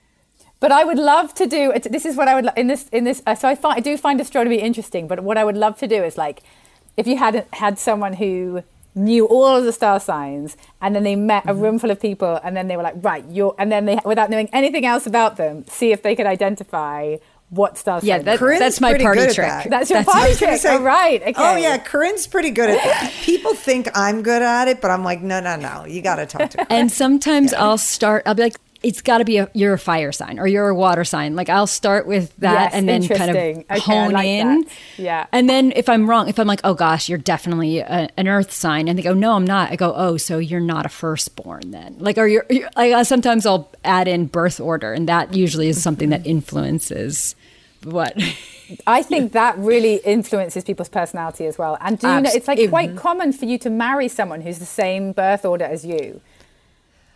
But 0.60 0.72
I 0.72 0.82
would 0.82 0.98
love 0.98 1.34
to 1.34 1.46
do. 1.46 1.74
This 1.90 2.06
is 2.06 2.16
what 2.16 2.26
I 2.26 2.34
would 2.34 2.48
in 2.56 2.68
this 2.68 2.88
in 2.88 3.04
this. 3.04 3.22
Uh, 3.26 3.34
so 3.34 3.46
I 3.48 3.54
find 3.54 3.76
I 3.76 3.80
do 3.80 3.98
find 3.98 4.18
astronomy 4.18 4.56
interesting. 4.56 5.06
But 5.06 5.20
what 5.20 5.36
I 5.36 5.44
would 5.44 5.58
love 5.58 5.76
to 5.80 5.86
do 5.86 6.02
is 6.02 6.16
like, 6.16 6.42
if 6.96 7.06
you 7.06 7.18
had 7.18 7.46
had 7.52 7.78
someone 7.78 8.14
who 8.14 8.62
knew 8.94 9.26
all 9.26 9.56
of 9.56 9.64
the 9.64 9.72
star 9.72 9.98
signs 9.98 10.56
and 10.80 10.94
then 10.94 11.02
they 11.02 11.16
met 11.16 11.44
a 11.44 11.48
mm-hmm. 11.48 11.60
room 11.60 11.78
full 11.78 11.90
of 11.90 12.00
people 12.00 12.38
and 12.44 12.56
then 12.56 12.68
they 12.68 12.76
were 12.76 12.82
like 12.82 12.94
right 12.98 13.24
you're 13.28 13.54
and 13.58 13.72
then 13.72 13.86
they 13.86 13.98
without 14.04 14.30
knowing 14.30 14.48
anything 14.52 14.86
else 14.86 15.06
about 15.06 15.36
them 15.36 15.64
see 15.66 15.92
if 15.92 16.02
they 16.02 16.14
could 16.14 16.26
identify 16.26 17.16
what 17.50 17.76
star 17.76 18.00
yeah 18.02 18.18
that, 18.18 18.40
that's 18.40 18.80
my 18.80 18.96
party 18.96 19.20
trick 19.26 19.36
that. 19.36 19.70
that's 19.70 19.90
your 19.90 20.02
that's 20.02 20.12
party 20.12 20.34
trick 20.34 20.60
say, 20.60 20.76
oh, 20.76 20.82
right 20.82 21.22
okay. 21.22 21.34
oh 21.36 21.56
yeah 21.56 21.76
corinne's 21.76 22.26
pretty 22.26 22.50
good 22.50 22.70
at 22.70 22.82
that 22.82 23.12
people 23.22 23.54
think 23.54 23.88
i'm 23.94 24.22
good 24.22 24.42
at 24.42 24.68
it 24.68 24.80
but 24.80 24.90
i'm 24.90 25.04
like 25.04 25.22
no 25.22 25.40
no 25.40 25.56
no 25.56 25.84
you 25.84 26.00
got 26.00 26.16
to 26.16 26.26
talk 26.26 26.50
to 26.50 26.56
Corinne. 26.66 26.66
and 26.70 26.92
sometimes 26.92 27.52
yeah. 27.52 27.62
i'll 27.62 27.78
start 27.78 28.22
i'll 28.26 28.34
be 28.34 28.42
like 28.42 28.56
it's 28.84 29.00
got 29.00 29.18
to 29.18 29.24
be 29.24 29.38
a 29.38 29.50
you're 29.54 29.72
a 29.72 29.78
fire 29.78 30.12
sign 30.12 30.38
or 30.38 30.46
you're 30.46 30.68
a 30.68 30.74
water 30.74 31.04
sign. 31.04 31.34
Like 31.34 31.48
I'll 31.48 31.66
start 31.66 32.06
with 32.06 32.36
that 32.36 32.72
yes, 32.72 32.74
and 32.74 32.88
then 32.88 33.08
kind 33.08 33.30
of 33.30 33.36
okay, 33.36 33.64
hone 33.80 34.12
like 34.12 34.26
in. 34.26 34.60
That. 34.60 34.72
Yeah. 34.98 35.26
And 35.32 35.48
then 35.48 35.72
if 35.74 35.88
I'm 35.88 36.08
wrong, 36.08 36.28
if 36.28 36.38
I'm 36.38 36.46
like, 36.46 36.60
oh 36.64 36.74
gosh, 36.74 37.08
you're 37.08 37.18
definitely 37.18 37.78
a, 37.78 38.08
an 38.16 38.28
earth 38.28 38.52
sign, 38.52 38.86
and 38.86 38.98
they 38.98 39.02
go, 39.02 39.14
no, 39.14 39.34
I'm 39.34 39.46
not. 39.46 39.70
I 39.70 39.76
go, 39.76 39.94
oh, 39.96 40.16
so 40.18 40.38
you're 40.38 40.60
not 40.60 40.84
a 40.86 40.90
firstborn 40.90 41.70
then. 41.70 41.96
Like, 41.98 42.18
or 42.18 42.26
you're, 42.26 42.46
you're 42.50 42.68
like 42.76 42.92
uh, 42.92 43.04
sometimes 43.04 43.46
I'll 43.46 43.72
add 43.84 44.06
in 44.06 44.26
birth 44.26 44.60
order, 44.60 44.92
and 44.92 45.08
that 45.08 45.34
usually 45.34 45.68
is 45.68 45.82
something 45.82 46.10
that 46.10 46.26
influences 46.26 47.34
what. 47.84 48.14
I 48.86 49.02
think 49.02 49.32
that 49.32 49.58
really 49.58 49.96
influences 49.96 50.64
people's 50.64 50.88
personality 50.88 51.46
as 51.46 51.58
well. 51.58 51.76
And 51.80 51.98
do 51.98 52.08
you 52.08 52.20
know, 52.20 52.30
it's 52.32 52.48
like 52.48 52.68
quite 52.70 52.96
common 52.96 53.32
for 53.32 53.44
you 53.44 53.58
to 53.58 53.70
marry 53.70 54.08
someone 54.08 54.40
who's 54.40 54.58
the 54.58 54.64
same 54.64 55.12
birth 55.12 55.44
order 55.44 55.64
as 55.64 55.84
you. 55.84 56.20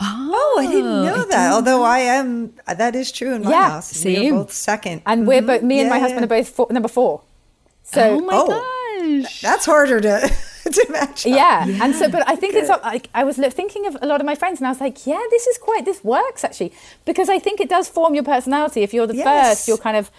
Oh, 0.00 0.56
I 0.60 0.66
didn't 0.66 0.86
oh, 0.86 1.04
know 1.04 1.24
that. 1.24 1.52
Although 1.52 1.82
I 1.82 2.00
am, 2.00 2.54
that 2.66 2.94
is 2.94 3.10
true 3.10 3.34
in 3.34 3.42
my 3.42 3.50
yeah, 3.50 3.70
house. 3.70 3.90
Same. 3.90 4.34
We're 4.34 4.40
both 4.40 4.52
second, 4.52 5.02
and 5.06 5.20
mm-hmm. 5.20 5.28
we're 5.28 5.42
both. 5.42 5.62
Me 5.62 5.80
and 5.80 5.88
yeah, 5.88 5.94
my 5.94 5.98
husband 5.98 6.24
are 6.24 6.28
both 6.28 6.48
four, 6.48 6.68
number 6.70 6.88
four. 6.88 7.22
So, 7.82 8.02
oh 8.02 8.20
my 8.20 8.32
oh, 8.34 9.22
gosh, 9.22 9.40
that's 9.40 9.66
harder 9.66 10.00
to 10.00 10.20
to 10.70 10.86
match. 10.90 11.26
Yeah. 11.26 11.64
yeah. 11.64 11.84
and 11.84 11.94
so, 11.94 12.08
but 12.08 12.22
I 12.28 12.36
think 12.36 12.52
Good. 12.52 12.64
it's 12.64 12.82
like 12.82 13.08
I 13.14 13.24
was 13.24 13.38
thinking 13.38 13.86
of 13.86 13.96
a 14.00 14.06
lot 14.06 14.20
of 14.20 14.26
my 14.26 14.34
friends, 14.34 14.60
and 14.60 14.66
I 14.66 14.70
was 14.70 14.80
like, 14.80 15.06
yeah, 15.06 15.20
this 15.30 15.46
is 15.46 15.58
quite. 15.58 15.84
This 15.84 16.04
works 16.04 16.44
actually 16.44 16.72
because 17.04 17.28
I 17.28 17.38
think 17.38 17.60
it 17.60 17.68
does 17.68 17.88
form 17.88 18.14
your 18.14 18.24
personality. 18.24 18.82
If 18.82 18.94
you're 18.94 19.06
the 19.06 19.16
yes. 19.16 19.26
first, 19.26 19.68
you're 19.68 19.78
kind 19.78 19.96
of 19.96 20.10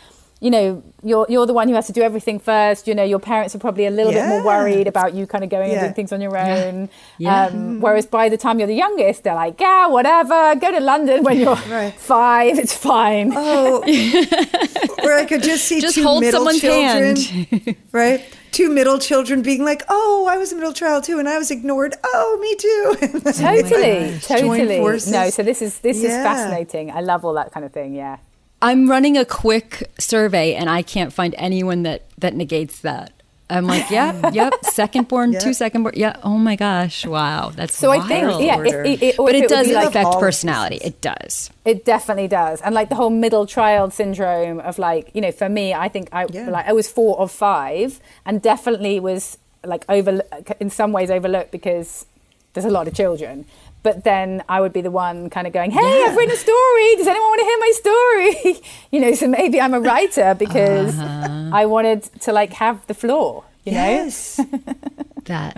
you 0.41 0.49
know, 0.49 0.81
you're 1.03 1.25
you're 1.27 1.45
the 1.45 1.53
one 1.53 1.67
who 1.67 1.75
has 1.75 1.87
to 1.87 1.93
do 1.93 2.01
everything 2.01 2.39
first. 2.39 2.87
You 2.87 2.95
know, 2.95 3.03
your 3.03 3.19
parents 3.19 3.55
are 3.55 3.59
probably 3.59 3.85
a 3.85 3.91
little 3.91 4.13
yeah. 4.13 4.25
bit 4.25 4.29
more 4.29 4.45
worried 4.45 4.87
about 4.87 5.13
you 5.13 5.27
kind 5.27 5.43
of 5.43 5.49
going 5.49 5.69
yeah. 5.69 5.75
and 5.75 5.81
doing 5.81 5.93
things 5.93 6.13
on 6.13 6.21
your 6.21 6.37
own. 6.37 6.89
Yeah. 7.17 7.47
Um, 7.47 7.81
whereas 7.81 8.05
by 8.05 8.29
the 8.29 8.37
time 8.37 8.57
you're 8.57 8.67
the 8.67 8.73
youngest, 8.73 9.23
they're 9.23 9.35
like, 9.35 9.59
yeah, 9.59 9.87
whatever, 9.87 10.55
go 10.55 10.71
to 10.71 10.79
London 10.79 11.23
when 11.23 11.39
you're 11.39 11.55
right. 11.69 11.93
five, 11.93 12.57
it's 12.57 12.73
fine. 12.73 13.33
Oh, 13.35 13.79
or 15.03 15.13
I 15.13 15.25
could 15.25 15.43
just 15.43 15.65
see 15.65 15.81
just 15.81 15.95
two 15.95 16.03
hold 16.03 16.21
middle 16.21 16.39
someone's 16.39 16.61
children, 16.61 17.15
hand. 17.17 17.75
right? 17.91 18.23
Two 18.51 18.69
middle 18.69 18.97
children 18.97 19.41
being 19.41 19.65
like, 19.65 19.83
oh, 19.89 20.25
I 20.29 20.37
was 20.37 20.53
a 20.53 20.55
middle 20.55 20.73
child 20.73 21.03
too, 21.03 21.19
and 21.19 21.27
I 21.27 21.37
was 21.37 21.51
ignored. 21.51 21.95
Oh, 22.03 22.37
me 22.41 22.55
too. 22.55 23.31
totally, 23.33 24.19
totally. 24.21 24.79
No, 24.79 25.29
so 25.29 25.43
this 25.43 25.61
is 25.61 25.79
this 25.79 26.01
is 26.01 26.11
fascinating. 26.11 26.91
I 26.91 27.01
love 27.01 27.25
all 27.25 27.33
that 27.33 27.51
kind 27.51 27.65
of 27.65 27.73
thing. 27.73 27.93
Yeah. 27.93 28.17
I'm 28.61 28.89
running 28.89 29.17
a 29.17 29.25
quick 29.25 29.89
survey 29.99 30.55
and 30.55 30.69
I 30.69 30.81
can't 30.81 31.13
find 31.13 31.33
anyone 31.37 31.83
that 31.83 32.03
that 32.17 32.33
negates 32.33 32.81
that. 32.81 33.13
I'm 33.51 33.65
like, 33.65 33.89
yeah, 33.89 34.29
yep, 34.33 34.53
second 34.63 35.07
born, 35.07 35.33
yep. 35.33 35.41
two 35.41 35.53
second 35.53 35.81
born. 35.83 35.95
Yeah. 35.97 36.15
Oh 36.23 36.37
my 36.37 36.55
gosh. 36.55 37.05
Wow. 37.05 37.49
That's 37.49 37.75
so 37.75 37.89
wild. 37.89 38.03
I 38.03 38.07
think, 38.07 38.43
yeah, 38.43 38.61
if, 38.61 38.85
if, 38.85 39.03
if, 39.03 39.17
but 39.17 39.33
it, 39.33 39.45
it 39.45 39.49
does 39.49 39.67
like 39.71 39.87
affect 39.87 40.11
personality. 40.19 40.75
It 40.83 41.01
does. 41.01 41.49
It 41.65 41.83
definitely 41.83 42.27
does. 42.27 42.61
And 42.61 42.75
like 42.75 42.89
the 42.89 42.95
whole 42.95 43.09
middle 43.09 43.47
child 43.47 43.93
syndrome 43.93 44.59
of 44.59 44.77
like, 44.77 45.09
you 45.15 45.21
know, 45.21 45.31
for 45.31 45.49
me, 45.49 45.73
I 45.73 45.89
think 45.89 46.09
I 46.11 46.27
yeah. 46.29 46.49
like 46.49 46.67
I 46.67 46.73
was 46.73 46.87
four 46.87 47.19
of 47.19 47.31
five 47.31 47.99
and 48.25 48.41
definitely 48.41 48.99
was 48.99 49.37
like 49.63 49.83
over 49.89 50.21
in 50.59 50.69
some 50.69 50.91
ways 50.91 51.09
overlooked 51.09 51.51
because 51.51 52.05
there's 52.53 52.65
a 52.65 52.69
lot 52.69 52.87
of 52.87 52.93
children 52.93 53.45
but 53.83 54.03
then 54.03 54.43
I 54.49 54.61
would 54.61 54.73
be 54.73 54.81
the 54.81 54.91
one 54.91 55.29
kind 55.29 55.47
of 55.47 55.53
going, 55.53 55.71
"Hey, 55.71 55.81
yeah. 55.81 56.05
I've 56.07 56.15
written 56.15 56.33
a 56.33 56.37
story. 56.37 56.95
Does 56.97 57.07
anyone 57.07 57.29
want 57.29 57.39
to 57.39 57.45
hear 57.45 57.59
my 57.59 57.71
story?" 57.75 58.61
you 58.91 58.99
know, 58.99 59.13
so 59.15 59.27
maybe 59.27 59.59
I'm 59.61 59.73
a 59.73 59.79
writer 59.79 60.35
because 60.35 60.97
uh-huh. 60.97 61.51
I 61.53 61.65
wanted 61.65 62.03
to 62.21 62.31
like 62.31 62.53
have 62.53 62.85
the 62.87 62.93
floor. 62.93 63.43
You 63.65 63.73
yes. 63.73 64.39
know, 64.39 64.59
that 65.25 65.57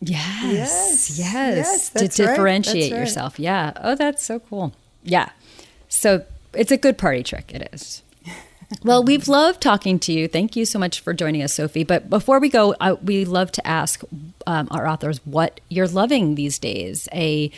Yes, 0.00 1.18
yes, 1.18 1.18
Yes, 1.18 1.18
yes, 1.18 1.88
to 1.90 1.94
that's 1.94 2.18
right, 2.18 2.26
differentiate 2.26 2.92
right. 2.92 2.98
yourself. 2.98 3.38
Yeah. 3.38 3.72
Oh, 3.76 3.94
that's 3.94 4.24
so 4.24 4.38
cool. 4.40 4.72
Yeah. 5.02 5.28
So 5.88 6.24
it's 6.54 6.72
a 6.72 6.78
good 6.78 6.96
party 6.96 7.22
trick. 7.22 7.52
It 7.54 7.68
is. 7.72 8.02
Well, 8.84 9.02
we've 9.02 9.28
loved 9.28 9.60
talking 9.60 9.98
to 10.00 10.12
you. 10.12 10.28
Thank 10.28 10.56
you 10.56 10.64
so 10.64 10.78
much 10.78 11.00
for 11.00 11.12
joining 11.12 11.42
us, 11.42 11.54
Sophie. 11.54 11.84
But 11.84 12.08
before 12.08 12.38
we 12.38 12.48
go, 12.48 12.74
we 13.02 13.24
love 13.24 13.52
to 13.52 13.66
ask 13.66 14.02
um, 14.46 14.68
our 14.70 14.86
authors 14.86 15.20
what 15.24 15.60
you're 15.68 15.88
loving 15.88 16.36
these 16.36 16.58
days. 16.58 17.08
A 17.12 17.50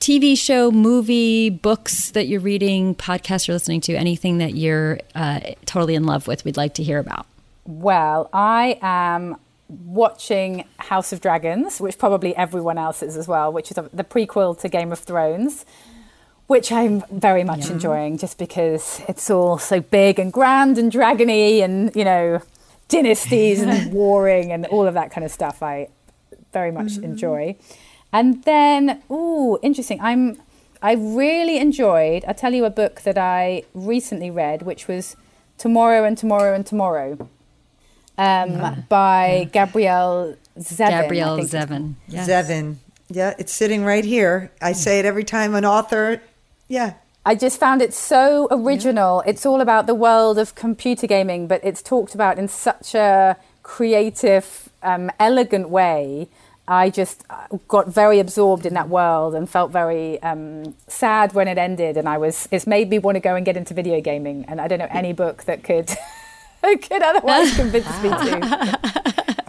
TV 0.00 0.36
show, 0.36 0.70
movie, 0.70 1.50
books 1.50 2.10
that 2.12 2.26
you're 2.26 2.40
reading, 2.40 2.94
podcast 2.94 3.46
you're 3.46 3.54
listening 3.54 3.80
to, 3.82 3.94
anything 3.94 4.38
that 4.38 4.54
you're 4.54 4.98
uh, 5.14 5.40
totally 5.66 5.94
in 5.94 6.04
love 6.04 6.26
with. 6.26 6.44
We'd 6.44 6.56
like 6.56 6.74
to 6.74 6.82
hear 6.82 6.98
about. 6.98 7.26
Well, 7.64 8.28
I 8.32 8.78
am 8.82 9.36
watching 9.68 10.64
House 10.78 11.12
of 11.12 11.20
Dragons, 11.20 11.80
which 11.80 11.98
probably 11.98 12.34
everyone 12.36 12.78
else 12.78 13.02
is 13.02 13.16
as 13.16 13.28
well, 13.28 13.52
which 13.52 13.70
is 13.70 13.76
the 13.76 14.04
prequel 14.04 14.58
to 14.60 14.68
Game 14.68 14.92
of 14.92 14.98
Thrones, 14.98 15.64
which 16.46 16.70
I'm 16.72 17.02
very 17.10 17.44
much 17.44 17.70
enjoying 17.70 18.18
just 18.18 18.38
because 18.38 19.00
it's 19.08 19.30
all 19.30 19.58
so 19.58 19.80
big 19.80 20.18
and 20.18 20.32
grand 20.32 20.78
and 20.78 20.92
dragony 20.92 21.62
and, 21.62 21.94
you 21.94 22.04
know, 22.04 22.42
dynasties 22.88 23.62
and 23.62 23.92
warring 23.94 24.52
and 24.52 24.66
all 24.66 24.86
of 24.86 24.94
that 24.94 25.10
kind 25.10 25.24
of 25.24 25.30
stuff. 25.30 25.62
I 25.62 25.88
very 26.52 26.70
much 26.70 26.92
mm-hmm. 26.92 27.04
enjoy. 27.04 27.56
And 28.12 28.44
then, 28.44 29.02
ooh, 29.10 29.58
interesting. 29.62 30.00
I'm 30.00 30.36
I 30.82 30.94
really 30.94 31.58
enjoyed, 31.58 32.24
I'll 32.26 32.34
tell 32.34 32.52
you 32.52 32.64
a 32.64 32.70
book 32.70 33.02
that 33.02 33.16
I 33.16 33.62
recently 33.72 34.30
read, 34.30 34.62
which 34.62 34.88
was 34.88 35.16
Tomorrow 35.56 36.04
and 36.04 36.18
Tomorrow 36.18 36.54
and 36.54 36.66
Tomorrow 36.66 37.12
um, 38.18 38.50
mm-hmm. 38.50 38.80
by 38.88 39.48
Gabrielle 39.52 40.36
Zevin. 40.58 40.88
Gabrielle 40.88 41.38
Zevin. 41.38 41.94
Yes. 42.08 42.28
Zevin. 42.28 42.76
Yeah, 43.08 43.34
it's 43.38 43.52
sitting 43.52 43.84
right 43.84 44.04
here. 44.04 44.50
I 44.60 44.72
mm. 44.72 44.76
say 44.76 44.98
it 44.98 45.04
every 45.04 45.22
time 45.22 45.54
an 45.54 45.64
author. 45.64 46.20
Yeah. 46.72 46.94
I 47.26 47.34
just 47.34 47.60
found 47.60 47.82
it 47.82 47.92
so 47.92 48.48
original. 48.50 49.22
It's 49.26 49.44
all 49.44 49.60
about 49.60 49.86
the 49.86 49.94
world 49.94 50.38
of 50.38 50.54
computer 50.54 51.06
gaming, 51.06 51.46
but 51.46 51.60
it's 51.62 51.82
talked 51.82 52.14
about 52.14 52.38
in 52.38 52.48
such 52.48 52.94
a 52.94 53.36
creative, 53.62 54.70
um, 54.82 55.10
elegant 55.20 55.68
way. 55.68 56.28
I 56.66 56.88
just 56.88 57.24
uh, 57.28 57.58
got 57.68 57.88
very 57.88 58.18
absorbed 58.20 58.64
in 58.64 58.72
that 58.72 58.88
world 58.88 59.34
and 59.34 59.50
felt 59.50 59.70
very 59.70 60.20
um, 60.22 60.74
sad 60.86 61.34
when 61.34 61.46
it 61.46 61.58
ended. 61.58 61.98
And 61.98 62.08
I 62.08 62.16
was, 62.16 62.48
it's 62.50 62.66
made 62.66 62.88
me 62.88 62.98
want 62.98 63.16
to 63.16 63.20
go 63.20 63.36
and 63.36 63.44
get 63.44 63.58
into 63.58 63.74
video 63.74 64.00
gaming. 64.00 64.46
And 64.48 64.58
I 64.58 64.66
don't 64.66 64.78
know 64.78 64.88
any 64.90 65.12
book 65.12 65.44
that 65.44 65.62
could, 65.62 65.90
could 66.62 67.02
otherwise 67.02 67.54
convince 67.54 68.02
me 68.02 68.08
to. 68.08 68.78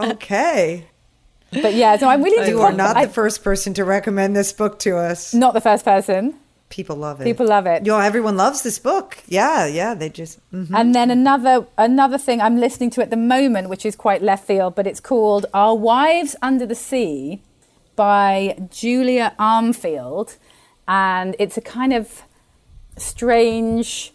Okay. 0.00 0.88
But 1.52 1.72
yeah, 1.72 1.96
so 1.96 2.08
I'm 2.08 2.22
really 2.22 2.48
you 2.48 2.60
are 2.60 2.72
not 2.72 3.00
the 3.00 3.08
first 3.08 3.42
person 3.44 3.72
to 3.74 3.84
recommend 3.84 4.36
this 4.36 4.52
book 4.52 4.80
to 4.80 4.96
us. 4.98 5.32
not 5.32 5.54
the 5.54 5.60
first 5.60 5.84
person. 5.84 6.34
People 6.74 6.96
love 6.96 7.20
it. 7.20 7.24
People 7.24 7.46
love 7.46 7.66
it. 7.66 7.86
Yo, 7.86 7.98
everyone 8.00 8.36
loves 8.36 8.62
this 8.62 8.78
book. 8.80 9.18
Yeah, 9.28 9.64
yeah. 9.66 9.94
They 9.94 10.08
just. 10.08 10.38
mhm. 10.52 10.70
And 10.78 10.92
then 10.92 11.08
another 11.10 11.66
another 11.78 12.18
thing 12.18 12.40
I'm 12.40 12.58
listening 12.58 12.90
to 12.94 13.02
at 13.02 13.10
the 13.10 13.16
moment, 13.36 13.68
which 13.68 13.86
is 13.86 13.94
quite 13.94 14.22
left 14.22 14.44
field, 14.46 14.74
but 14.74 14.84
it's 14.86 15.00
called 15.00 15.46
Our 15.54 15.76
Wives 15.76 16.34
Under 16.42 16.66
the 16.66 16.74
Sea 16.74 17.40
by 17.94 18.56
Julia 18.80 19.26
Armfield. 19.38 20.36
And 20.88 21.36
it's 21.38 21.56
a 21.56 21.60
kind 21.78 21.92
of 21.92 22.22
strange 22.96 24.12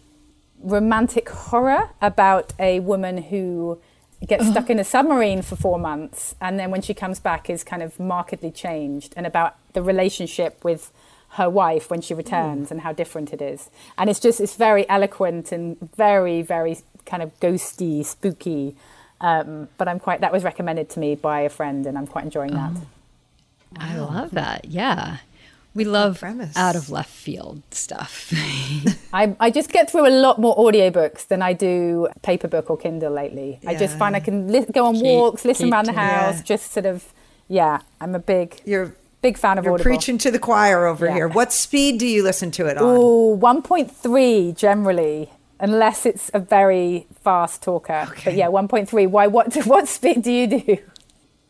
romantic 0.62 1.28
horror 1.30 1.90
about 2.02 2.52
a 2.58 2.80
woman 2.80 3.16
who 3.30 3.80
gets 4.26 4.46
stuck 4.50 4.68
in 4.68 4.78
a 4.78 4.84
submarine 4.84 5.40
for 5.40 5.56
four 5.56 5.78
months 5.78 6.34
and 6.40 6.58
then 6.58 6.70
when 6.70 6.82
she 6.82 6.92
comes 6.92 7.18
back 7.18 7.48
is 7.48 7.64
kind 7.64 7.82
of 7.82 7.98
markedly 7.98 8.50
changed 8.50 9.14
and 9.16 9.26
about 9.26 9.56
the 9.72 9.82
relationship 9.82 10.62
with 10.62 10.92
her 11.34 11.48
wife 11.48 11.90
when 11.90 12.00
she 12.00 12.12
returns 12.14 12.70
and 12.70 12.80
how 12.80 12.92
different 12.92 13.32
it 13.32 13.40
is 13.40 13.70
and 13.96 14.10
it's 14.10 14.18
just 14.20 14.40
it's 14.40 14.56
very 14.56 14.88
eloquent 14.88 15.52
and 15.52 15.76
very 15.96 16.42
very 16.42 16.78
kind 17.06 17.22
of 17.22 17.38
ghosty 17.40 18.04
spooky 18.04 18.74
um, 19.20 19.68
but 19.78 19.86
i'm 19.88 20.00
quite 20.00 20.20
that 20.20 20.32
was 20.32 20.42
recommended 20.44 20.88
to 20.90 20.98
me 20.98 21.14
by 21.14 21.40
a 21.42 21.48
friend 21.48 21.86
and 21.86 21.96
i'm 21.96 22.06
quite 22.06 22.24
enjoying 22.24 22.52
that 22.52 22.72
I 23.78 23.96
love 23.98 24.32
that. 24.32 24.64
Yeah. 24.64 25.18
We 25.74 25.84
love 25.84 26.24
out 26.56 26.74
of 26.74 26.90
left 26.90 27.10
field 27.10 27.62
stuff. 27.70 28.32
I, 29.12 29.36
I 29.38 29.50
just 29.52 29.70
get 29.70 29.88
through 29.88 30.08
a 30.08 30.10
lot 30.10 30.40
more 30.40 30.56
audiobooks 30.56 31.28
than 31.28 31.40
I 31.42 31.52
do 31.52 32.08
paper 32.22 32.48
book 32.48 32.68
or 32.68 32.76
Kindle 32.76 33.12
lately. 33.12 33.60
I 33.64 33.76
just 33.76 33.96
find 33.96 34.16
I 34.16 34.20
can 34.20 34.50
li- 34.50 34.66
go 34.72 34.86
on 34.86 34.94
Keep- 34.94 35.04
walks, 35.04 35.44
listen 35.44 35.66
keep 35.66 35.72
around 35.74 35.84
the 35.86 35.92
house, 35.92 36.38
that. 36.38 36.44
just 36.44 36.72
sort 36.72 36.86
of, 36.86 37.12
yeah, 37.46 37.82
I'm 38.00 38.16
a 38.16 38.18
big, 38.18 38.60
You're 38.64 38.96
big 39.22 39.36
fan 39.38 39.58
of 39.58 39.64
you're 39.64 39.74
Audible. 39.74 39.90
preaching 39.90 40.18
to 40.18 40.30
the 40.30 40.38
choir 40.38 40.86
over 40.86 41.06
Yeah. 41.06 41.14
here. 41.14 41.28
What 41.28 41.52
speed 41.52 41.98
do 41.98 42.06
you 42.06 42.22
listen 42.22 42.50
to 42.52 42.66
it 42.66 42.76
on? 42.78 42.96
Ooh, 42.96 43.36
1.3 43.36 44.52
generally, 44.56 45.30
unless 45.58 46.06
it's 46.06 46.30
a 46.34 46.38
very 46.40 47.06
fast 47.22 47.62
talker. 47.62 48.06
Okay. 48.10 48.22
But 48.30 48.34
yeah, 48.34 48.48
1.3. 48.48 49.06
Why? 49.06 49.26
What? 49.26 49.54
What 49.66 49.88
speed 49.88 50.22
do 50.22 50.32
you 50.32 50.46
do? 50.46 50.78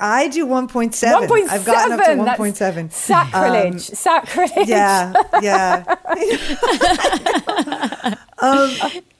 I 0.03 0.29
do 0.29 0.47
1.7. 0.47 1.29
1.7. 1.29 1.49
I've 1.51 1.65
gotten 1.67 2.01
up 2.01 2.07
to 2.07 2.13
1.7. 2.43 2.91
Sacrilege. 2.91 3.73
Um, 3.75 3.79
Sacrilege. 3.79 4.67
Yeah, 4.67 5.13
yeah. 5.43 5.85
um, 8.39 8.71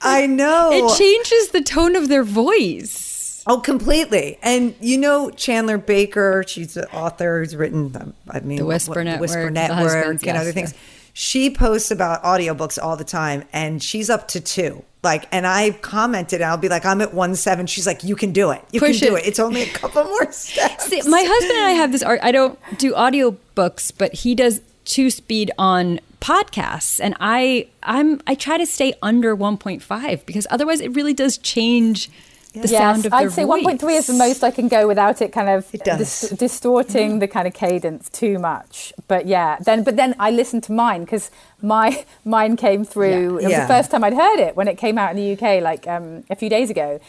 I 0.01 0.25
know. 0.25 0.71
it 0.73 0.97
changes 0.97 1.49
the 1.49 1.61
tone 1.61 1.95
of 1.95 2.09
their 2.09 2.23
voice. 2.23 3.10
Oh, 3.47 3.59
completely. 3.59 4.37
And 4.41 4.75
you 4.79 4.97
know 4.97 5.29
Chandler 5.31 5.77
Baker, 5.77 6.43
she's 6.47 6.75
the 6.75 6.91
author 6.93 7.39
who's 7.39 7.55
written, 7.55 7.95
um, 7.99 8.13
I 8.29 8.39
mean, 8.41 8.57
The 8.57 8.65
Whisper 8.65 8.91
what- 8.91 8.97
the 8.99 9.03
Network, 9.05 9.21
Whisper 9.21 9.45
The 9.45 9.51
Network, 9.51 9.77
Husbands, 9.93 10.23
and 10.23 10.27
yes, 10.35 10.41
other 10.41 10.51
things. 10.51 10.71
yeah. 10.73 10.77
She 11.13 11.49
posts 11.49 11.91
about 11.91 12.23
audiobooks 12.23 12.81
all 12.81 12.95
the 12.95 13.03
time, 13.03 13.43
and 13.51 13.83
she's 13.83 14.09
up 14.09 14.29
to 14.29 14.39
two. 14.39 14.83
Like, 15.03 15.27
and 15.33 15.45
I 15.45 15.71
commented, 15.71 16.41
I'll 16.41 16.55
be 16.57 16.69
like, 16.69 16.85
I'm 16.85 17.01
at 17.01 17.13
one 17.13 17.35
seven. 17.35 17.65
She's 17.67 17.85
like, 17.85 18.03
you 18.03 18.15
can 18.15 18.31
do 18.31 18.51
it. 18.51 18.61
You 18.71 18.79
Push 18.79 18.99
can 18.99 19.09
do 19.09 19.15
it. 19.17 19.25
it. 19.25 19.27
It's 19.29 19.39
only 19.39 19.63
a 19.63 19.73
couple 19.73 20.03
more 20.05 20.31
steps. 20.31 20.85
See, 20.85 21.01
my 21.09 21.21
husband 21.27 21.57
and 21.57 21.65
I 21.67 21.71
have 21.71 21.91
this 21.91 22.03
art. 22.03 22.19
I 22.23 22.31
don't 22.31 22.57
do 22.77 22.93
audiobooks, 22.93 23.91
but 23.97 24.13
he 24.13 24.35
does 24.35 24.61
two 24.85 25.09
speed 25.09 25.51
on 25.57 25.99
podcasts 26.21 26.99
and 27.03 27.15
I 27.19 27.67
I'm 27.83 28.21
I 28.27 28.35
try 28.35 28.57
to 28.57 28.65
stay 28.65 28.93
under 29.01 29.35
1.5 29.35 30.25
because 30.25 30.45
otherwise 30.51 30.79
it 30.81 30.95
really 30.95 31.13
does 31.15 31.37
change 31.39 32.09
the 32.53 32.67
sound 32.67 33.05
of 33.05 33.11
their 33.11 33.21
I'd 33.21 33.31
say 33.31 33.43
voice. 33.45 33.63
1.3 33.65 33.91
is 33.97 34.07
the 34.07 34.13
most 34.13 34.43
I 34.43 34.51
can 34.51 34.67
go 34.67 34.87
without 34.87 35.21
it 35.21 35.31
kind 35.31 35.49
of 35.49 35.73
It 35.73 35.83
dis- 35.83 36.29
distorting 36.37 37.19
the 37.19 37.27
kind 37.27 37.47
of 37.47 37.53
cadence 37.53 38.09
too 38.09 38.39
much. 38.39 38.91
But 39.07 39.25
yeah, 39.25 39.57
then 39.61 39.83
but 39.83 39.95
then 39.95 40.15
I 40.19 40.31
listened 40.31 40.63
to 40.63 40.71
mine 40.73 41.05
because 41.05 41.31
my 41.61 42.05
mine 42.25 42.57
came 42.57 42.83
through. 42.85 43.37
It 43.37 43.43
was 43.43 43.51
Yeah. 43.51 43.61
the 43.61 43.73
first 43.73 43.89
time 43.91 44.03
I'd 44.03 44.13
heard 44.13 44.39
it 44.39 44.55
when 44.55 44.67
it 44.67 44.77
came 44.77 44.97
out 44.97 45.11
in 45.11 45.17
the 45.17 45.33
UK, 45.33 45.61
like 45.63 45.87
um, 45.87 46.23
a 46.29 46.35
few 46.35 46.49
days 46.49 46.69
ago. 46.69 46.99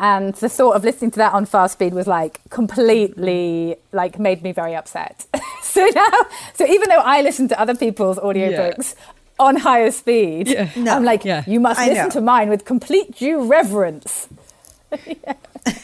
And 0.00 0.32
the 0.34 0.48
thought 0.48 0.76
of 0.76 0.84
listening 0.84 1.10
to 1.12 1.18
that 1.18 1.32
on 1.32 1.44
fast 1.44 1.72
speed 1.74 1.92
was 1.92 2.06
like 2.06 2.40
completely 2.50 3.76
like 3.92 4.18
made 4.18 4.42
me 4.42 4.52
very 4.52 4.74
upset. 4.74 5.26
so 5.62 5.84
now, 5.94 6.06
so 6.54 6.66
even 6.66 6.88
though 6.88 7.00
I 7.00 7.22
listen 7.22 7.48
to 7.48 7.60
other 7.60 7.74
people's 7.74 8.18
audiobooks 8.18 8.94
on 9.40 9.56
higher 9.56 9.90
speed, 9.90 10.48
Yeah. 10.48 10.68
No. 10.76 10.94
I'm 10.94 11.04
like, 11.04 11.24
Yeah. 11.24 11.44
you 11.46 11.60
must 11.60 11.78
I 11.80 11.88
listen 11.88 12.04
know. 12.06 12.10
to 12.10 12.20
mine 12.20 12.48
with 12.48 12.64
complete 12.64 13.16
due 13.16 13.44
reverence. 13.44 14.28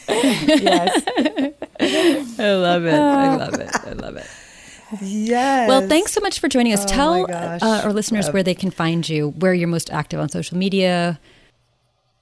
Yes. 0.07 1.03
I 2.39 2.53
love 2.53 2.85
it. 2.85 2.93
I 2.93 3.35
love 3.35 3.53
it. 3.55 3.69
I 3.85 3.91
love 3.93 4.17
it. 4.17 4.27
Yes. 5.01 5.67
Well, 5.67 5.87
thanks 5.87 6.13
so 6.13 6.21
much 6.21 6.39
for 6.39 6.47
joining 6.47 6.73
us. 6.73 6.85
Oh 6.85 6.87
Tell 6.87 7.31
uh, 7.31 7.81
our 7.83 7.93
listeners 7.93 8.29
where 8.29 8.43
they 8.43 8.55
can 8.55 8.71
find 8.71 9.07
you, 9.07 9.29
where 9.31 9.53
you're 9.53 9.67
most 9.67 9.91
active 9.91 10.19
on 10.19 10.29
social 10.29 10.57
media. 10.57 11.19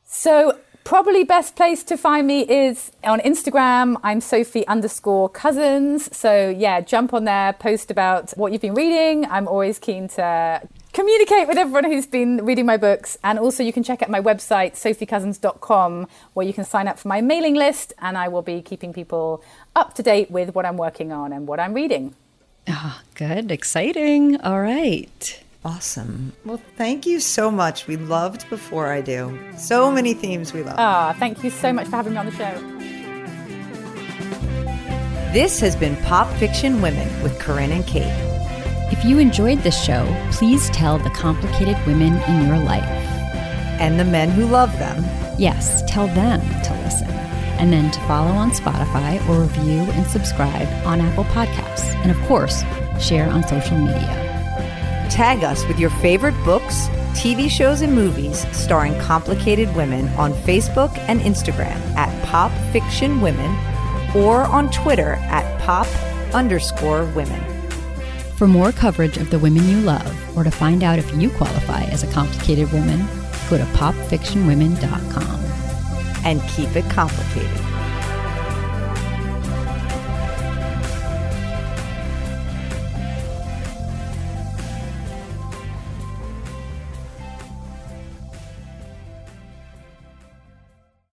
So 0.05 0.57
probably 0.83 1.23
best 1.23 1.55
place 1.55 1.83
to 1.85 1.97
find 1.97 2.27
me 2.27 2.41
is 2.41 2.91
on 3.03 3.19
Instagram. 3.21 3.97
I'm 4.03 4.21
Sophie 4.21 4.67
underscore 4.67 5.29
Cousens. 5.29 6.13
So 6.13 6.49
yeah, 6.49 6.81
jump 6.81 7.13
on 7.13 7.25
there, 7.25 7.53
post 7.53 7.91
about 7.91 8.31
what 8.31 8.51
you've 8.51 8.61
been 8.61 8.73
reading. 8.73 9.25
I'm 9.25 9.47
always 9.47 9.79
keen 9.79 10.07
to 10.09 10.61
communicate 10.93 11.47
with 11.47 11.57
everyone 11.57 11.85
who's 11.85 12.05
been 12.05 12.45
reading 12.45 12.65
my 12.65 12.77
books. 12.77 13.17
And 13.23 13.37
also 13.37 13.63
you 13.63 13.73
can 13.73 13.83
check 13.83 14.01
out 14.01 14.09
my 14.09 14.21
website, 14.21 14.73
sophiecousens.com, 14.73 16.07
where 16.33 16.45
you 16.45 16.53
can 16.53 16.63
sign 16.63 16.87
up 16.87 16.99
for 16.99 17.07
my 17.07 17.19
mailing 17.19 17.55
list 17.55 17.93
and 17.99 18.17
I 18.17 18.27
will 18.27 18.43
be 18.43 18.61
keeping 18.61 18.93
people 18.93 19.43
up 19.75 19.95
to 19.95 20.03
date 20.03 20.31
with 20.31 20.55
what 20.55 20.65
I'm 20.65 20.77
working 20.77 21.11
on 21.11 21.33
and 21.33 21.47
what 21.47 21.59
I'm 21.59 21.73
reading. 21.73 22.15
Ah, 22.67 23.01
good. 23.15 23.51
Exciting. 23.51 24.39
All 24.41 24.61
right. 24.61 25.43
Awesome. 25.65 26.33
Well, 26.45 26.61
thank 26.77 27.05
you 27.05 27.19
so 27.19 27.49
much. 27.49 27.87
We 27.87 27.97
loved 27.97 28.49
Before 28.49 28.91
I 28.91 29.01
Do. 29.01 29.37
So 29.57 29.91
many 29.91 30.13
themes 30.13 30.53
we 30.53 30.61
love. 30.61 30.75
Ah, 30.77 31.15
thank 31.17 31.43
you 31.43 31.49
so 31.49 31.73
much 31.73 31.87
for 31.87 31.95
having 31.95 32.13
me 32.13 32.19
on 32.19 32.25
the 32.25 32.31
show. 32.33 32.53
This 35.31 35.59
has 35.61 35.75
been 35.75 35.95
Pop 36.03 36.27
Fiction 36.37 36.81
Women 36.81 37.07
with 37.23 37.39
Corinne 37.39 37.71
and 37.71 37.85
Kate. 37.87 38.32
If 38.93 39.03
you 39.03 39.17
enjoyed 39.17 39.57
this 39.63 39.83
show, 39.83 40.05
please 40.31 40.69
tell 40.69 40.99
the 40.99 41.09
complicated 41.09 41.75
women 41.87 42.13
in 42.29 42.47
your 42.47 42.59
life. 42.59 42.83
And 43.81 43.99
the 43.99 44.05
men 44.05 44.29
who 44.29 44.45
love 44.45 44.71
them. 44.77 45.03
Yes, 45.39 45.81
tell 45.87 46.05
them 46.05 46.41
to 46.41 46.81
listen. 46.83 47.09
and 47.57 47.73
then 47.73 47.89
to 47.89 47.99
follow 48.01 48.29
on 48.31 48.51
Spotify 48.51 49.17
or 49.27 49.41
review 49.41 49.81
and 49.93 50.05
subscribe 50.07 50.67
on 50.85 51.01
Apple 51.01 51.23
Podcasts. 51.25 51.95
And 52.03 52.11
of 52.11 52.19
course, 52.27 52.63
share 52.99 53.29
on 53.29 53.47
social 53.47 53.77
media. 53.77 55.07
Tag 55.09 55.43
us 55.43 55.65
with 55.67 55.79
your 55.79 55.89
favorite 55.89 56.35
books, 56.45 56.87
TV 57.13 57.49
shows, 57.49 57.81
and 57.81 57.95
movies 57.95 58.45
starring 58.55 58.97
complicated 58.99 59.73
women 59.75 60.07
on 60.09 60.33
Facebook 60.33 60.95
and 61.07 61.19
Instagram 61.21 61.79
at 61.95 62.11
Pop 62.25 62.51
Fiction 62.71 63.21
Women 63.21 63.55
or 64.15 64.43
on 64.43 64.69
Twitter 64.69 65.13
at 65.31 65.59
Pop 65.61 65.87
underscore 66.33 67.05
women. 67.15 67.52
For 68.35 68.47
more 68.47 68.71
coverage 68.71 69.17
of 69.17 69.29
the 69.29 69.39
women 69.39 69.67
you 69.67 69.79
love 69.81 70.37
or 70.37 70.43
to 70.43 70.51
find 70.51 70.83
out 70.83 70.99
if 70.99 71.13
you 71.15 71.29
qualify 71.29 71.83
as 71.83 72.03
a 72.03 72.11
complicated 72.11 72.71
woman, 72.71 72.99
go 73.49 73.57
to 73.57 73.65
popfictionwomen.com. 73.65 75.39
And 76.25 76.41
keep 76.49 76.75
it 76.75 76.89
complicated. 76.89 77.72